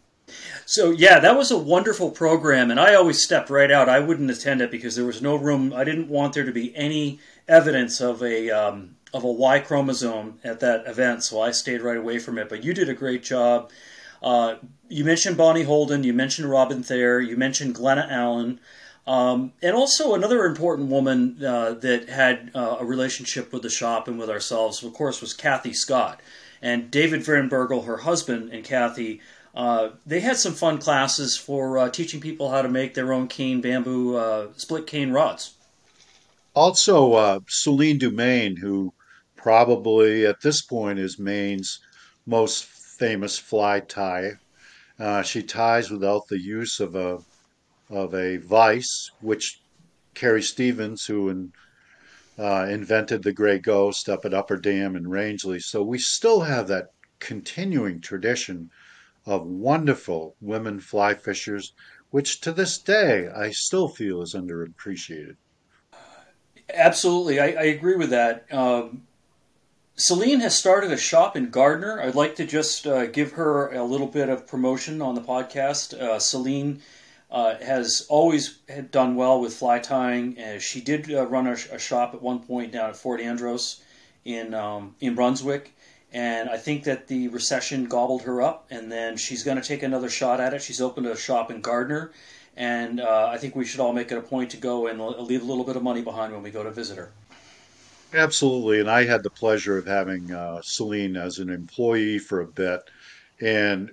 So, 0.64 0.90
yeah, 0.90 1.20
that 1.20 1.36
was 1.36 1.50
a 1.50 1.58
wonderful 1.58 2.10
program, 2.10 2.70
and 2.70 2.78
I 2.78 2.94
always 2.94 3.22
stepped 3.22 3.50
right 3.50 3.70
out. 3.70 3.88
I 3.88 4.00
wouldn't 4.00 4.30
attend 4.30 4.60
it 4.60 4.70
because 4.70 4.96
there 4.96 5.04
was 5.04 5.22
no 5.22 5.36
room. 5.36 5.72
I 5.72 5.84
didn't 5.84 6.08
want 6.08 6.34
there 6.34 6.44
to 6.44 6.52
be 6.52 6.74
any 6.76 7.18
evidence 7.48 8.00
of 8.00 8.22
a 8.22 8.50
um, 8.50 8.96
of 9.12 9.24
a 9.24 9.30
Y 9.30 9.58
chromosome 9.60 10.38
at 10.44 10.60
that 10.60 10.86
event, 10.86 11.24
so 11.24 11.40
I 11.40 11.50
stayed 11.50 11.82
right 11.82 11.96
away 11.96 12.18
from 12.18 12.38
it. 12.38 12.48
But 12.48 12.64
you 12.64 12.72
did 12.74 12.88
a 12.88 12.94
great 12.94 13.22
job. 13.22 13.70
Uh, 14.22 14.56
you 14.88 15.04
mentioned 15.04 15.36
Bonnie 15.36 15.62
Holden, 15.62 16.04
you 16.04 16.12
mentioned 16.12 16.50
Robin 16.50 16.82
Thayer, 16.82 17.20
you 17.20 17.36
mentioned 17.36 17.74
Glenna 17.74 18.06
Allen. 18.10 18.60
Um, 19.06 19.52
and 19.62 19.74
also 19.74 20.14
another 20.14 20.44
important 20.44 20.90
woman 20.90 21.44
uh, 21.44 21.72
that 21.74 22.08
had 22.08 22.50
uh, 22.54 22.76
a 22.80 22.84
relationship 22.84 23.52
with 23.52 23.62
the 23.62 23.70
shop 23.70 24.08
and 24.08 24.18
with 24.18 24.30
ourselves, 24.30 24.82
of 24.84 24.92
course, 24.92 25.20
was 25.20 25.32
Kathy 25.32 25.72
Scott. 25.72 26.20
And 26.62 26.90
David 26.90 27.24
Van 27.24 27.48
Burgel, 27.48 27.86
her 27.86 27.98
husband, 27.98 28.50
and 28.52 28.62
Kathy, 28.62 29.20
uh, 29.54 29.90
they 30.06 30.20
had 30.20 30.36
some 30.36 30.52
fun 30.52 30.78
classes 30.78 31.36
for 31.36 31.78
uh, 31.78 31.88
teaching 31.88 32.20
people 32.20 32.50
how 32.50 32.62
to 32.62 32.68
make 32.68 32.94
their 32.94 33.12
own 33.12 33.26
cane 33.26 33.60
bamboo 33.60 34.16
uh, 34.16 34.48
split 34.56 34.86
cane 34.86 35.10
rods. 35.10 35.54
Also, 36.54 37.42
Celine 37.48 37.98
Dumaine, 37.98 38.58
who 38.58 38.92
probably 39.42 40.26
at 40.26 40.40
this 40.42 40.62
point 40.62 40.98
is 40.98 41.18
Maine's 41.18 41.80
most 42.26 42.64
famous 42.64 43.38
fly 43.38 43.80
tie. 43.80 44.32
Uh, 44.98 45.22
she 45.22 45.42
ties 45.42 45.90
without 45.90 46.22
the 46.28 46.38
use 46.40 46.80
of 46.80 46.94
a 46.94 47.18
of 47.88 48.14
a 48.14 48.36
vise, 48.36 49.10
which 49.20 49.60
Carrie 50.14 50.42
Stevens, 50.42 51.04
who 51.06 51.28
in, 51.28 51.52
uh, 52.38 52.66
invented 52.70 53.22
the 53.22 53.32
Gray 53.32 53.58
Ghost 53.58 54.08
up 54.08 54.24
at 54.24 54.34
Upper 54.34 54.56
Dam 54.56 54.94
in 54.94 55.08
Rangeley. 55.08 55.58
So 55.58 55.82
we 55.82 55.98
still 55.98 56.40
have 56.40 56.68
that 56.68 56.92
continuing 57.18 58.00
tradition 58.00 58.70
of 59.26 59.44
wonderful 59.44 60.36
women 60.40 60.78
fly 60.78 61.14
fishers, 61.14 61.72
which 62.10 62.40
to 62.42 62.52
this 62.52 62.78
day 62.78 63.28
I 63.28 63.50
still 63.50 63.88
feel 63.88 64.22
is 64.22 64.34
underappreciated. 64.34 65.36
Absolutely, 66.72 67.40
I, 67.40 67.46
I 67.46 67.64
agree 67.64 67.96
with 67.96 68.10
that. 68.10 68.46
Um, 68.52 69.02
Celine 70.00 70.40
has 70.40 70.56
started 70.56 70.90
a 70.90 70.96
shop 70.96 71.36
in 71.36 71.50
Gardiner. 71.50 72.00
I'd 72.00 72.14
like 72.14 72.36
to 72.36 72.46
just 72.46 72.86
uh, 72.86 73.04
give 73.04 73.32
her 73.32 73.70
a 73.70 73.84
little 73.84 74.06
bit 74.06 74.30
of 74.30 74.46
promotion 74.46 75.02
on 75.02 75.14
the 75.14 75.20
podcast. 75.20 75.92
Uh, 75.92 76.18
Celine 76.18 76.80
uh, 77.30 77.56
has 77.56 78.06
always 78.08 78.56
done 78.90 79.14
well 79.14 79.38
with 79.42 79.52
fly 79.52 79.78
tying. 79.78 80.38
Uh, 80.38 80.58
she 80.58 80.80
did 80.80 81.12
uh, 81.12 81.26
run 81.26 81.46
a, 81.46 81.52
a, 81.52 81.78
shop 81.78 82.14
at 82.14 82.22
one 82.22 82.38
point 82.38 82.72
down 82.72 82.88
at 82.88 82.96
Fort 82.96 83.20
Andross 83.20 83.82
in 84.24 84.54
um, 84.54 84.94
in 85.00 85.14
Brunswick, 85.14 85.76
and 86.14 86.48
I 86.48 86.56
think 86.56 86.84
that 86.84 87.08
the 87.08 87.28
recession 87.28 87.84
gobbled 87.84 88.22
her 88.22 88.40
up. 88.40 88.68
And 88.70 88.90
then 88.90 89.18
she's 89.18 89.42
going 89.42 89.60
to 89.60 89.68
take 89.68 89.82
another 89.82 90.08
shot 90.08 90.40
at 90.40 90.54
it. 90.54 90.62
She's 90.62 90.80
opened 90.80 91.08
a 91.08 91.16
shop 91.16 91.50
in 91.50 91.60
Gardiner, 91.60 92.10
and 92.56 93.00
uh, 93.00 93.28
I 93.30 93.36
think 93.36 93.54
we 93.54 93.66
should 93.66 93.80
all 93.80 93.92
make 93.92 94.10
it 94.10 94.16
a 94.16 94.22
point 94.22 94.48
to 94.52 94.56
go 94.56 94.86
and 94.86 94.98
leave 94.98 95.42
a 95.42 95.44
little 95.44 95.64
bit 95.64 95.76
of 95.76 95.82
money 95.82 96.00
behind 96.00 96.32
when 96.32 96.42
we 96.42 96.50
go 96.50 96.64
to 96.64 96.70
visit 96.70 96.96
her. 96.96 97.12
Absolutely, 98.12 98.78
and 98.80 98.88
I 98.90 99.04
had 99.04 99.22
the 99.24 99.30
pleasure 99.30 99.76
of 99.76 99.86
having 99.86 100.30
uh, 100.32 100.60
Celine 100.62 101.16
as 101.16 101.38
an 101.38 101.48
employee 101.50 102.18
for 102.20 102.40
a 102.40 102.46
bit, 102.46 102.80
and 103.40 103.90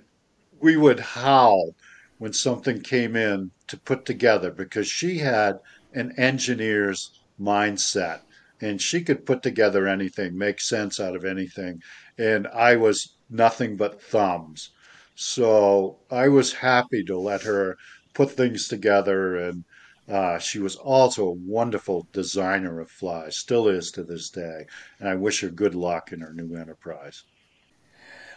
we 0.60 0.76
would 0.76 1.00
howl 1.00 1.74
when 2.18 2.32
something 2.32 2.80
came 2.82 3.16
in 3.16 3.52
to 3.68 3.78
put 3.78 4.04
together 4.04 4.50
because 4.52 4.88
she 4.88 5.18
had 5.18 5.58
an 5.94 6.12
engineer's 6.18 7.20
mindset 7.40 8.20
and 8.60 8.80
she 8.82 9.02
could 9.02 9.26
put 9.26 9.42
together 9.42 9.86
anything, 9.88 10.36
make 10.38 10.60
sense 10.60 11.00
out 11.00 11.16
of 11.16 11.24
anything. 11.24 11.80
And 12.18 12.46
I 12.48 12.76
was 12.76 13.16
nothing 13.30 13.76
but 13.76 14.02
thumbs. 14.02 14.70
So 15.14 16.00
I 16.10 16.28
was 16.28 16.52
happy 16.54 17.04
to 17.04 17.18
let 17.18 17.42
her 17.42 17.76
put 18.14 18.32
things 18.32 18.68
together. 18.68 19.36
And 19.36 19.64
uh, 20.08 20.38
she 20.38 20.58
was 20.58 20.76
also 20.76 21.26
a 21.26 21.32
wonderful 21.32 22.06
designer 22.12 22.80
of 22.80 22.90
flies, 22.90 23.36
still 23.36 23.68
is 23.68 23.90
to 23.92 24.02
this 24.02 24.30
day. 24.30 24.66
And 25.00 25.08
I 25.08 25.14
wish 25.14 25.40
her 25.40 25.48
good 25.48 25.74
luck 25.74 26.12
in 26.12 26.20
her 26.20 26.32
new 26.32 26.56
enterprise. 26.56 27.24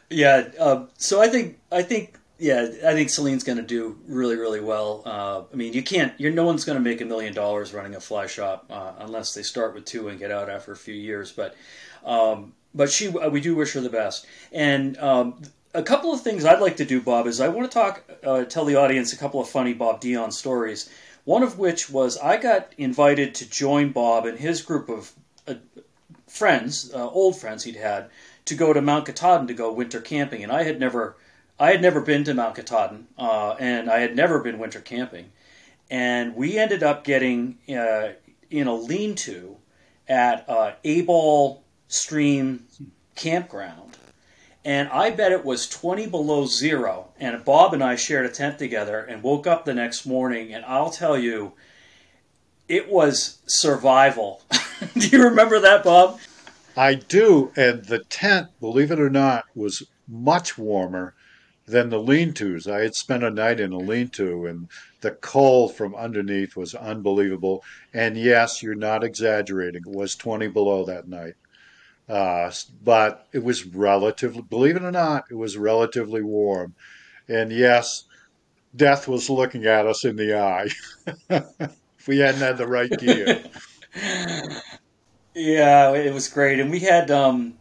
Yeah. 0.09 0.49
Uh, 0.59 0.85
so 0.97 1.21
I 1.21 1.29
think 1.29 1.59
I 1.71 1.81
think 1.83 2.17
yeah, 2.41 2.67
I 2.85 2.93
think 2.93 3.09
Celine's 3.09 3.43
going 3.43 3.59
to 3.59 3.63
do 3.63 3.99
really, 4.07 4.35
really 4.35 4.61
well. 4.61 5.03
Uh, 5.05 5.43
I 5.53 5.55
mean, 5.55 5.73
you 5.73 5.83
can't. 5.83 6.19
You're 6.19 6.31
no 6.31 6.43
one's 6.43 6.65
going 6.65 6.75
to 6.75 6.83
make 6.83 6.99
a 6.99 7.05
million 7.05 7.35
dollars 7.35 7.71
running 7.71 7.93
a 7.93 7.99
fly 7.99 8.25
shop 8.25 8.65
uh, 8.71 8.93
unless 8.97 9.35
they 9.35 9.43
start 9.43 9.75
with 9.75 9.85
two 9.85 10.07
and 10.07 10.17
get 10.17 10.31
out 10.31 10.49
after 10.49 10.71
a 10.71 10.75
few 10.75 10.95
years. 10.95 11.31
But, 11.31 11.55
um, 12.03 12.53
but 12.73 12.89
she, 12.89 13.09
we 13.09 13.41
do 13.41 13.55
wish 13.55 13.73
her 13.73 13.81
the 13.81 13.91
best. 13.91 14.25
And 14.51 14.97
um, 14.97 15.43
a 15.75 15.83
couple 15.83 16.11
of 16.11 16.21
things 16.21 16.43
I'd 16.43 16.61
like 16.61 16.77
to 16.77 16.85
do, 16.85 16.99
Bob, 16.99 17.27
is 17.27 17.39
I 17.39 17.47
want 17.47 17.69
to 17.69 17.77
talk, 17.77 18.03
uh, 18.23 18.43
tell 18.45 18.65
the 18.65 18.75
audience 18.75 19.13
a 19.13 19.17
couple 19.17 19.39
of 19.39 19.47
funny 19.47 19.73
Bob 19.73 20.01
Dionne 20.01 20.33
stories. 20.33 20.89
One 21.23 21.43
of 21.43 21.59
which 21.59 21.89
was 21.89 22.17
I 22.17 22.37
got 22.37 22.73
invited 22.77 23.35
to 23.35 23.49
join 23.49 23.91
Bob 23.91 24.25
and 24.25 24.39
his 24.39 24.61
group 24.61 24.89
of 24.89 25.11
uh, 25.47 25.55
friends, 26.27 26.91
uh, 26.93 27.09
old 27.09 27.39
friends 27.39 27.63
he'd 27.63 27.75
had, 27.75 28.09
to 28.45 28.55
go 28.55 28.73
to 28.73 28.81
Mount 28.81 29.05
Katahdin 29.05 29.47
to 29.47 29.53
go 29.53 29.71
winter 29.71 30.01
camping, 30.01 30.43
and 30.43 30.51
I 30.51 30.63
had 30.63 30.79
never 30.79 31.15
I 31.59 31.71
had 31.71 31.81
never 31.81 32.01
been 32.01 32.23
to 32.23 32.33
Mount 32.33 32.55
Katahdin, 32.55 33.07
uh, 33.19 33.55
and 33.59 33.89
I 33.89 33.99
had 33.99 34.15
never 34.15 34.39
been 34.39 34.57
winter 34.57 34.79
camping. 34.79 35.31
And 35.91 36.35
we 36.35 36.57
ended 36.57 36.81
up 36.81 37.03
getting 37.03 37.59
uh, 37.69 38.13
in 38.49 38.65
a 38.65 38.73
lean 38.73 39.13
to 39.15 39.57
at 40.07 40.49
uh, 40.49 40.73
Abol 40.83 41.59
Stream 41.87 42.65
Campground. 43.15 43.90
And 44.63 44.89
I 44.89 45.09
bet 45.09 45.31
it 45.31 45.43
was 45.43 45.67
20 45.67 46.07
below 46.07 46.45
zero. 46.45 47.09
And 47.19 47.43
Bob 47.43 47.73
and 47.73 47.83
I 47.83 47.95
shared 47.95 48.25
a 48.25 48.29
tent 48.29 48.59
together 48.59 48.99
and 48.99 49.23
woke 49.23 49.47
up 49.47 49.65
the 49.65 49.73
next 49.73 50.05
morning. 50.05 50.53
And 50.53 50.63
I'll 50.65 50.91
tell 50.91 51.17
you, 51.17 51.53
it 52.67 52.89
was 52.89 53.39
survival. 53.47 54.41
do 54.97 55.07
you 55.07 55.23
remember 55.23 55.59
that, 55.59 55.83
Bob? 55.83 56.19
I 56.77 56.93
do. 56.93 57.51
And 57.55 57.83
the 57.85 57.99
tent, 58.05 58.49
believe 58.59 58.91
it 58.91 58.99
or 58.99 59.09
not, 59.09 59.45
was 59.55 59.83
much 60.07 60.57
warmer 60.57 61.15
than 61.67 61.89
the 61.89 61.99
lean-tos. 61.99 62.67
I 62.67 62.81
had 62.81 62.95
spent 62.95 63.23
a 63.23 63.29
night 63.29 63.59
in 63.59 63.71
a 63.71 63.77
lean-to, 63.77 64.45
and 64.45 64.67
the 65.01 65.11
cold 65.11 65.75
from 65.75 65.95
underneath 65.95 66.55
was 66.55 66.75
unbelievable. 66.75 67.63
And 67.93 68.17
yes, 68.17 68.61
you're 68.61 68.75
not 68.75 69.03
exaggerating. 69.03 69.83
It 69.85 69.95
was 69.95 70.15
20 70.15 70.47
below 70.47 70.85
that 70.85 71.07
night. 71.07 71.33
Uh, 72.11 72.51
but 72.83 73.29
it 73.31 73.41
was 73.41 73.65
relatively, 73.65 74.41
believe 74.41 74.75
it 74.75 74.83
or 74.83 74.91
not, 74.91 75.23
it 75.31 75.35
was 75.35 75.57
relatively 75.57 76.21
warm. 76.21 76.75
And 77.29 77.53
yes, 77.53 78.03
death 78.75 79.07
was 79.07 79.29
looking 79.29 79.65
at 79.65 79.87
us 79.87 80.03
in 80.03 80.17
the 80.17 80.37
eye 80.37 80.67
if 81.29 82.07
we 82.09 82.17
hadn't 82.17 82.41
had 82.41 82.57
the 82.57 82.67
right 82.67 82.89
gear. 82.89 83.41
yeah, 85.33 85.93
it 85.93 86.13
was 86.13 86.27
great. 86.27 86.59
And 86.59 86.69
we 86.69 86.79
had, 86.79 87.09
um, 87.11 87.53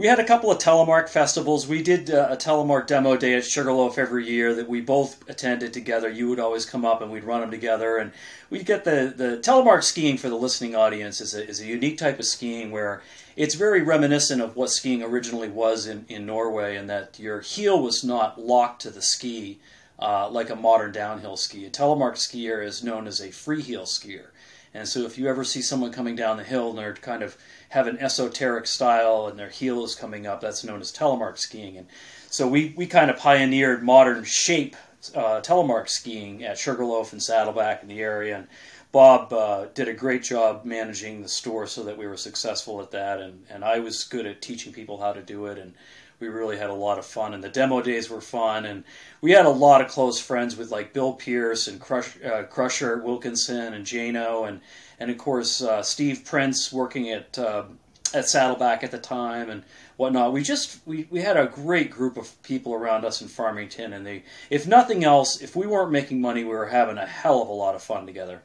we 0.00 0.06
had 0.06 0.18
a 0.18 0.24
couple 0.24 0.50
of 0.50 0.56
telemark 0.56 1.10
festivals. 1.10 1.68
We 1.68 1.82
did 1.82 2.10
uh, 2.10 2.28
a 2.30 2.36
telemark 2.36 2.86
demo 2.86 3.18
day 3.18 3.34
at 3.34 3.44
Sugarloaf 3.44 3.98
every 3.98 4.26
year 4.26 4.54
that 4.54 4.66
we 4.66 4.80
both 4.80 5.28
attended 5.28 5.74
together. 5.74 6.08
You 6.08 6.30
would 6.30 6.40
always 6.40 6.64
come 6.64 6.86
up 6.86 7.02
and 7.02 7.12
we'd 7.12 7.22
run 7.22 7.42
them 7.42 7.50
together, 7.50 7.98
and 7.98 8.10
we'd 8.48 8.64
get 8.64 8.84
the 8.84 9.12
the 9.14 9.36
telemark 9.42 9.84
skiing 9.84 10.16
for 10.16 10.30
the 10.30 10.36
listening 10.36 10.74
audience 10.74 11.20
is 11.20 11.34
a, 11.34 11.46
is 11.46 11.60
a 11.60 11.66
unique 11.66 11.98
type 11.98 12.18
of 12.18 12.24
skiing 12.24 12.70
where 12.70 13.02
it's 13.36 13.54
very 13.54 13.82
reminiscent 13.82 14.40
of 14.40 14.56
what 14.56 14.70
skiing 14.70 15.02
originally 15.02 15.50
was 15.50 15.86
in, 15.86 16.06
in 16.08 16.24
Norway, 16.24 16.76
in 16.76 16.86
that 16.86 17.18
your 17.18 17.42
heel 17.42 17.78
was 17.82 18.02
not 18.02 18.40
locked 18.40 18.80
to 18.80 18.90
the 18.90 19.02
ski 19.02 19.58
uh, 19.98 20.30
like 20.30 20.48
a 20.48 20.56
modern 20.56 20.92
downhill 20.92 21.36
ski. 21.36 21.66
A 21.66 21.70
telemark 21.70 22.14
skier 22.14 22.64
is 22.64 22.82
known 22.82 23.06
as 23.06 23.20
a 23.20 23.30
free 23.30 23.60
heel 23.60 23.84
skier, 23.84 24.28
and 24.72 24.88
so 24.88 25.00
if 25.00 25.18
you 25.18 25.28
ever 25.28 25.44
see 25.44 25.62
someone 25.62 25.92
coming 25.92 26.14
down 26.14 26.36
the 26.36 26.44
hill 26.44 26.70
and 26.70 26.78
they're 26.78 26.94
kind 26.94 27.22
of 27.22 27.36
have 27.70 27.86
an 27.86 27.98
esoteric 27.98 28.66
style 28.66 29.26
and 29.26 29.38
their 29.38 29.48
heel 29.48 29.84
is 29.84 29.94
coming 29.94 30.26
up. 30.26 30.40
That's 30.40 30.64
known 30.64 30.80
as 30.80 30.92
telemark 30.92 31.38
skiing. 31.38 31.76
And 31.76 31.86
so 32.28 32.46
we, 32.46 32.74
we 32.76 32.86
kind 32.86 33.10
of 33.10 33.16
pioneered 33.16 33.82
modern 33.82 34.24
shape 34.24 34.76
uh, 35.14 35.40
telemark 35.40 35.88
skiing 35.88 36.44
at 36.44 36.58
Sugarloaf 36.58 37.12
and 37.12 37.22
Saddleback 37.22 37.82
in 37.82 37.88
the 37.88 38.00
area. 38.00 38.38
And 38.38 38.48
Bob 38.90 39.32
uh, 39.32 39.66
did 39.72 39.86
a 39.86 39.94
great 39.94 40.24
job 40.24 40.64
managing 40.64 41.22
the 41.22 41.28
store 41.28 41.68
so 41.68 41.84
that 41.84 41.96
we 41.96 42.08
were 42.08 42.16
successful 42.16 42.80
at 42.80 42.90
that. 42.90 43.20
And, 43.20 43.44
and 43.48 43.64
I 43.64 43.78
was 43.78 44.02
good 44.02 44.26
at 44.26 44.42
teaching 44.42 44.72
people 44.72 45.00
how 45.00 45.12
to 45.12 45.22
do 45.22 45.46
it. 45.46 45.56
And 45.56 45.74
we 46.20 46.28
really 46.28 46.58
had 46.58 46.70
a 46.70 46.74
lot 46.74 46.98
of 46.98 47.06
fun. 47.06 47.34
And 47.34 47.42
the 47.42 47.48
demo 47.48 47.80
days 47.80 48.10
were 48.10 48.20
fun. 48.20 48.66
And 48.66 48.84
we 49.20 49.32
had 49.32 49.46
a 49.46 49.50
lot 49.50 49.80
of 49.80 49.88
close 49.88 50.20
friends 50.20 50.56
with 50.56 50.70
like 50.70 50.92
Bill 50.92 51.14
Pierce 51.14 51.66
and 51.66 51.80
Crush, 51.80 52.22
uh, 52.22 52.44
Crusher 52.44 52.98
Wilkinson 52.98 53.74
and 53.74 53.84
Jano 53.84 54.46
and 54.46 54.60
and 54.98 55.10
of 55.10 55.18
course 55.18 55.62
uh, 55.62 55.82
Steve 55.82 56.24
Prince 56.24 56.72
working 56.72 57.10
at 57.10 57.38
uh, 57.38 57.64
at 58.12 58.28
Saddleback 58.28 58.84
at 58.84 58.90
the 58.90 58.98
time 58.98 59.50
and 59.50 59.62
whatnot. 59.96 60.32
We 60.32 60.42
just 60.42 60.80
we, 60.86 61.06
we 61.10 61.20
had 61.20 61.36
a 61.36 61.46
great 61.46 61.90
group 61.90 62.16
of 62.16 62.40
people 62.42 62.74
around 62.74 63.04
us 63.04 63.22
in 63.22 63.28
Farmington, 63.28 63.92
and 63.92 64.06
they, 64.06 64.24
if 64.50 64.66
nothing 64.66 65.04
else, 65.04 65.40
if 65.40 65.56
we 65.56 65.66
weren't 65.66 65.92
making 65.92 66.20
money, 66.20 66.44
we 66.44 66.50
were 66.50 66.66
having 66.66 66.98
a 66.98 67.06
hell 67.06 67.42
of 67.42 67.48
a 67.48 67.52
lot 67.52 67.74
of 67.74 67.82
fun 67.82 68.06
together. 68.06 68.42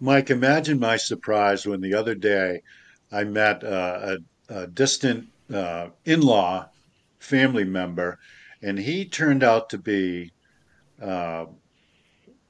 Mike, 0.00 0.30
imagine 0.30 0.78
my 0.78 0.96
surprise 0.96 1.66
when 1.66 1.80
the 1.80 1.94
other 1.94 2.14
day 2.14 2.62
I 3.10 3.24
met 3.24 3.64
uh, 3.64 4.18
a, 4.50 4.54
a, 4.54 4.66
distant 4.66 5.28
uh, 5.52 5.88
in-law 6.04 6.68
family 7.18 7.64
member, 7.64 8.18
and 8.62 8.78
he 8.78 9.04
turned 9.04 9.42
out 9.42 9.70
to 9.70 9.78
be 9.78 10.32
uh, 11.00 11.46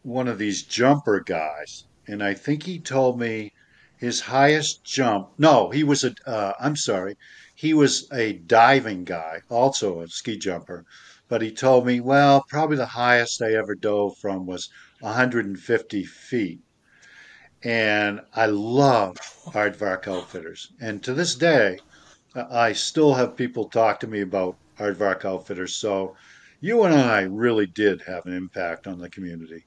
one 0.02 0.28
of 0.28 0.38
these 0.38 0.62
jumper 0.62 1.20
guys 1.20 1.84
and 2.08 2.22
I 2.22 2.34
think 2.34 2.62
he 2.62 2.78
told 2.78 3.18
me 3.18 3.52
his 3.96 4.20
highest 4.20 4.84
jump. 4.84 5.30
No, 5.38 5.70
he 5.70 5.82
was 5.82 6.04
a. 6.04 6.14
am 6.60 6.72
uh, 6.72 6.74
sorry, 6.76 7.16
he 7.54 7.74
was 7.74 8.08
a 8.12 8.34
diving 8.34 9.04
guy, 9.04 9.40
also 9.48 10.00
a 10.02 10.08
ski 10.08 10.36
jumper. 10.38 10.84
but 11.28 11.42
he 11.42 11.50
told 11.50 11.84
me, 11.84 11.98
well, 11.98 12.44
probably 12.48 12.76
the 12.76 12.86
highest 12.86 13.42
I 13.42 13.54
ever 13.54 13.74
dove 13.74 14.16
from 14.18 14.46
was 14.46 14.70
150 15.00 16.04
feet. 16.04 16.60
And 17.64 18.20
I 18.32 18.46
love 18.46 19.16
Aardvark 19.46 20.06
Outfitters. 20.06 20.70
And 20.80 21.02
to 21.02 21.12
this 21.12 21.34
day, 21.34 21.78
I 22.36 22.72
still 22.72 23.14
have 23.14 23.36
people 23.36 23.66
talk 23.66 24.00
to 24.00 24.06
me 24.06 24.20
about 24.20 24.56
Aardvark 24.78 25.24
Outfitters. 25.24 25.74
So 25.74 26.16
you 26.60 26.82
and 26.84 26.94
I 26.94 27.22
really 27.22 27.66
did 27.66 28.02
have 28.02 28.26
an 28.26 28.34
impact 28.34 28.86
on 28.86 28.98
the 28.98 29.08
community. 29.08 29.64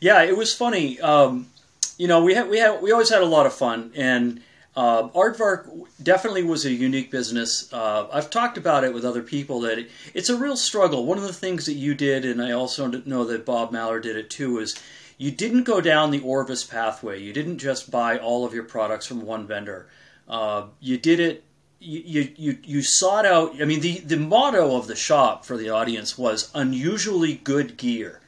Yeah, 0.00 0.22
it 0.22 0.36
was 0.36 0.54
funny. 0.54 1.00
Um, 1.00 1.48
you 1.96 2.08
know, 2.08 2.22
we 2.22 2.34
had 2.34 2.48
we 2.48 2.58
had 2.58 2.82
we 2.82 2.92
always 2.92 3.10
had 3.10 3.22
a 3.22 3.26
lot 3.26 3.46
of 3.46 3.54
fun, 3.54 3.92
and 3.96 4.40
uh, 4.76 5.08
Aardvark 5.08 5.68
definitely 6.02 6.44
was 6.44 6.64
a 6.64 6.70
unique 6.70 7.10
business. 7.10 7.72
Uh, 7.72 8.06
I've 8.12 8.30
talked 8.30 8.58
about 8.58 8.84
it 8.84 8.94
with 8.94 9.04
other 9.04 9.22
people 9.22 9.60
that 9.60 9.78
it, 9.78 9.90
it's 10.14 10.28
a 10.28 10.36
real 10.36 10.56
struggle. 10.56 11.04
One 11.04 11.18
of 11.18 11.24
the 11.24 11.32
things 11.32 11.66
that 11.66 11.72
you 11.74 11.94
did, 11.94 12.24
and 12.24 12.40
I 12.40 12.52
also 12.52 12.86
know 12.86 13.24
that 13.24 13.44
Bob 13.44 13.72
Mallard 13.72 14.04
did 14.04 14.16
it 14.16 14.30
too, 14.30 14.58
is 14.58 14.80
you 15.16 15.32
didn't 15.32 15.64
go 15.64 15.80
down 15.80 16.12
the 16.12 16.20
Orvis 16.20 16.64
pathway. 16.64 17.20
You 17.20 17.32
didn't 17.32 17.58
just 17.58 17.90
buy 17.90 18.18
all 18.18 18.44
of 18.44 18.54
your 18.54 18.64
products 18.64 19.06
from 19.06 19.22
one 19.22 19.46
vendor. 19.46 19.88
Uh, 20.28 20.66
you 20.80 20.96
did 20.98 21.18
it. 21.18 21.44
You, 21.80 22.32
you 22.36 22.58
you 22.64 22.82
sought 22.82 23.24
out. 23.24 23.62
I 23.62 23.64
mean, 23.64 23.80
the 23.80 24.00
the 24.00 24.16
motto 24.16 24.76
of 24.76 24.88
the 24.88 24.96
shop 24.96 25.44
for 25.44 25.56
the 25.56 25.70
audience 25.70 26.18
was 26.18 26.50
unusually 26.54 27.34
good 27.34 27.76
gear. 27.76 28.20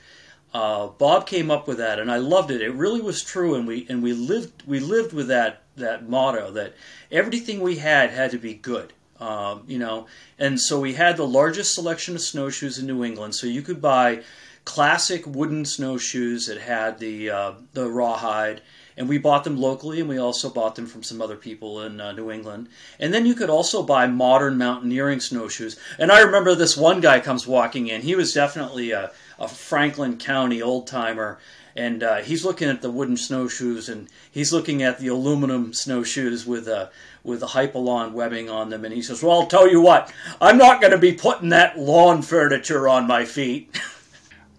Uh, 0.53 0.89
Bob 0.89 1.27
came 1.27 1.51
up 1.51 1.69
with 1.69 1.79
that, 1.79 1.99
and 1.99 2.11
I 2.11 2.19
loved 2.19 2.51
it. 2.51 2.61
It 2.61 2.73
really 2.73 3.01
was 3.01 3.23
true, 3.23 3.55
and 3.55 3.67
we 3.67 3.87
and 3.89 4.03
we 4.03 4.13
lived 4.13 4.63
we 4.67 4.79
lived 4.81 5.13
with 5.13 5.29
that 5.29 5.63
that 5.77 6.09
motto 6.09 6.51
that 6.53 6.75
everything 7.11 7.61
we 7.61 7.77
had 7.77 8.11
had 8.11 8.31
to 8.33 8.39
be 8.39 8.55
good. 8.55 8.93
Um, 9.21 9.65
you 9.67 9.79
know, 9.79 10.07
and 10.39 10.59
so 10.59 10.81
we 10.81 10.95
had 10.95 11.17
the 11.17 11.27
largest 11.27 11.75
selection 11.75 12.15
of 12.15 12.23
snowshoes 12.23 12.79
in 12.79 12.87
New 12.87 13.05
England. 13.05 13.35
So 13.35 13.47
you 13.47 13.63
could 13.63 13.83
buy 13.83 14.23
classic 14.65 15.27
wooden 15.27 15.65
snowshoes 15.65 16.47
that 16.47 16.59
had 16.59 16.99
the 16.99 17.31
uh, 17.31 17.53
the 17.73 17.89
rawhide, 17.89 18.63
and 19.01 19.09
we 19.09 19.17
bought 19.17 19.45
them 19.45 19.57
locally, 19.57 19.99
and 19.99 20.11
we 20.11 20.19
also 20.19 20.51
bought 20.51 20.75
them 20.75 20.85
from 20.85 21.03
some 21.03 21.23
other 21.23 21.35
people 21.35 21.81
in 21.81 22.03
uh, 22.03 22.13
New 22.13 22.31
England. 22.31 22.69
And 22.99 23.15
then 23.15 23.25
you 23.25 23.35
could 23.35 23.49
also 23.49 23.83
buy 23.83 24.07
modern 24.07 24.59
mountaineering 24.59 25.21
snowshoes. 25.21 25.79
And 25.99 26.13
I 26.13 26.21
remember 26.21 26.55
this 26.55 26.77
one 26.77 27.01
guy 27.01 27.19
comes 27.21 27.47
walking 27.47 27.89
in. 27.89 28.03
He 28.03 28.15
was 28.15 28.35
definitely 28.35 28.91
a, 28.91 29.11
a 29.39 29.49
Franklin 29.49 30.19
County 30.19 30.61
old 30.61 30.87
timer, 30.87 31.39
and 31.75 32.03
uh, 32.03 32.17
he's 32.17 32.45
looking 32.45 32.69
at 32.69 32.83
the 32.83 32.91
wooden 32.91 33.17
snowshoes, 33.17 33.89
and 33.89 34.07
he's 34.31 34.53
looking 34.53 34.83
at 34.83 34.99
the 34.99 35.09
aluminum 35.09 35.73
snowshoes 35.73 36.45
with 36.45 36.69
a 36.69 36.77
uh, 36.77 36.89
with 37.25 37.41
the 37.41 37.47
Hypalon 37.47 38.13
webbing 38.13 38.51
on 38.51 38.69
them, 38.69 38.85
and 38.85 38.93
he 38.93 39.01
says, 39.01 39.23
"Well, 39.23 39.41
I'll 39.41 39.47
tell 39.47 39.67
you 39.67 39.81
what, 39.81 40.13
I'm 40.43 40.59
not 40.59 40.83
going 40.83 40.93
to 40.93 40.99
be 40.99 41.15
putting 41.15 41.49
that 41.49 41.79
lawn 41.79 42.21
furniture 42.21 42.87
on 42.87 43.07
my 43.07 43.25
feet." 43.25 43.81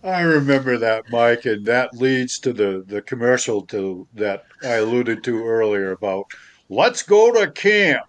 I 0.03 0.21
remember 0.21 0.77
that, 0.79 1.09
Mike, 1.11 1.45
and 1.45 1.65
that 1.65 1.93
leads 1.93 2.39
to 2.39 2.53
the, 2.53 2.83
the 2.87 3.01
commercial 3.03 3.61
to 3.67 4.07
that 4.15 4.45
I 4.63 4.75
alluded 4.75 5.23
to 5.25 5.45
earlier 5.45 5.91
about 5.91 6.25
let's 6.69 7.03
go 7.03 7.31
to 7.31 7.51
camp. 7.51 8.05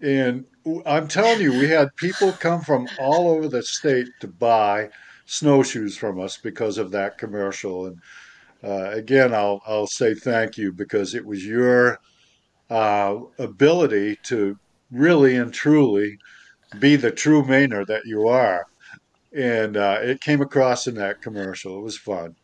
And 0.00 0.44
I'm 0.84 1.08
telling 1.08 1.40
you, 1.40 1.52
we 1.52 1.68
had 1.68 1.94
people 1.96 2.30
come 2.32 2.60
from 2.60 2.88
all 3.00 3.28
over 3.28 3.48
the 3.48 3.62
state 3.62 4.08
to 4.20 4.28
buy 4.28 4.90
snowshoes 5.24 5.96
from 5.96 6.20
us 6.20 6.36
because 6.36 6.78
of 6.78 6.92
that 6.92 7.18
commercial. 7.18 7.86
And 7.86 7.98
uh, 8.62 8.90
again, 8.90 9.34
I'll 9.34 9.60
I'll 9.66 9.88
say 9.88 10.14
thank 10.14 10.56
you 10.56 10.72
because 10.72 11.14
it 11.14 11.24
was 11.24 11.44
your 11.44 11.98
uh, 12.70 13.16
ability 13.38 14.18
to 14.24 14.56
really 14.92 15.36
and 15.36 15.52
truly 15.52 16.18
be 16.78 16.94
the 16.94 17.10
true 17.10 17.42
Mainer 17.42 17.84
that 17.86 18.02
you 18.04 18.28
are 18.28 18.66
and 19.32 19.76
uh, 19.76 19.98
it 20.00 20.20
came 20.20 20.40
across 20.40 20.86
in 20.86 20.94
that 20.96 21.22
commercial. 21.22 21.78
It 21.78 21.82
was 21.82 21.98
fun. 21.98 22.36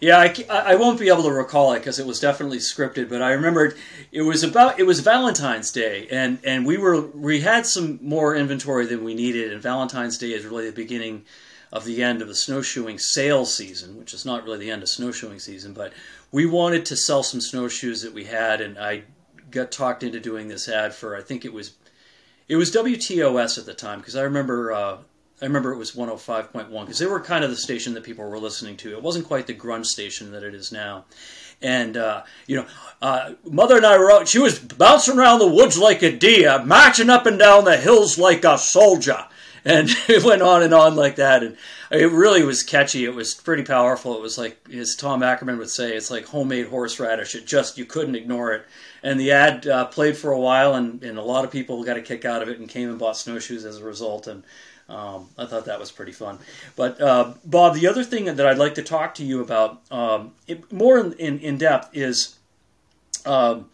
Yeah, 0.00 0.18
I, 0.18 0.34
I 0.48 0.74
won't 0.76 0.98
be 0.98 1.08
able 1.08 1.22
to 1.24 1.32
recall 1.32 1.72
it 1.72 1.80
because 1.80 1.98
it 1.98 2.06
was 2.06 2.20
definitely 2.20 2.58
scripted, 2.58 3.08
but 3.08 3.22
I 3.22 3.32
remembered 3.32 3.76
it 4.12 4.22
was 4.22 4.42
about 4.42 4.78
it 4.78 4.84
was 4.84 5.00
Valentine's 5.00 5.70
Day, 5.70 6.06
and 6.10 6.38
and 6.44 6.66
we 6.66 6.76
were 6.76 7.00
we 7.08 7.40
had 7.40 7.66
some 7.66 7.98
more 8.02 8.34
inventory 8.34 8.86
than 8.86 9.04
we 9.04 9.14
needed, 9.14 9.52
and 9.52 9.62
Valentine's 9.62 10.18
Day 10.18 10.32
is 10.32 10.44
really 10.44 10.66
the 10.66 10.76
beginning 10.76 11.24
of 11.72 11.84
the 11.84 12.02
end 12.02 12.22
of 12.22 12.28
the 12.28 12.34
snowshoeing 12.34 12.98
sales 12.98 13.54
season, 13.54 13.98
which 13.98 14.14
is 14.14 14.24
not 14.24 14.44
really 14.44 14.58
the 14.58 14.70
end 14.70 14.82
of 14.82 14.88
snowshoeing 14.88 15.38
season, 15.38 15.72
but 15.72 15.92
we 16.30 16.46
wanted 16.46 16.86
to 16.86 16.96
sell 16.96 17.22
some 17.22 17.40
snowshoes 17.40 18.02
that 18.02 18.14
we 18.14 18.24
had, 18.24 18.60
and 18.60 18.78
I 18.78 19.02
got 19.50 19.72
talked 19.72 20.02
into 20.02 20.20
doing 20.20 20.48
this 20.48 20.68
ad 20.68 20.94
for 20.94 21.16
I 21.16 21.22
think 21.22 21.44
it 21.44 21.52
was 21.52 21.72
it 22.48 22.56
was 22.56 22.74
WTOS 22.74 23.58
at 23.58 23.66
the 23.66 23.74
time 23.74 24.00
because 24.00 24.16
I 24.16 24.22
remember 24.22 24.72
uh, 24.72 24.98
I 25.40 25.44
remember 25.44 25.72
it 25.72 25.78
was 25.78 25.92
105.1 25.92 26.70
because 26.70 26.98
they 26.98 27.06
were 27.06 27.20
kind 27.20 27.44
of 27.44 27.50
the 27.50 27.56
station 27.56 27.92
that 27.94 28.04
people 28.04 28.26
were 28.26 28.38
listening 28.38 28.76
to. 28.78 28.92
It 28.92 29.02
wasn't 29.02 29.26
quite 29.26 29.46
the 29.46 29.54
grunge 29.54 29.86
station 29.86 30.32
that 30.32 30.42
it 30.42 30.54
is 30.54 30.72
now. 30.72 31.04
And, 31.60 31.96
uh, 31.96 32.22
you 32.46 32.56
know, 32.56 32.66
uh, 33.02 33.32
Mother 33.44 33.76
and 33.76 33.86
I 33.86 33.98
were 33.98 34.10
out, 34.10 34.28
she 34.28 34.38
was 34.38 34.58
bouncing 34.58 35.18
around 35.18 35.38
the 35.38 35.46
woods 35.46 35.78
like 35.78 36.02
a 36.02 36.16
deer, 36.16 36.62
marching 36.64 37.10
up 37.10 37.26
and 37.26 37.38
down 37.38 37.64
the 37.64 37.76
hills 37.76 38.18
like 38.18 38.44
a 38.44 38.56
soldier. 38.56 39.26
And 39.64 39.90
it 40.08 40.24
went 40.24 40.42
on 40.42 40.62
and 40.62 40.72
on 40.72 40.96
like 40.96 41.16
that. 41.16 41.42
And 41.42 41.56
it 41.90 42.10
really 42.10 42.42
was 42.42 42.62
catchy. 42.62 43.04
It 43.04 43.14
was 43.14 43.34
pretty 43.34 43.62
powerful. 43.62 44.14
It 44.14 44.22
was 44.22 44.38
like, 44.38 44.58
as 44.72 44.96
Tom 44.96 45.22
Ackerman 45.22 45.58
would 45.58 45.70
say, 45.70 45.94
it's 45.94 46.10
like 46.10 46.26
homemade 46.26 46.68
horseradish. 46.68 47.34
It 47.34 47.46
just, 47.46 47.76
you 47.76 47.84
couldn't 47.84 48.16
ignore 48.16 48.52
it. 48.52 48.66
And 49.02 49.20
the 49.20 49.32
ad 49.32 49.66
uh, 49.66 49.84
played 49.86 50.16
for 50.16 50.32
a 50.32 50.40
while, 50.40 50.74
and, 50.74 51.02
and 51.04 51.18
a 51.18 51.22
lot 51.22 51.44
of 51.44 51.50
people 51.50 51.84
got 51.84 51.96
a 51.96 52.02
kick 52.02 52.24
out 52.24 52.42
of 52.42 52.48
it 52.48 52.58
and 52.58 52.68
came 52.68 52.88
and 52.88 52.98
bought 52.98 53.16
snowshoes 53.16 53.64
as 53.64 53.78
a 53.78 53.84
result. 53.84 54.26
And 54.26 54.42
um, 54.88 55.28
I 55.36 55.46
thought 55.46 55.64
that 55.64 55.80
was 55.80 55.90
pretty 55.90 56.12
fun. 56.12 56.38
But 56.76 57.00
uh, 57.00 57.34
Bob, 57.44 57.74
the 57.74 57.88
other 57.88 58.04
thing 58.04 58.26
that 58.26 58.46
I'd 58.46 58.58
like 58.58 58.76
to 58.76 58.82
talk 58.82 59.14
to 59.16 59.24
you 59.24 59.40
about 59.40 59.80
um, 59.90 60.32
it, 60.46 60.72
more 60.72 60.98
in, 60.98 61.12
in, 61.14 61.38
in, 61.40 61.58
depth 61.58 61.90
is 61.96 62.36
um, 63.24 63.68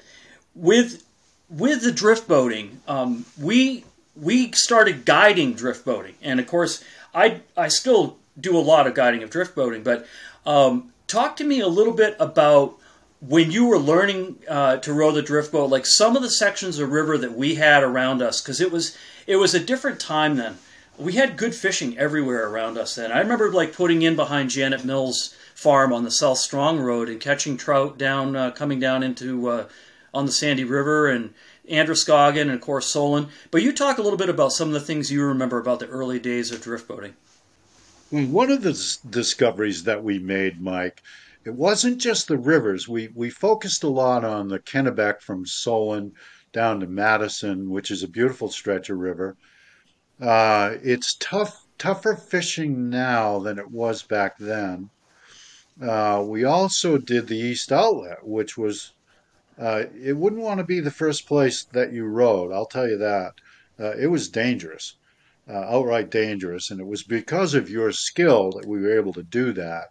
with 0.54 1.04
with 1.50 1.82
the 1.82 1.92
drift 1.92 2.26
boating. 2.26 2.80
Um, 2.88 3.26
we 3.38 3.84
we 4.16 4.52
started 4.52 5.04
guiding 5.04 5.52
drift 5.52 5.84
boating, 5.84 6.14
and 6.22 6.40
of 6.40 6.46
course, 6.46 6.82
I 7.14 7.42
I 7.58 7.68
still 7.68 8.16
do 8.40 8.56
a 8.56 8.60
lot 8.60 8.86
of 8.86 8.94
guiding 8.94 9.22
of 9.22 9.28
drift 9.28 9.54
boating. 9.54 9.82
But 9.82 10.06
um, 10.46 10.92
talk 11.08 11.36
to 11.36 11.44
me 11.44 11.60
a 11.60 11.68
little 11.68 11.92
bit 11.92 12.16
about 12.18 12.78
when 13.20 13.50
you 13.50 13.66
were 13.66 13.78
learning 13.78 14.38
uh, 14.48 14.78
to 14.78 14.94
row 14.94 15.12
the 15.12 15.20
drift 15.20 15.52
boat, 15.52 15.68
like 15.68 15.84
some 15.84 16.16
of 16.16 16.22
the 16.22 16.30
sections 16.30 16.78
of 16.78 16.90
river 16.90 17.18
that 17.18 17.34
we 17.34 17.56
had 17.56 17.82
around 17.82 18.22
us, 18.22 18.40
because 18.40 18.62
it 18.62 18.72
was 18.72 18.96
it 19.26 19.36
was 19.36 19.54
a 19.54 19.60
different 19.60 20.00
time 20.00 20.36
then 20.36 20.56
we 20.99 21.14
had 21.14 21.36
good 21.36 21.55
fishing 21.55 21.97
everywhere 21.99 22.49
around 22.49 22.78
us 22.78 22.95
then. 22.95 23.12
I 23.12 23.20
remember 23.20 23.51
like 23.51 23.72
putting 23.72 24.03
in 24.03 24.16
behind 24.16 24.51
Janet 24.51 24.84
Mills 24.84 25.34
farm 25.55 25.93
on 25.93 26.05
the 26.05 26.11
South 26.11 26.38
Strong 26.38 26.80
Road 26.80 27.09
and 27.09 27.20
catching 27.20 27.57
trout 27.57 27.99
down, 27.99 28.36
uh, 28.36 28.51
coming 28.51 28.78
down 28.78 29.03
into 29.03 29.49
uh, 29.49 29.68
on 30.12 30.26
the 30.26 30.32
Sandy 30.32 30.64
River 30.64 31.09
and 31.09 31.34
Androscoggin 31.68 32.49
and 32.49 32.59
of 32.59 32.61
course 32.61 32.93
Solon. 32.93 33.28
But 33.51 33.62
you 33.62 33.72
talk 33.72 33.99
a 33.99 34.03
little 34.03 34.18
bit 34.18 34.28
about 34.28 34.53
some 34.53 34.68
of 34.68 34.74
the 34.74 34.80
things 34.80 35.11
you 35.11 35.24
remember 35.24 35.59
about 35.59 35.80
the 35.80 35.88
early 35.88 36.18
days 36.18 36.51
of 36.51 36.61
drift 36.61 36.88
boating. 36.88 37.14
One 38.11 38.51
of 38.51 38.62
the 38.62 38.99
discoveries 39.09 39.84
that 39.84 40.05
we 40.05 40.18
made, 40.18 40.61
Mike, 40.61 41.03
it 41.45 41.55
wasn't 41.55 41.99
just 41.99 42.28
the 42.28 42.36
rivers. 42.36 42.86
We 42.86 43.09
we 43.14 43.30
focused 43.30 43.82
a 43.82 43.88
lot 43.88 44.24
on 44.24 44.49
the 44.49 44.59
Kennebec 44.59 45.22
from 45.22 45.47
Solon 45.47 46.12
down 46.53 46.80
to 46.80 46.86
Madison, 46.86 47.70
which 47.70 47.90
is 47.90 48.03
a 48.03 48.09
beautiful 48.09 48.51
stretch 48.51 48.90
of 48.90 48.99
river 48.99 49.38
uh, 50.23 50.77
it's 50.85 51.16
tough, 51.18 51.66
tougher 51.79 52.14
fishing 52.14 52.89
now 52.89 53.41
than 53.41 53.59
it 53.59 53.73
was 53.73 54.05
back 54.05 54.39
then. 54.39 54.89
Uh, 55.83 56.23
we 56.25 56.45
also 56.45 56.97
did 56.97 57.27
the 57.27 57.39
East 57.39 57.73
Outlet, 57.73 58.25
which 58.25 58.57
was, 58.57 58.93
uh, 59.59 59.85
it 60.01 60.16
wouldn't 60.16 60.43
want 60.43 60.59
to 60.59 60.64
be 60.64 60.79
the 60.79 60.93
first 60.93 61.27
place 61.27 61.64
that 61.64 61.93
you 61.93 62.05
rode, 62.05 62.53
I'll 62.53 62.66
tell 62.66 62.89
you 62.89 62.99
that. 62.99 63.33
Uh, 63.81 63.97
it 63.99 64.07
was 64.07 64.29
dangerous, 64.29 64.95
uh, 65.49 65.59
outright 65.59 66.09
dangerous, 66.09 66.70
and 66.70 66.79
it 66.79 66.87
was 66.87 67.03
because 67.03 67.55
of 67.55 67.68
your 67.68 67.91
skill 67.91 68.53
that 68.53 68.66
we 68.66 68.81
were 68.81 68.97
able 68.97 69.12
to 69.14 69.25
do 69.25 69.53
that. 69.55 69.89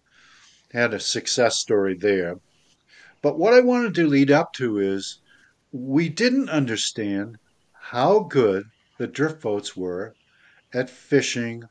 Had 0.72 0.94
a 0.94 1.00
success 1.02 1.58
story 1.58 1.98
there. 1.98 2.40
But 3.22 3.38
what 3.38 3.54
I 3.54 3.60
wanted 3.60 3.96
to 3.96 4.08
lead 4.08 4.32
up 4.32 4.54
to 4.54 4.80
is 4.80 5.20
we 5.74 6.08
didn't 6.08 6.50
understand 6.50 7.38
how 7.74 8.20
good 8.20 8.68
the 8.98 9.08
drift 9.08 9.42
boats 9.42 9.76
were 9.76 10.16
at 10.74 10.90
fishing 10.90 11.64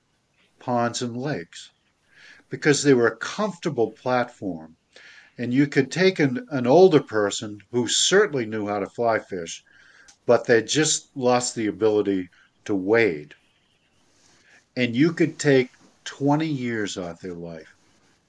ponds 0.59 1.03
and 1.03 1.17
lakes 1.17 1.71
because 2.49 2.83
they 2.83 2.95
were 2.95 3.07
a 3.07 3.17
comfortable 3.17 3.93
platform. 3.93 4.77
And 5.39 5.55
you 5.55 5.67
could 5.67 5.91
take 5.91 6.19
an, 6.19 6.47
an 6.51 6.67
older 6.67 7.01
person 7.01 7.61
who 7.71 7.89
certainly 7.89 8.45
knew 8.45 8.67
how 8.67 8.81
to 8.81 8.87
fly 8.87 9.19
fish, 9.19 9.65
but 10.27 10.45
they 10.45 10.63
just 10.63 11.17
lost 11.17 11.55
the 11.55 11.67
ability 11.67 12.29
to 12.67 12.75
wade. 12.75 13.35
And 14.77 14.95
you 14.95 15.13
could 15.13 15.39
take 15.39 15.71
20 16.05 16.47
years 16.47 16.99
off 16.99 17.21
their 17.21 17.35
life. 17.35 17.75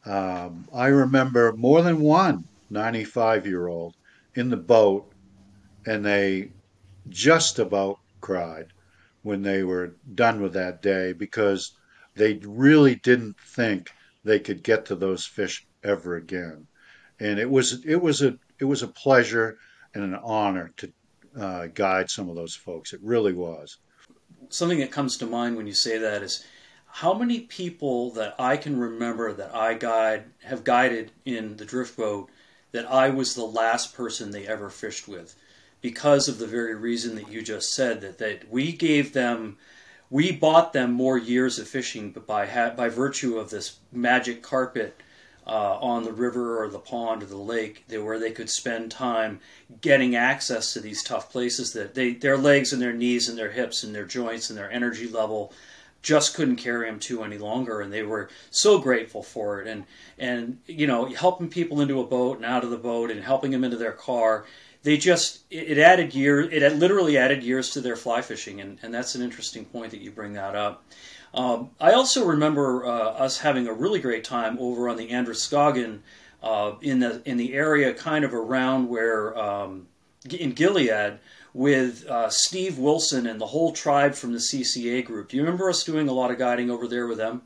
Um, 0.06 0.68
I 0.74 0.88
remember 0.88 1.54
more 1.54 1.82
than 1.82 2.00
one 2.00 2.46
95 2.70 3.46
year 3.46 3.68
old 3.68 3.96
in 4.36 4.50
the 4.50 4.58
boat, 4.58 5.12
and 5.86 6.06
they 6.06 6.52
just 7.10 7.60
about 7.60 8.00
cried 8.22 8.68
when 9.24 9.42
they 9.42 9.64
were 9.64 9.96
done 10.16 10.42
with 10.42 10.54
that 10.54 10.82
day 10.82 11.14
because 11.14 11.74
they 12.16 12.34
really 12.44 12.96
didn't 12.96 13.40
think 13.40 13.92
they 14.24 14.40
could 14.40 14.64
get 14.64 14.86
to 14.86 14.96
those 14.96 15.26
fish 15.26 15.66
ever 15.84 16.16
again. 16.16 16.68
And 17.20 17.40
it 17.40 17.50
was 17.50 17.86
it 17.86 18.02
was 18.02 18.22
a 18.22 18.38
it 18.60 18.66
was 18.66 18.84
a 18.84 18.88
pleasure 18.88 19.58
and 19.94 20.04
an 20.04 20.16
honor 20.16 20.74
to 20.78 20.94
uh, 21.40 21.68
guide 21.68 22.10
some 22.10 22.30
of 22.30 22.36
those 22.36 22.56
folks. 22.56 22.94
It 22.94 23.00
really 23.04 23.34
was. 23.34 23.78
Something 24.50 24.80
that 24.80 24.92
comes 24.92 25.18
to 25.18 25.26
mind 25.26 25.56
when 25.56 25.68
you 25.68 25.74
say 25.74 25.98
that 25.98 26.24
is 26.24 26.46
how 26.88 27.14
many 27.14 27.42
people 27.42 28.12
that 28.12 28.36
I 28.38 28.58
can 28.58 28.78
remember 28.78 29.32
that 29.34 29.56
I 29.56 29.76
guide 29.76 30.26
have 30.44 30.64
guided 30.64 31.12
in 31.26 31.58
the 31.58 31.66
drift 31.66 31.96
boat 31.96 32.30
that 32.72 32.90
I 32.92 33.10
was 33.10 33.34
the 33.34 33.46
last 33.46 33.94
person 33.94 34.32
they 34.32 34.48
ever 34.48 34.70
fished 34.70 35.08
with 35.08 35.36
because 35.82 36.28
of 36.28 36.38
the 36.38 36.48
very 36.48 36.76
reason 36.76 37.16
that 37.16 37.32
you 37.32 37.42
just 37.42 37.74
said 37.74 38.02
that 38.02 38.18
that 38.18 38.50
we 38.50 38.72
gave 38.72 39.14
them 39.14 39.58
we 40.10 40.32
bought 40.32 40.74
them 40.74 40.92
more 40.92 41.18
years 41.18 41.58
of 41.58 41.68
fishing 41.68 42.12
by 42.12 42.70
by 42.76 42.90
virtue 42.90 43.38
of 43.38 43.50
this 43.50 43.78
magic 43.92 44.42
carpet 44.42 45.02
uh, 45.48 45.78
on 45.80 46.04
the 46.04 46.14
river 46.14 46.64
or 46.64 46.70
the 46.70 46.80
pond 46.80 47.24
or 47.24 47.26
the 47.26 47.36
lake 47.36 47.84
where 47.90 48.20
they 48.20 48.32
could 48.32 48.50
spend 48.50 48.92
time 48.92 49.40
getting 49.82 50.16
access 50.16 50.74
to 50.74 50.80
these 50.80 51.02
tough 51.02 51.32
places 51.32 51.74
that 51.74 51.96
they 51.96 52.14
their 52.14 52.38
legs 52.38 52.72
and 52.72 52.82
their 52.82 52.94
knees 52.94 53.28
and 53.28 53.38
their 53.38 53.52
hips 53.52 53.84
and 53.84 53.96
their 53.96 54.06
joints 54.06 54.50
and 54.50 54.60
their 54.60 54.72
energy 54.72 55.08
level 55.08 55.52
just 56.02 56.34
couldn't 56.36 56.56
carry 56.56 56.90
them 56.90 57.00
to 57.00 57.24
any 57.24 57.38
longer 57.38 57.82
and 57.82 57.94
they 57.94 58.04
were 58.04 58.30
so 58.50 58.80
grateful 58.80 59.24
for 59.24 59.62
it. 59.62 59.68
And 59.68 59.86
and 60.18 60.60
you 60.68 60.88
know 60.88 61.06
helping 61.06 61.50
people 61.50 61.82
into 61.82 62.00
a 62.00 62.06
boat 62.06 62.38
and 62.38 62.46
out 62.46 62.64
of 62.64 62.70
the 62.70 62.78
boat 62.78 63.12
and 63.12 63.24
helping 63.24 63.52
them 63.52 63.64
into 63.64 63.78
their 63.78 63.92
car 63.92 64.46
they 64.84 64.98
just 64.98 65.42
it, 65.50 65.78
added 65.78 66.14
years 66.14 66.50
it 66.52 66.76
literally 66.78 67.18
added 67.18 67.44
years 67.44 67.72
to 67.72 67.82
their 67.82 67.96
fly 67.96 68.22
fishing 68.22 68.62
and, 68.62 68.80
and 68.82 68.94
that's 68.94 69.16
an 69.16 69.22
interesting 69.22 69.66
point 69.66 69.92
that 69.92 70.02
you 70.02 70.12
bring 70.12 70.34
that 70.34 70.56
up 70.56 70.84
um, 71.34 71.72
I 71.80 71.94
also 71.94 72.26
remember 72.26 72.86
uh, 72.86 72.90
us 72.90 73.40
having 73.40 73.68
a 73.68 73.74
really 73.74 74.00
great 74.00 74.24
time 74.24 74.58
over 74.60 74.90
on 74.90 74.98
the 74.98 75.12
Androscoggin 75.12 76.04
uh, 76.44 76.74
in 76.82 77.00
the 77.00 77.22
in 77.26 77.38
the 77.38 77.54
area 77.54 77.94
kind 77.94 78.26
of 78.26 78.34
around 78.34 78.90
where 78.90 79.38
um, 79.38 79.88
in 80.30 80.52
Gilead 80.52 81.20
with 81.54 82.06
uh, 82.08 82.30
Steve 82.30 82.78
Wilson 82.78 83.28
and 83.28 83.40
the 83.40 83.48
whole 83.48 83.72
tribe 83.72 84.14
from 84.16 84.34
the 84.34 84.40
CCA 84.40 85.06
group. 85.06 85.30
Do 85.30 85.38
you 85.38 85.44
remember 85.44 85.70
us 85.70 85.84
doing 85.84 86.08
a 86.08 86.14
lot 86.14 86.32
of 86.32 86.38
guiding 86.38 86.70
over 86.70 86.88
there 86.88 87.08
with 87.08 87.18
them? 87.18 87.44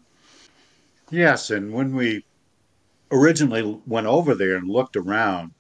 Yes, 1.10 1.50
and 1.50 1.72
when 1.72 1.96
we 1.96 2.24
originally 3.12 3.80
went 3.86 4.08
over 4.08 4.34
there 4.34 4.56
and 4.56 4.70
looked 4.70 4.96
around, 4.96 5.52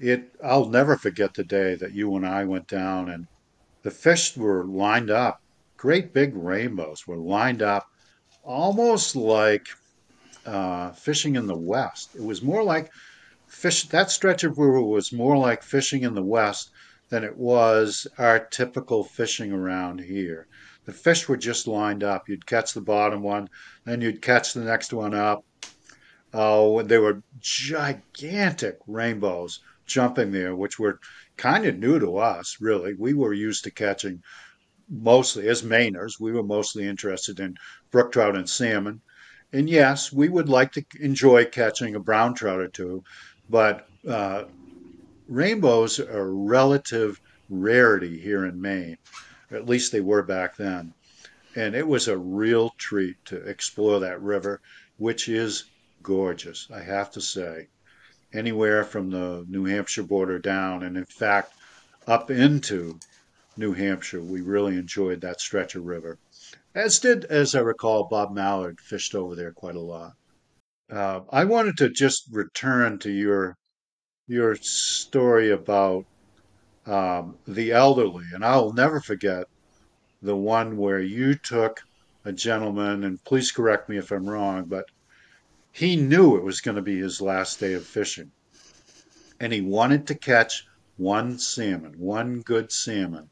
it 0.00 0.34
I'll 0.42 0.68
never 0.68 0.96
forget 0.96 1.34
the 1.34 1.44
day 1.44 1.74
that 1.76 1.92
you 1.92 2.16
and 2.16 2.26
I 2.26 2.44
went 2.44 2.66
down 2.66 3.10
and 3.10 3.26
the 3.82 3.90
fish 3.90 4.36
were 4.36 4.64
lined 4.64 5.10
up 5.10 5.40
great 5.80 6.12
big 6.12 6.36
rainbows 6.36 7.06
were 7.06 7.16
lined 7.16 7.62
up 7.62 7.88
almost 8.42 9.16
like 9.16 9.66
uh, 10.44 10.90
fishing 10.92 11.36
in 11.36 11.46
the 11.46 11.56
West. 11.56 12.14
It 12.14 12.22
was 12.22 12.42
more 12.42 12.62
like 12.62 12.90
fish, 13.46 13.88
that 13.88 14.10
stretch 14.10 14.44
of 14.44 14.58
river 14.58 14.82
was 14.82 15.10
more 15.10 15.38
like 15.38 15.62
fishing 15.62 16.02
in 16.02 16.14
the 16.14 16.22
West 16.22 16.70
than 17.08 17.24
it 17.24 17.36
was 17.36 18.06
our 18.18 18.38
typical 18.38 19.04
fishing 19.04 19.52
around 19.52 20.00
here. 20.00 20.46
The 20.84 20.92
fish 20.92 21.28
were 21.28 21.38
just 21.38 21.66
lined 21.66 22.04
up. 22.04 22.28
You'd 22.28 22.44
catch 22.44 22.74
the 22.74 22.82
bottom 22.82 23.22
one, 23.22 23.48
then 23.86 24.02
you'd 24.02 24.20
catch 24.20 24.52
the 24.52 24.64
next 24.64 24.92
one 24.92 25.14
up. 25.14 25.44
Oh, 26.34 26.82
they 26.82 26.98
were 26.98 27.22
gigantic 27.38 28.78
rainbows 28.86 29.60
jumping 29.90 30.32
there, 30.32 30.54
which 30.56 30.78
were 30.78 31.00
kind 31.36 31.66
of 31.66 31.78
new 31.78 31.98
to 31.98 32.16
us, 32.16 32.56
really. 32.60 32.94
We 32.94 33.12
were 33.12 33.34
used 33.34 33.64
to 33.64 33.70
catching 33.70 34.22
mostly 34.90 35.48
as 35.48 35.62
Mainers, 35.62 36.18
we 36.18 36.32
were 36.32 36.42
mostly 36.42 36.86
interested 36.86 37.38
in 37.38 37.56
brook 37.90 38.12
trout 38.12 38.36
and 38.36 38.48
salmon. 38.48 39.00
And 39.52 39.68
yes, 39.68 40.12
we 40.12 40.28
would 40.28 40.48
like 40.48 40.72
to 40.72 40.84
enjoy 41.00 41.44
catching 41.44 41.94
a 41.94 42.00
brown 42.00 42.34
trout 42.34 42.60
or 42.60 42.68
two, 42.68 43.02
but 43.48 43.88
uh, 44.08 44.44
rainbows 45.28 45.98
are 46.00 46.28
a 46.28 46.32
relative 46.32 47.20
rarity 47.48 48.18
here 48.18 48.46
in 48.46 48.60
Maine. 48.60 48.98
At 49.50 49.66
least 49.66 49.92
they 49.92 50.00
were 50.00 50.22
back 50.22 50.56
then. 50.56 50.94
And 51.56 51.74
it 51.74 51.86
was 51.86 52.06
a 52.06 52.16
real 52.16 52.70
treat 52.78 53.16
to 53.26 53.36
explore 53.36 54.00
that 54.00 54.22
river, 54.22 54.60
which 54.98 55.28
is 55.28 55.64
gorgeous, 56.02 56.68
I 56.72 56.80
have 56.82 57.10
to 57.12 57.20
say. 57.20 57.68
Anywhere 58.32 58.84
from 58.84 59.10
the 59.10 59.44
New 59.48 59.64
Hampshire 59.64 60.04
border 60.04 60.38
down, 60.38 60.82
and 60.82 60.96
in 60.96 61.04
fact, 61.04 61.52
up 62.06 62.30
into 62.30 62.98
New 63.56 63.72
Hampshire. 63.72 64.22
We 64.22 64.40
really 64.40 64.76
enjoyed 64.76 65.20
that 65.20 65.40
stretch 65.40 65.74
of 65.74 65.84
river. 65.84 66.18
As 66.74 67.00
did, 67.00 67.24
as 67.24 67.54
I 67.54 67.60
recall, 67.60 68.04
Bob 68.04 68.32
Mallard 68.32 68.80
fished 68.80 69.14
over 69.14 69.34
there 69.34 69.52
quite 69.52 69.74
a 69.74 69.80
lot. 69.80 70.12
Uh, 70.90 71.20
I 71.30 71.44
wanted 71.44 71.76
to 71.78 71.90
just 71.90 72.28
return 72.32 72.98
to 73.00 73.10
your 73.10 73.56
your 74.26 74.54
story 74.56 75.50
about 75.50 76.04
um, 76.86 77.36
the 77.46 77.72
elderly, 77.72 78.26
and 78.32 78.44
I'll 78.44 78.72
never 78.72 79.00
forget 79.00 79.46
the 80.22 80.36
one 80.36 80.76
where 80.76 81.00
you 81.00 81.34
took 81.34 81.80
a 82.24 82.32
gentleman, 82.32 83.04
and 83.04 83.22
please 83.24 83.50
correct 83.50 83.88
me 83.88 83.96
if 83.96 84.12
I'm 84.12 84.28
wrong, 84.28 84.64
but 84.64 84.84
he 85.72 85.96
knew 85.96 86.36
it 86.36 86.44
was 86.44 86.60
going 86.60 86.76
to 86.76 86.82
be 86.82 86.98
his 86.98 87.20
last 87.20 87.60
day 87.60 87.74
of 87.74 87.86
fishing, 87.86 88.32
and 89.38 89.52
he 89.52 89.60
wanted 89.60 90.06
to 90.06 90.14
catch 90.14 90.66
one 90.96 91.38
salmon, 91.38 91.94
one 91.98 92.40
good 92.40 92.70
salmon 92.70 93.30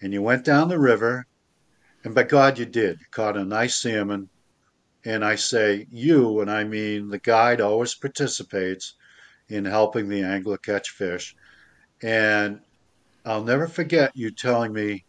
and 0.00 0.12
you 0.12 0.22
went 0.22 0.44
down 0.44 0.68
the 0.68 0.78
river, 0.78 1.26
and 2.04 2.14
by 2.14 2.22
God 2.22 2.58
you 2.58 2.66
did. 2.66 3.00
You 3.00 3.06
caught 3.10 3.36
a 3.36 3.44
nice 3.44 3.76
salmon. 3.76 4.28
And 5.04 5.24
I 5.24 5.36
say 5.36 5.86
you, 5.90 6.40
and 6.40 6.50
I 6.50 6.64
mean 6.64 7.08
the 7.08 7.18
guide 7.18 7.60
always 7.60 7.94
participates 7.94 8.94
in 9.48 9.64
helping 9.64 10.08
the 10.08 10.22
angler 10.22 10.58
catch 10.58 10.90
fish. 10.90 11.34
And 12.02 12.60
I'll 13.24 13.44
never 13.44 13.66
forget 13.66 14.12
you 14.14 14.30
telling 14.30 14.72
me 14.72 15.04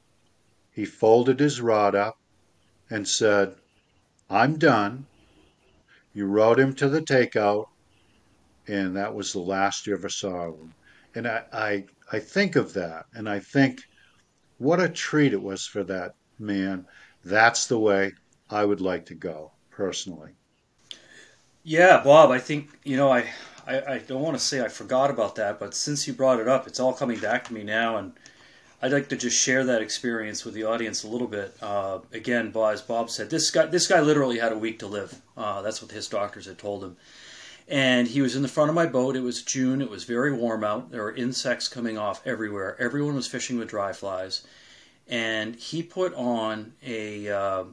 he 0.72 0.86
folded 0.86 1.40
his 1.40 1.60
rod 1.60 1.96
up 1.96 2.18
and 2.90 3.08
said, 3.08 3.56
I'm 4.30 4.58
done. 4.58 5.06
You 6.14 6.26
rode 6.26 6.60
him 6.60 6.74
to 6.76 6.90
the 6.90 7.02
takeout, 7.02 7.68
and 8.68 8.96
that 8.96 9.14
was 9.14 9.34
the 9.34 9.40
last 9.40 9.88
you 9.88 9.94
ever 9.94 10.10
saw 10.10 10.48
him. 10.48 10.74
And 11.16 11.28
I, 11.28 11.44
I, 11.54 11.86
I 12.12 12.20
think 12.20 12.56
of 12.56 12.74
that, 12.74 13.06
and 13.14 13.30
I 13.30 13.40
think 13.40 13.82
what 14.58 14.80
a 14.80 14.90
treat 14.90 15.34
it 15.34 15.42
was 15.42 15.66
for 15.66 15.84
that 15.86 16.16
man. 16.38 16.86
That's 17.24 17.68
the 17.68 17.80
way 17.80 18.14
I 18.50 18.66
would 18.66 18.82
like 18.82 19.06
to 19.08 19.16
go 19.16 19.52
personally. 19.70 20.32
Yeah, 21.64 22.02
Bob, 22.04 22.32
I 22.32 22.40
think, 22.40 22.70
you 22.84 22.98
know, 22.98 23.12
I, 23.12 23.26
I, 23.68 23.82
I 23.82 23.98
don't 24.00 24.22
want 24.22 24.38
to 24.38 24.44
say 24.44 24.64
I 24.64 24.70
forgot 24.70 25.10
about 25.10 25.36
that, 25.36 25.60
but 25.60 25.76
since 25.76 26.08
you 26.08 26.14
brought 26.14 26.40
it 26.40 26.48
up, 26.48 26.68
it's 26.68 26.80
all 26.80 26.94
coming 26.94 27.20
back 27.20 27.44
to 27.46 27.54
me 27.54 27.64
now. 27.64 27.98
And 27.98 28.14
I'd 28.82 28.92
like 28.94 29.10
to 29.10 29.18
just 29.18 29.38
share 29.38 29.66
that 29.66 29.82
experience 29.82 30.46
with 30.46 30.54
the 30.54 30.64
audience 30.64 31.04
a 31.04 31.08
little 31.08 31.28
bit. 31.28 31.56
Uh, 31.62 32.00
again, 32.14 32.54
as 32.56 32.82
Bob 32.82 33.10
said, 33.10 33.30
this 33.30 33.52
guy, 33.52 33.66
this 33.66 33.88
guy 33.88 34.00
literally 34.00 34.40
had 34.40 34.54
a 34.54 34.58
week 34.58 34.80
to 34.80 34.88
live. 34.88 35.22
Uh, 35.36 35.62
that's 35.62 35.82
what 35.82 35.92
his 35.92 36.08
doctors 36.08 36.46
had 36.46 36.58
told 36.58 36.84
him 36.84 36.96
and 37.70 38.08
he 38.08 38.22
was 38.22 38.36
in 38.36 38.42
the 38.42 38.48
front 38.48 38.70
of 38.70 38.76
my 38.76 38.88
boat. 38.88 39.16
It 39.16 39.22
was 39.22 39.44
June. 39.44 39.82
It 39.82 39.92
was 39.92 40.04
very 40.04 40.34
warm 40.34 40.64
out. 40.64 40.92
There 40.92 41.04
were 41.04 41.16
insects 41.16 41.68
coming 41.68 41.98
off 41.98 42.26
everywhere. 42.26 42.76
Everyone 42.80 43.16
was 43.16 43.28
fishing 43.28 43.60
with 43.60 43.70
dry 43.70 43.94
flies, 43.94 44.42
and 45.08 45.56
he 45.56 45.84
put 45.84 46.14
on 46.16 46.74
a 46.86 47.30
uh, 47.30 47.66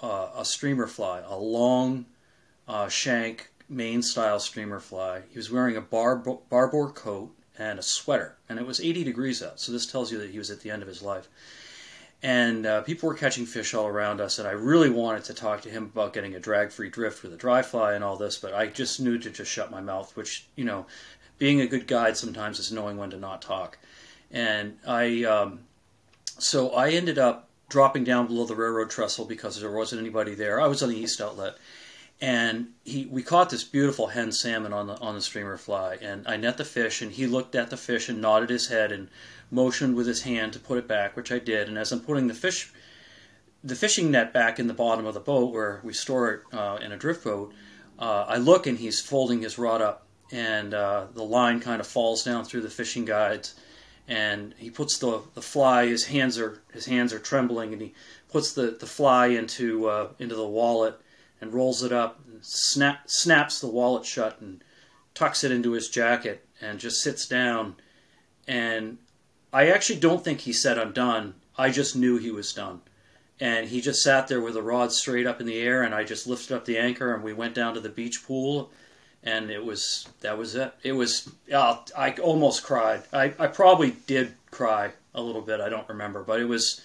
a 0.00 0.44
streamer 0.44 0.86
fly, 0.86 1.20
a 1.26 1.36
long 1.36 2.06
uh, 2.66 2.88
shank 2.88 3.50
Maine 3.68 4.02
style 4.02 4.40
streamer 4.40 4.80
fly. 4.80 5.22
He 5.28 5.38
was 5.38 5.50
wearing 5.50 5.76
a 5.76 5.80
barb- 5.80 6.48
barbour 6.48 6.88
coat 6.90 7.35
and 7.58 7.78
a 7.78 7.82
sweater, 7.82 8.36
and 8.48 8.58
it 8.58 8.66
was 8.66 8.80
80 8.80 9.04
degrees 9.04 9.42
out. 9.42 9.60
So 9.60 9.72
this 9.72 9.86
tells 9.86 10.12
you 10.12 10.18
that 10.18 10.30
he 10.30 10.38
was 10.38 10.50
at 10.50 10.60
the 10.60 10.70
end 10.70 10.82
of 10.82 10.88
his 10.88 11.02
life 11.02 11.28
and 12.22 12.64
uh, 12.64 12.80
people 12.82 13.08
were 13.08 13.14
catching 13.14 13.46
fish 13.46 13.74
all 13.74 13.86
around 13.86 14.20
us. 14.20 14.38
And 14.38 14.48
I 14.48 14.52
really 14.52 14.90
wanted 14.90 15.24
to 15.24 15.34
talk 15.34 15.62
to 15.62 15.68
him 15.68 15.84
about 15.84 16.12
getting 16.12 16.34
a 16.34 16.40
drag-free 16.40 16.90
drift 16.90 17.22
with 17.22 17.32
a 17.32 17.36
dry 17.36 17.62
fly 17.62 17.92
and 17.92 18.02
all 18.02 18.16
this, 18.16 18.38
but 18.38 18.54
I 18.54 18.66
just 18.66 19.00
knew 19.00 19.18
to 19.18 19.30
just 19.30 19.50
shut 19.50 19.70
my 19.70 19.80
mouth. 19.80 20.16
Which 20.16 20.46
you 20.56 20.64
know, 20.64 20.86
being 21.38 21.60
a 21.60 21.66
good 21.66 21.86
guide 21.86 22.16
sometimes 22.16 22.58
is 22.58 22.72
knowing 22.72 22.96
when 22.96 23.10
to 23.10 23.18
not 23.18 23.42
talk. 23.42 23.78
And 24.30 24.78
I, 24.86 25.24
um, 25.24 25.60
so 26.38 26.70
I 26.70 26.90
ended 26.90 27.18
up 27.18 27.48
dropping 27.68 28.04
down 28.04 28.26
below 28.26 28.44
the 28.44 28.54
railroad 28.54 28.90
trestle 28.90 29.24
because 29.24 29.60
there 29.60 29.70
wasn't 29.70 30.00
anybody 30.00 30.34
there. 30.34 30.60
I 30.60 30.66
was 30.66 30.82
on 30.82 30.88
the 30.88 30.96
east 30.96 31.20
outlet, 31.20 31.56
and 32.20 32.68
he 32.84 33.06
we 33.06 33.22
caught 33.22 33.50
this 33.50 33.64
beautiful 33.64 34.08
hen 34.08 34.32
salmon 34.32 34.72
on 34.72 34.86
the 34.86 34.98
on 35.00 35.14
the 35.14 35.20
streamer 35.20 35.56
fly, 35.56 35.98
and 36.00 36.26
I 36.26 36.36
net 36.36 36.56
the 36.56 36.64
fish, 36.64 37.02
and 37.02 37.12
he 37.12 37.26
looked 37.26 37.54
at 37.54 37.70
the 37.70 37.76
fish 37.76 38.08
and 38.08 38.20
nodded 38.20 38.50
his 38.50 38.68
head 38.68 38.90
and 38.90 39.08
motioned 39.50 39.94
with 39.94 40.06
his 40.06 40.22
hand 40.22 40.52
to 40.54 40.58
put 40.58 40.78
it 40.78 40.88
back, 40.88 41.14
which 41.16 41.30
I 41.30 41.38
did. 41.38 41.68
And 41.68 41.76
as 41.76 41.92
I'm 41.92 42.00
putting 42.00 42.26
the 42.26 42.34
fish, 42.34 42.72
the 43.62 43.74
fishing 43.74 44.10
net 44.10 44.32
back 44.32 44.58
in 44.58 44.66
the 44.66 44.74
bottom 44.74 45.04
of 45.06 45.14
the 45.14 45.20
boat 45.20 45.52
where 45.52 45.80
we 45.84 45.92
store 45.92 46.30
it 46.32 46.40
uh, 46.52 46.78
in 46.82 46.92
a 46.92 46.96
drift 46.96 47.24
boat, 47.24 47.52
uh, 47.98 48.24
I 48.28 48.38
look 48.38 48.66
and 48.66 48.78
he's 48.78 49.00
folding 49.00 49.42
his 49.42 49.58
rod 49.58 49.82
up, 49.82 50.06
and 50.32 50.72
uh, 50.72 51.06
the 51.12 51.22
line 51.22 51.60
kind 51.60 51.80
of 51.80 51.86
falls 51.86 52.24
down 52.24 52.44
through 52.44 52.62
the 52.62 52.70
fishing 52.70 53.04
guides, 53.04 53.54
and 54.08 54.54
he 54.56 54.70
puts 54.70 54.98
the, 54.98 55.20
the 55.34 55.42
fly. 55.42 55.86
His 55.86 56.06
hands 56.06 56.38
are 56.38 56.62
his 56.72 56.86
hands 56.86 57.12
are 57.12 57.18
trembling, 57.18 57.74
and 57.74 57.82
he 57.82 57.92
puts 58.30 58.54
the, 58.54 58.70
the 58.70 58.86
fly 58.86 59.26
into 59.26 59.86
uh, 59.86 60.08
into 60.18 60.34
the 60.34 60.48
wallet 60.48 60.98
and 61.40 61.52
rolls 61.52 61.82
it 61.82 61.92
up, 61.92 62.20
snap 62.40 63.08
snaps 63.08 63.60
the 63.60 63.66
wallet 63.66 64.04
shut, 64.04 64.40
and 64.40 64.62
tucks 65.14 65.44
it 65.44 65.52
into 65.52 65.72
his 65.72 65.88
jacket, 65.88 66.46
and 66.60 66.78
just 66.78 67.02
sits 67.02 67.26
down. 67.26 67.76
And 68.46 68.98
I 69.52 69.68
actually 69.68 70.00
don't 70.00 70.24
think 70.24 70.40
he 70.40 70.52
said 70.52 70.78
I'm 70.78 70.92
done. 70.92 71.34
I 71.56 71.70
just 71.70 71.96
knew 71.96 72.18
he 72.18 72.30
was 72.30 72.52
done. 72.52 72.82
And 73.38 73.68
he 73.68 73.80
just 73.80 74.02
sat 74.02 74.28
there 74.28 74.40
with 74.40 74.54
the 74.54 74.62
rod 74.62 74.92
straight 74.92 75.26
up 75.26 75.40
in 75.40 75.46
the 75.46 75.60
air, 75.60 75.82
and 75.82 75.94
I 75.94 76.04
just 76.04 76.26
lifted 76.26 76.56
up 76.56 76.64
the 76.64 76.78
anchor, 76.78 77.14
and 77.14 77.22
we 77.22 77.32
went 77.32 77.54
down 77.54 77.74
to 77.74 77.80
the 77.80 77.88
beach 77.88 78.24
pool 78.26 78.70
and 79.26 79.50
it 79.50 79.62
was 79.62 80.08
that 80.20 80.38
was 80.38 80.54
it. 80.54 80.72
It 80.82 80.92
was 80.92 81.28
uh, 81.52 81.78
I 81.96 82.12
almost 82.12 82.62
cried. 82.62 83.02
I, 83.12 83.34
I 83.38 83.48
probably 83.48 83.90
did 84.06 84.34
cry 84.50 84.92
a 85.14 85.20
little 85.20 85.42
bit. 85.42 85.60
I 85.60 85.68
don't 85.68 85.88
remember, 85.88 86.22
but 86.22 86.40
it 86.40 86.46
was 86.46 86.80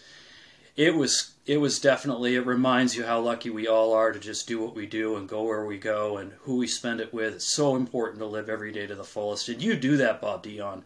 it 0.82 0.96
was 0.96 1.34
it 1.46 1.58
was 1.58 1.80
definitely 1.80 2.36
it 2.36 2.46
reminds 2.46 2.96
you 2.96 3.04
how 3.04 3.20
lucky 3.20 3.52
we 3.52 3.68
all 3.68 3.94
are 3.94 4.12
to 4.12 4.20
just 4.20 4.48
do 4.48 4.60
what 4.60 4.76
we 4.76 4.88
do 4.88 5.16
and 5.16 5.30
go 5.30 5.44
where 5.44 5.64
we 5.64 5.78
go 5.78 6.18
and 6.18 6.32
who 6.42 6.58
we 6.58 6.66
spend 6.66 7.00
it 7.00 7.14
with. 7.14 7.36
It's 7.36 7.54
so 7.54 7.76
important 7.76 8.18
to 8.20 8.26
live 8.26 8.50
every 8.50 8.72
day 8.72 8.88
to 8.88 8.96
the 8.96 9.04
fullest. 9.04 9.48
And 9.50 9.62
you 9.62 9.76
do 9.76 9.98
that, 9.98 10.22
Bob 10.22 10.44
Dionne. 10.44 10.82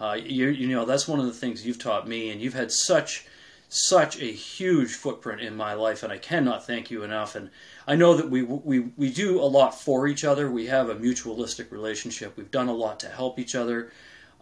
Uh, 0.00 0.18
you 0.20 0.48
you 0.48 0.74
know 0.74 0.84
that's 0.84 1.06
one 1.06 1.20
of 1.20 1.26
the 1.26 1.32
things 1.32 1.64
you've 1.64 1.78
taught 1.78 2.08
me, 2.08 2.30
and 2.30 2.40
you've 2.40 2.54
had 2.54 2.72
such 2.72 3.26
such 3.68 4.20
a 4.20 4.32
huge 4.32 4.94
footprint 4.94 5.40
in 5.40 5.56
my 5.56 5.74
life, 5.74 6.02
and 6.02 6.12
I 6.12 6.18
cannot 6.18 6.66
thank 6.66 6.90
you 6.90 7.04
enough. 7.04 7.36
And 7.36 7.50
I 7.86 7.94
know 7.94 8.16
that 8.16 8.28
we 8.28 8.42
we 8.42 8.80
we 8.96 9.10
do 9.12 9.40
a 9.40 9.46
lot 9.58 9.80
for 9.80 10.08
each 10.08 10.24
other. 10.24 10.50
We 10.50 10.66
have 10.66 10.88
a 10.88 10.96
mutualistic 10.96 11.70
relationship. 11.70 12.36
We've 12.36 12.50
done 12.50 12.68
a 12.68 12.74
lot 12.74 12.98
to 13.00 13.08
help 13.08 13.38
each 13.38 13.54
other. 13.54 13.92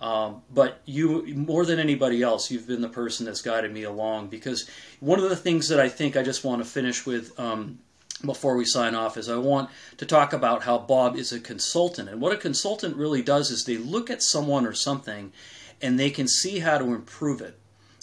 Um, 0.05 0.43
but 0.53 0.81
you, 0.85 1.35
more 1.35 1.65
than 1.65 1.79
anybody 1.79 2.23
else, 2.23 2.51
you've 2.51 2.67
been 2.67 2.83
the 2.83 2.89
person 2.89 3.25
that's 3.25 3.41
guided 3.41 3.73
me 3.73 3.85
along. 3.85 4.29
Because 4.29 4.69
one 5.01 5.19
of 5.19 5.31
the 5.31 5.37
things 5.37 5.69
that 5.69 5.81
I 5.81 5.89
think 5.89 6.17
I 6.17 6.23
just 6.23 6.45
want 6.45 6.63
to 6.63 6.69
finish 6.69 7.07
with 7.07 7.39
um, 7.41 7.79
before 8.25 8.57
we 8.57 8.65
sign 8.65 8.95
off 8.95 9.17
is 9.17 9.29
I 9.29 9.37
want 9.37 9.71
to 9.97 10.07
talk 10.07 10.33
about 10.33 10.65
how 10.65 10.79
Bob 10.79 11.17
is 11.17 11.33
a 11.33 11.41
consultant. 11.41 12.09
And 12.09 12.21
what 12.21 12.33
a 12.33 12.37
consultant 12.37 12.97
really 12.97 13.23
does 13.23 13.51
is 13.51 13.65
they 13.65 13.79
look 13.79 14.11
at 14.11 14.23
someone 14.23 14.67
or 14.67 14.75
something 14.75 15.33
and 15.81 15.99
they 15.99 16.11
can 16.11 16.29
see 16.29 16.59
how 16.59 16.79
to 16.79 16.93
improve 16.93 17.41
it 17.41 17.59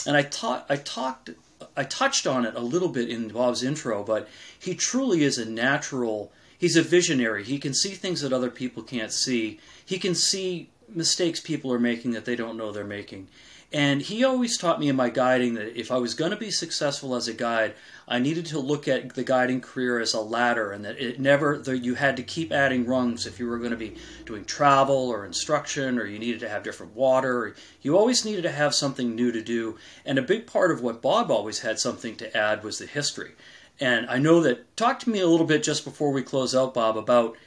and 0.05 0.17
I 0.17 0.27
I 0.69 0.75
talked, 0.77 1.29
I 1.77 1.83
touched 1.83 2.25
on 2.25 2.45
it 2.45 2.55
a 2.55 2.59
little 2.59 2.89
bit 2.89 3.09
in 3.09 3.29
Bob's 3.29 3.63
intro, 3.63 4.03
but 4.03 4.27
he 4.57 4.75
truly 4.75 5.23
is 5.23 5.37
a 5.37 5.45
natural. 5.45 6.31
He's 6.57 6.75
a 6.75 6.81
visionary. 6.81 7.43
He 7.43 7.59
can 7.59 7.73
see 7.73 7.91
things 7.91 8.21
that 8.21 8.33
other 8.33 8.49
people 8.49 8.83
can't 8.83 9.11
see. 9.11 9.59
He 9.85 9.99
can 9.99 10.15
see 10.15 10.69
mistakes 10.95 11.39
people 11.39 11.71
are 11.71 11.79
making 11.79 12.11
that 12.11 12.25
they 12.25 12.35
don't 12.35 12.57
know 12.57 12.71
they're 12.71 12.83
making. 12.83 13.27
And 13.73 14.01
he 14.01 14.25
always 14.25 14.57
taught 14.57 14.81
me 14.81 14.89
in 14.89 14.97
my 14.97 15.09
guiding 15.09 15.53
that 15.53 15.79
if 15.79 15.91
I 15.91 15.97
was 15.97 16.13
going 16.13 16.31
to 16.31 16.37
be 16.37 16.51
successful 16.51 17.15
as 17.15 17.29
a 17.29 17.33
guide, 17.33 17.73
I 18.05 18.19
needed 18.19 18.45
to 18.47 18.59
look 18.59 18.89
at 18.89 19.13
the 19.15 19.23
guiding 19.23 19.61
career 19.61 20.01
as 20.01 20.13
a 20.13 20.19
ladder, 20.19 20.73
and 20.73 20.83
that 20.83 20.99
it 20.99 21.21
never 21.21 21.57
that 21.57 21.77
you 21.77 21.95
had 21.95 22.17
to 22.17 22.23
keep 22.23 22.51
adding 22.51 22.85
rungs 22.85 23.25
if 23.25 23.39
you 23.39 23.47
were 23.47 23.59
going 23.59 23.71
to 23.71 23.77
be 23.77 23.95
doing 24.25 24.43
travel 24.43 25.09
or 25.09 25.25
instruction, 25.25 25.97
or 25.97 26.05
you 26.05 26.19
needed 26.19 26.41
to 26.41 26.49
have 26.49 26.63
different 26.63 26.95
water. 26.95 27.55
You 27.81 27.97
always 27.97 28.25
needed 28.25 28.41
to 28.41 28.51
have 28.51 28.75
something 28.75 29.15
new 29.15 29.31
to 29.31 29.41
do. 29.41 29.77
And 30.05 30.19
a 30.19 30.23
big 30.23 30.47
part 30.47 30.71
of 30.71 30.81
what 30.81 31.01
Bob 31.01 31.31
always 31.31 31.59
had 31.59 31.79
something 31.79 32.17
to 32.17 32.37
add 32.37 32.65
was 32.65 32.77
the 32.77 32.87
history. 32.87 33.31
And 33.79 34.05
I 34.09 34.17
know 34.17 34.41
that 34.41 34.75
talk 34.75 34.99
to 34.99 35.09
me 35.09 35.21
a 35.21 35.27
little 35.27 35.45
bit 35.45 35.63
just 35.63 35.85
before 35.85 36.11
we 36.11 36.23
close 36.23 36.53
out, 36.53 36.73
Bob, 36.73 36.97
about 36.97 37.37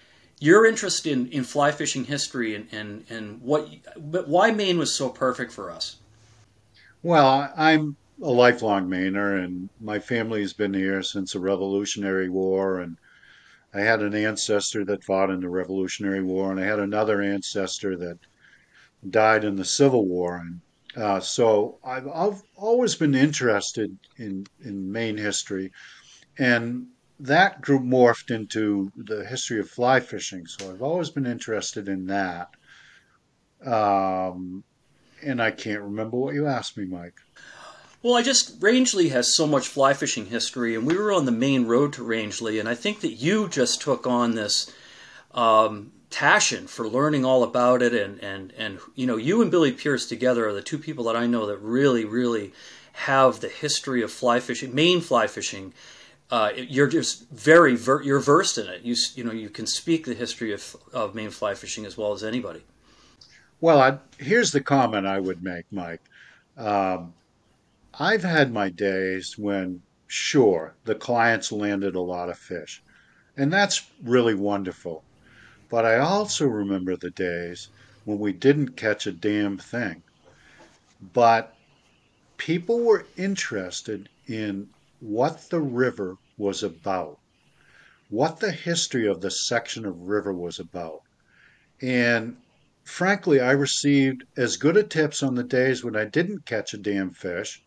your 0.45 0.67
interest 0.67 1.07
in, 1.07 1.27
in 1.29 1.43
fly 1.43 1.73
fishing 1.73 2.05
history 2.05 2.55
and, 2.55 2.69
and, 2.71 3.05
and 3.09 3.41
what 3.41 3.67
why 4.27 4.51
Maine 4.51 4.77
was 4.77 4.95
so 4.95 5.09
perfect 5.09 5.51
for 5.51 5.71
us. 5.71 5.97
Well, 7.03 7.51
I'm 7.57 7.97
a 8.23 8.31
lifelong 8.31 8.89
Mainer, 8.89 9.43
and 9.43 9.71
my 9.81 9.99
family 9.99 10.43
has 10.43 10.53
been 10.53 10.75
here 10.75 11.03
since 11.03 11.33
the 11.33 11.41
Revolutionary 11.41 12.29
War. 12.29 12.81
And 12.81 12.99
I 13.73 13.81
had 13.81 14.03
an 14.03 14.15
ancestor 14.15 14.85
that 14.85 15.03
fought 15.03 15.31
in 15.31 15.41
the 15.41 15.49
Revolutionary 15.49 16.23
War, 16.23 16.51
and 16.51 16.61
I 16.61 16.65
had 16.65 16.79
another 16.79 17.23
ancestor 17.23 17.97
that 17.97 18.19
died 19.09 19.45
in 19.45 19.57
the 19.57 19.65
Civil 19.65 20.05
War. 20.07 20.37
And 20.37 20.61
uh, 21.03 21.21
so 21.21 21.79
I've, 21.83 22.07
I've 22.09 22.43
always 22.55 22.95
been 22.95 23.15
interested 23.15 23.97
in, 24.19 24.47
in 24.63 24.93
Maine 24.93 25.17
history. 25.17 25.73
And 26.39 26.89
that 27.21 27.61
group 27.61 27.83
morphed 27.83 28.31
into 28.35 28.91
the 28.97 29.25
history 29.25 29.61
of 29.61 29.71
fly 29.71 30.01
fishing. 30.01 30.47
So 30.47 30.71
I've 30.71 30.83
always 30.83 31.11
been 31.11 31.27
interested 31.27 31.89
in 31.89 32.07
that. 32.07 32.51
Um, 33.65 34.65
and 35.23 35.41
I 35.41 35.51
can't 35.51 35.83
remember 35.83 36.17
what 36.17 36.35
you 36.35 36.47
asked 36.47 36.77
me, 36.77 36.85
Mike. 36.85 37.21
Well, 38.03 38.15
I 38.15 38.23
just 38.23 38.63
Rangeley 38.63 39.09
has 39.09 39.35
so 39.35 39.47
much 39.47 39.67
fly 39.67 39.95
fishing 39.95 40.27
history, 40.27 40.75
and 40.75 40.87
we 40.87 40.97
were 40.97 41.11
on 41.11 41.25
the 41.25 41.33
main 41.33 41.67
road 41.67 41.95
to 41.95 42.05
Rangeley, 42.05 42.59
and 42.59 42.69
I 42.69 42.75
think 42.75 43.01
that 43.01 43.13
you 43.13 43.49
just 43.49 43.81
took 43.81 44.07
on 44.07 44.35
this 44.35 44.71
um, 45.33 45.93
passion 46.11 46.67
for 46.67 46.87
learning 46.87 47.25
all 47.25 47.43
about 47.43 47.81
it, 47.81 47.95
and 47.95 48.23
and 48.23 48.53
and 48.59 48.79
you 48.95 49.07
know, 49.07 49.17
you 49.17 49.41
and 49.41 49.51
Billy 49.51 49.73
Pierce 49.73 50.07
together 50.07 50.47
are 50.47 50.53
the 50.53 50.61
two 50.61 50.77
people 50.77 51.05
that 51.05 51.17
I 51.17 51.27
know 51.27 51.47
that 51.47 51.57
really, 51.63 52.05
really 52.05 52.53
have 52.93 53.41
the 53.41 53.49
history 53.49 54.03
of 54.03 54.13
fly 54.13 54.39
fishing, 54.39 54.75
Maine 54.75 55.01
fly 55.01 55.27
fishing. 55.27 55.73
Uh, 56.35 56.51
you're 56.57 56.89
just 56.89 57.31
very 57.31 57.77
ver- 57.77 58.03
you're 58.03 58.19
versed 58.19 58.59
in 58.59 58.67
it. 58.67 58.83
You 58.83 58.97
you 59.15 59.23
know 59.23 59.31
you 59.31 59.49
can 59.49 59.69
speak 59.69 60.05
the 60.05 60.15
history 60.15 60.53
of 60.53 60.77
of 60.93 61.15
Maine 61.15 61.31
fly 61.31 61.55
fishing 61.55 61.87
as 61.87 61.97
well 61.97 62.13
as 62.13 62.25
anybody. 62.25 62.65
Well, 63.61 63.81
I, 63.81 63.99
here's 64.19 64.51
the 64.51 64.61
comment 64.61 65.07
I 65.07 65.21
would 65.21 65.45
make, 65.45 65.65
Mike. 65.71 66.01
Um, 66.57 67.15
I've 68.01 68.25
had 68.25 68.53
my 68.53 68.69
days 68.69 69.39
when, 69.39 69.81
sure, 70.09 70.75
the 70.85 70.97
clients 70.97 71.53
landed 71.53 71.95
a 71.95 72.01
lot 72.01 72.29
of 72.29 72.37
fish, 72.37 72.83
and 73.37 73.53
that's 73.53 73.89
really 74.03 74.35
wonderful. 74.35 75.05
But 75.71 75.85
I 75.85 75.99
also 75.99 76.49
remember 76.49 76.97
the 76.97 77.11
days 77.11 77.69
when 78.07 78.19
we 78.19 78.33
didn't 78.33 78.71
catch 78.71 79.07
a 79.07 79.13
damn 79.13 79.57
thing. 79.57 80.03
But 81.13 81.55
people 82.39 82.81
were 82.81 83.07
interested 83.17 84.09
in 84.27 84.69
what 84.99 85.49
the 85.51 85.61
river 85.61 86.17
was 86.37 86.63
about, 86.63 87.19
what 88.09 88.41
the 88.41 88.53
history 88.53 89.07
of 89.07 89.21
the 89.21 89.31
section 89.31 89.85
of 89.85 90.09
river 90.09 90.33
was 90.33 90.59
about. 90.59 91.03
And 91.81 92.37
frankly, 92.85 93.41
I 93.41 93.53
received 93.53 94.25
as 94.37 94.57
good 94.57 94.77
a 94.77 94.83
tips 94.83 95.23
on 95.23 95.35
the 95.35 95.45
days 95.45 95.85
when 95.85 95.97
I 95.97 96.05
didn't 96.05 96.47
catch 96.47 96.75
a 96.75 96.79
damn 96.79 97.11
fish 97.11 97.63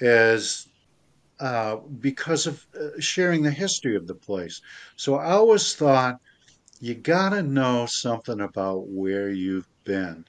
as 0.00 0.66
uh, 1.38 1.76
because 2.00 2.46
of 2.46 2.66
uh, 2.74 2.98
sharing 2.98 3.42
the 3.42 3.50
history 3.50 3.96
of 3.96 4.06
the 4.06 4.14
place. 4.14 4.60
So 4.96 5.16
I 5.16 5.32
always 5.32 5.74
thought 5.74 6.18
you 6.80 6.94
got 6.94 7.30
to 7.30 7.42
know 7.42 7.86
something 7.86 8.40
about 8.40 8.88
where 8.88 9.30
you've 9.30 9.68
been. 9.84 10.24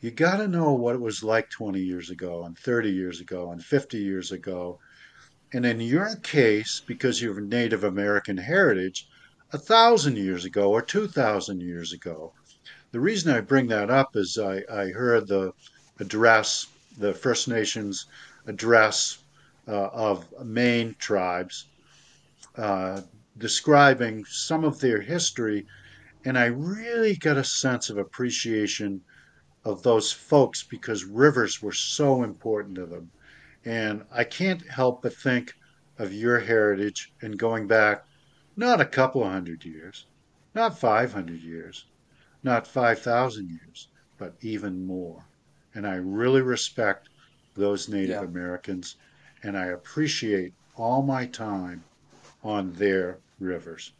You 0.00 0.10
got 0.10 0.36
to 0.36 0.48
know 0.48 0.72
what 0.72 0.94
it 0.94 1.00
was 1.00 1.22
like 1.22 1.50
20 1.50 1.80
years 1.80 2.10
ago, 2.10 2.44
and 2.44 2.56
30 2.58 2.90
years 2.90 3.20
ago, 3.20 3.50
and 3.52 3.62
50 3.62 3.98
years 3.98 4.32
ago. 4.32 4.78
And 5.56 5.64
in 5.64 5.80
your 5.80 6.16
case, 6.16 6.82
because 6.86 7.22
you're 7.22 7.40
Native 7.40 7.82
American 7.82 8.36
heritage, 8.36 9.08
a 9.54 9.58
thousand 9.58 10.18
years 10.18 10.44
ago 10.44 10.70
or 10.70 10.82
2,000 10.82 11.62
years 11.62 11.94
ago. 11.94 12.34
The 12.92 13.00
reason 13.00 13.34
I 13.34 13.40
bring 13.40 13.66
that 13.68 13.88
up 13.88 14.16
is 14.16 14.36
I, 14.36 14.64
I 14.70 14.90
heard 14.90 15.28
the 15.28 15.54
address, 15.98 16.66
the 16.98 17.14
First 17.14 17.48
Nations 17.48 18.04
address 18.46 19.16
uh, 19.66 19.86
of 19.94 20.26
Maine 20.44 20.94
tribes 20.98 21.64
uh, 22.58 23.00
describing 23.38 24.26
some 24.26 24.62
of 24.62 24.78
their 24.80 25.00
history, 25.00 25.66
and 26.26 26.36
I 26.36 26.48
really 26.48 27.16
got 27.16 27.38
a 27.38 27.44
sense 27.44 27.88
of 27.88 27.96
appreciation 27.96 29.00
of 29.64 29.82
those 29.82 30.12
folks 30.12 30.62
because 30.62 31.04
rivers 31.04 31.62
were 31.62 31.72
so 31.72 32.24
important 32.24 32.74
to 32.74 32.84
them. 32.84 33.10
And 33.66 34.04
I 34.12 34.22
can't 34.22 34.64
help 34.68 35.02
but 35.02 35.12
think 35.12 35.54
of 35.98 36.12
your 36.12 36.38
heritage 36.38 37.12
and 37.20 37.36
going 37.36 37.66
back 37.66 38.06
not 38.56 38.80
a 38.80 38.86
couple 38.86 39.24
of 39.24 39.32
hundred 39.32 39.64
years, 39.64 40.06
not 40.54 40.78
500 40.78 41.40
years, 41.40 41.84
not 42.44 42.66
5,000 42.68 43.50
years, 43.50 43.88
but 44.18 44.34
even 44.40 44.86
more. 44.86 45.24
And 45.74 45.84
I 45.84 45.96
really 45.96 46.42
respect 46.42 47.08
those 47.54 47.88
Native 47.88 48.22
yeah. 48.22 48.22
Americans, 48.22 48.96
and 49.42 49.58
I 49.58 49.66
appreciate 49.66 50.54
all 50.76 51.02
my 51.02 51.26
time 51.26 51.82
on 52.44 52.72
their 52.74 53.18
rivers. 53.40 53.92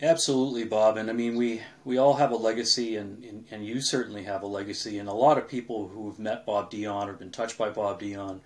Absolutely, 0.00 0.64
Bob. 0.64 0.98
And 0.98 1.08
I 1.08 1.14
mean, 1.14 1.36
we, 1.36 1.62
we 1.84 1.96
all 1.96 2.14
have 2.14 2.30
a 2.30 2.36
legacy, 2.36 2.96
and, 2.96 3.24
and, 3.24 3.46
and 3.50 3.66
you 3.66 3.80
certainly 3.80 4.24
have 4.24 4.42
a 4.42 4.46
legacy. 4.46 4.98
And 4.98 5.08
a 5.08 5.14
lot 5.14 5.38
of 5.38 5.48
people 5.48 5.88
who 5.88 6.08
have 6.10 6.18
met 6.18 6.44
Bob 6.44 6.70
Dionne 6.70 7.08
or 7.08 7.14
been 7.14 7.30
touched 7.30 7.56
by 7.56 7.70
Bob 7.70 8.00
Dionne 8.00 8.40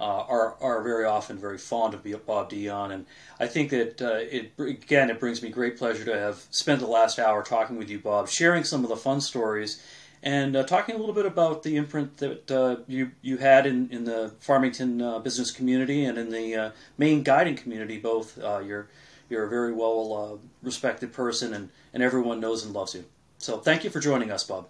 uh, 0.00 0.04
are 0.04 0.56
are 0.60 0.82
very 0.82 1.04
often 1.04 1.38
very 1.38 1.58
fond 1.58 1.94
of 1.94 2.02
Bob 2.26 2.50
Dionne, 2.50 2.92
and 2.92 3.06
I 3.38 3.46
think 3.46 3.70
that 3.70 4.02
uh, 4.02 4.16
it 4.16 4.52
again 4.58 5.08
it 5.08 5.20
brings 5.20 5.42
me 5.42 5.50
great 5.50 5.78
pleasure 5.78 6.04
to 6.04 6.18
have 6.18 6.44
spent 6.50 6.80
the 6.80 6.86
last 6.86 7.18
hour 7.18 7.42
talking 7.42 7.76
with 7.76 7.88
you, 7.88 8.00
Bob, 8.00 8.28
sharing 8.28 8.64
some 8.64 8.82
of 8.82 8.88
the 8.90 8.96
fun 8.96 9.20
stories, 9.20 9.80
and 10.22 10.56
uh, 10.56 10.64
talking 10.64 10.96
a 10.96 10.98
little 10.98 11.14
bit 11.14 11.26
about 11.26 11.62
the 11.62 11.76
imprint 11.76 12.16
that 12.16 12.50
uh, 12.50 12.76
you 12.88 13.12
you 13.22 13.36
had 13.36 13.66
in, 13.66 13.88
in 13.90 14.04
the 14.04 14.32
Farmington 14.40 15.00
uh, 15.00 15.20
business 15.20 15.52
community 15.52 16.04
and 16.04 16.18
in 16.18 16.30
the 16.30 16.56
uh, 16.56 16.70
Maine 16.98 17.22
guiding 17.22 17.54
community. 17.54 17.98
Both 17.98 18.36
you're 18.36 18.88
you're 19.34 19.44
a 19.44 19.48
very 19.48 19.72
well 19.72 20.12
uh, 20.14 20.46
respected 20.62 21.12
person, 21.12 21.52
and, 21.52 21.68
and 21.92 22.02
everyone 22.02 22.40
knows 22.40 22.64
and 22.64 22.72
loves 22.72 22.94
you. 22.94 23.04
So 23.38 23.58
thank 23.58 23.84
you 23.84 23.90
for 23.90 24.00
joining 24.00 24.30
us, 24.30 24.44
Bob. 24.44 24.68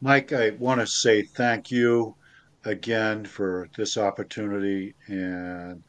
Mike, 0.00 0.32
I 0.32 0.50
want 0.50 0.80
to 0.80 0.86
say 0.86 1.22
thank 1.22 1.70
you 1.70 2.14
again 2.64 3.24
for 3.24 3.68
this 3.76 3.96
opportunity. 3.96 4.94
And 5.06 5.82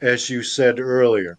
as 0.00 0.30
you 0.30 0.42
said 0.42 0.80
earlier, 0.80 1.38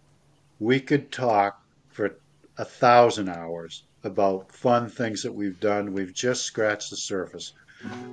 we 0.60 0.80
could 0.80 1.12
talk 1.12 1.62
for 1.90 2.16
a 2.58 2.66
thousand 2.66 3.28
hours 3.28 3.84
about 4.04 4.52
fun 4.52 4.88
things 4.88 5.24
that 5.24 5.34
we've 5.34 5.60
done. 5.60 5.94
We've 5.94 6.14
just 6.14 6.44
scratched 6.44 6.92
the 6.92 6.98
surface. 6.98 7.54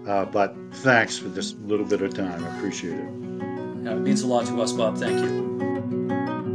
Uh, 0.09 0.25
but 0.25 0.57
thanks 0.77 1.19
for 1.19 1.29
this 1.29 1.55
little 1.67 1.87
bit 1.87 2.01
of 2.01 2.15
time. 2.15 2.43
I 2.45 2.57
appreciate 2.57 2.99
it. 2.99 3.85
Yeah, 3.85 3.93
it 3.93 4.01
means 4.01 4.23
a 4.23 4.27
lot 4.27 4.47
to 4.47 4.61
us, 4.63 4.73
Bob. 4.73 4.97
Thank 4.97 5.21
you. 5.21 5.52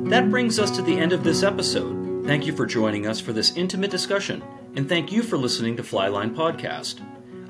That 0.09 0.29
brings 0.29 0.57
us 0.57 0.71
to 0.71 0.81
the 0.81 0.97
end 0.97 1.11
of 1.11 1.25
this 1.25 1.43
episode. 1.43 2.25
Thank 2.25 2.45
you 2.47 2.55
for 2.55 2.65
joining 2.65 3.07
us 3.07 3.19
for 3.19 3.33
this 3.33 3.57
intimate 3.57 3.91
discussion, 3.91 4.41
and 4.77 4.87
thank 4.87 5.11
you 5.11 5.21
for 5.21 5.37
listening 5.37 5.75
to 5.75 5.83
Flyline 5.83 6.33
Podcast. 6.33 7.01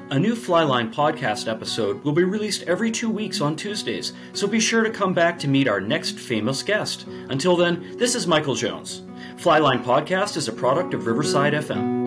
A 0.09 0.17
new 0.17 0.33
Flyline 0.33 0.91
Podcast 0.91 1.47
episode 1.47 2.03
will 2.03 2.13
be 2.13 2.23
released 2.23 2.63
every 2.63 2.89
two 2.89 3.11
weeks 3.11 3.41
on 3.41 3.55
Tuesdays, 3.55 4.13
so 4.33 4.47
be 4.47 4.59
sure 4.59 4.81
to 4.83 4.89
come 4.89 5.13
back 5.13 5.37
to 5.37 5.47
meet 5.47 5.67
our 5.67 5.79
next 5.79 6.17
famous 6.17 6.63
guest. 6.63 7.05
Until 7.29 7.55
then, 7.55 7.95
this 7.95 8.15
is 8.15 8.25
Michael 8.25 8.55
Jones. 8.55 9.03
Flyline 9.35 9.83
Podcast 9.83 10.35
is 10.35 10.47
a 10.47 10.53
product 10.53 10.95
of 10.95 11.05
Riverside 11.05 11.53
FM. 11.53 12.06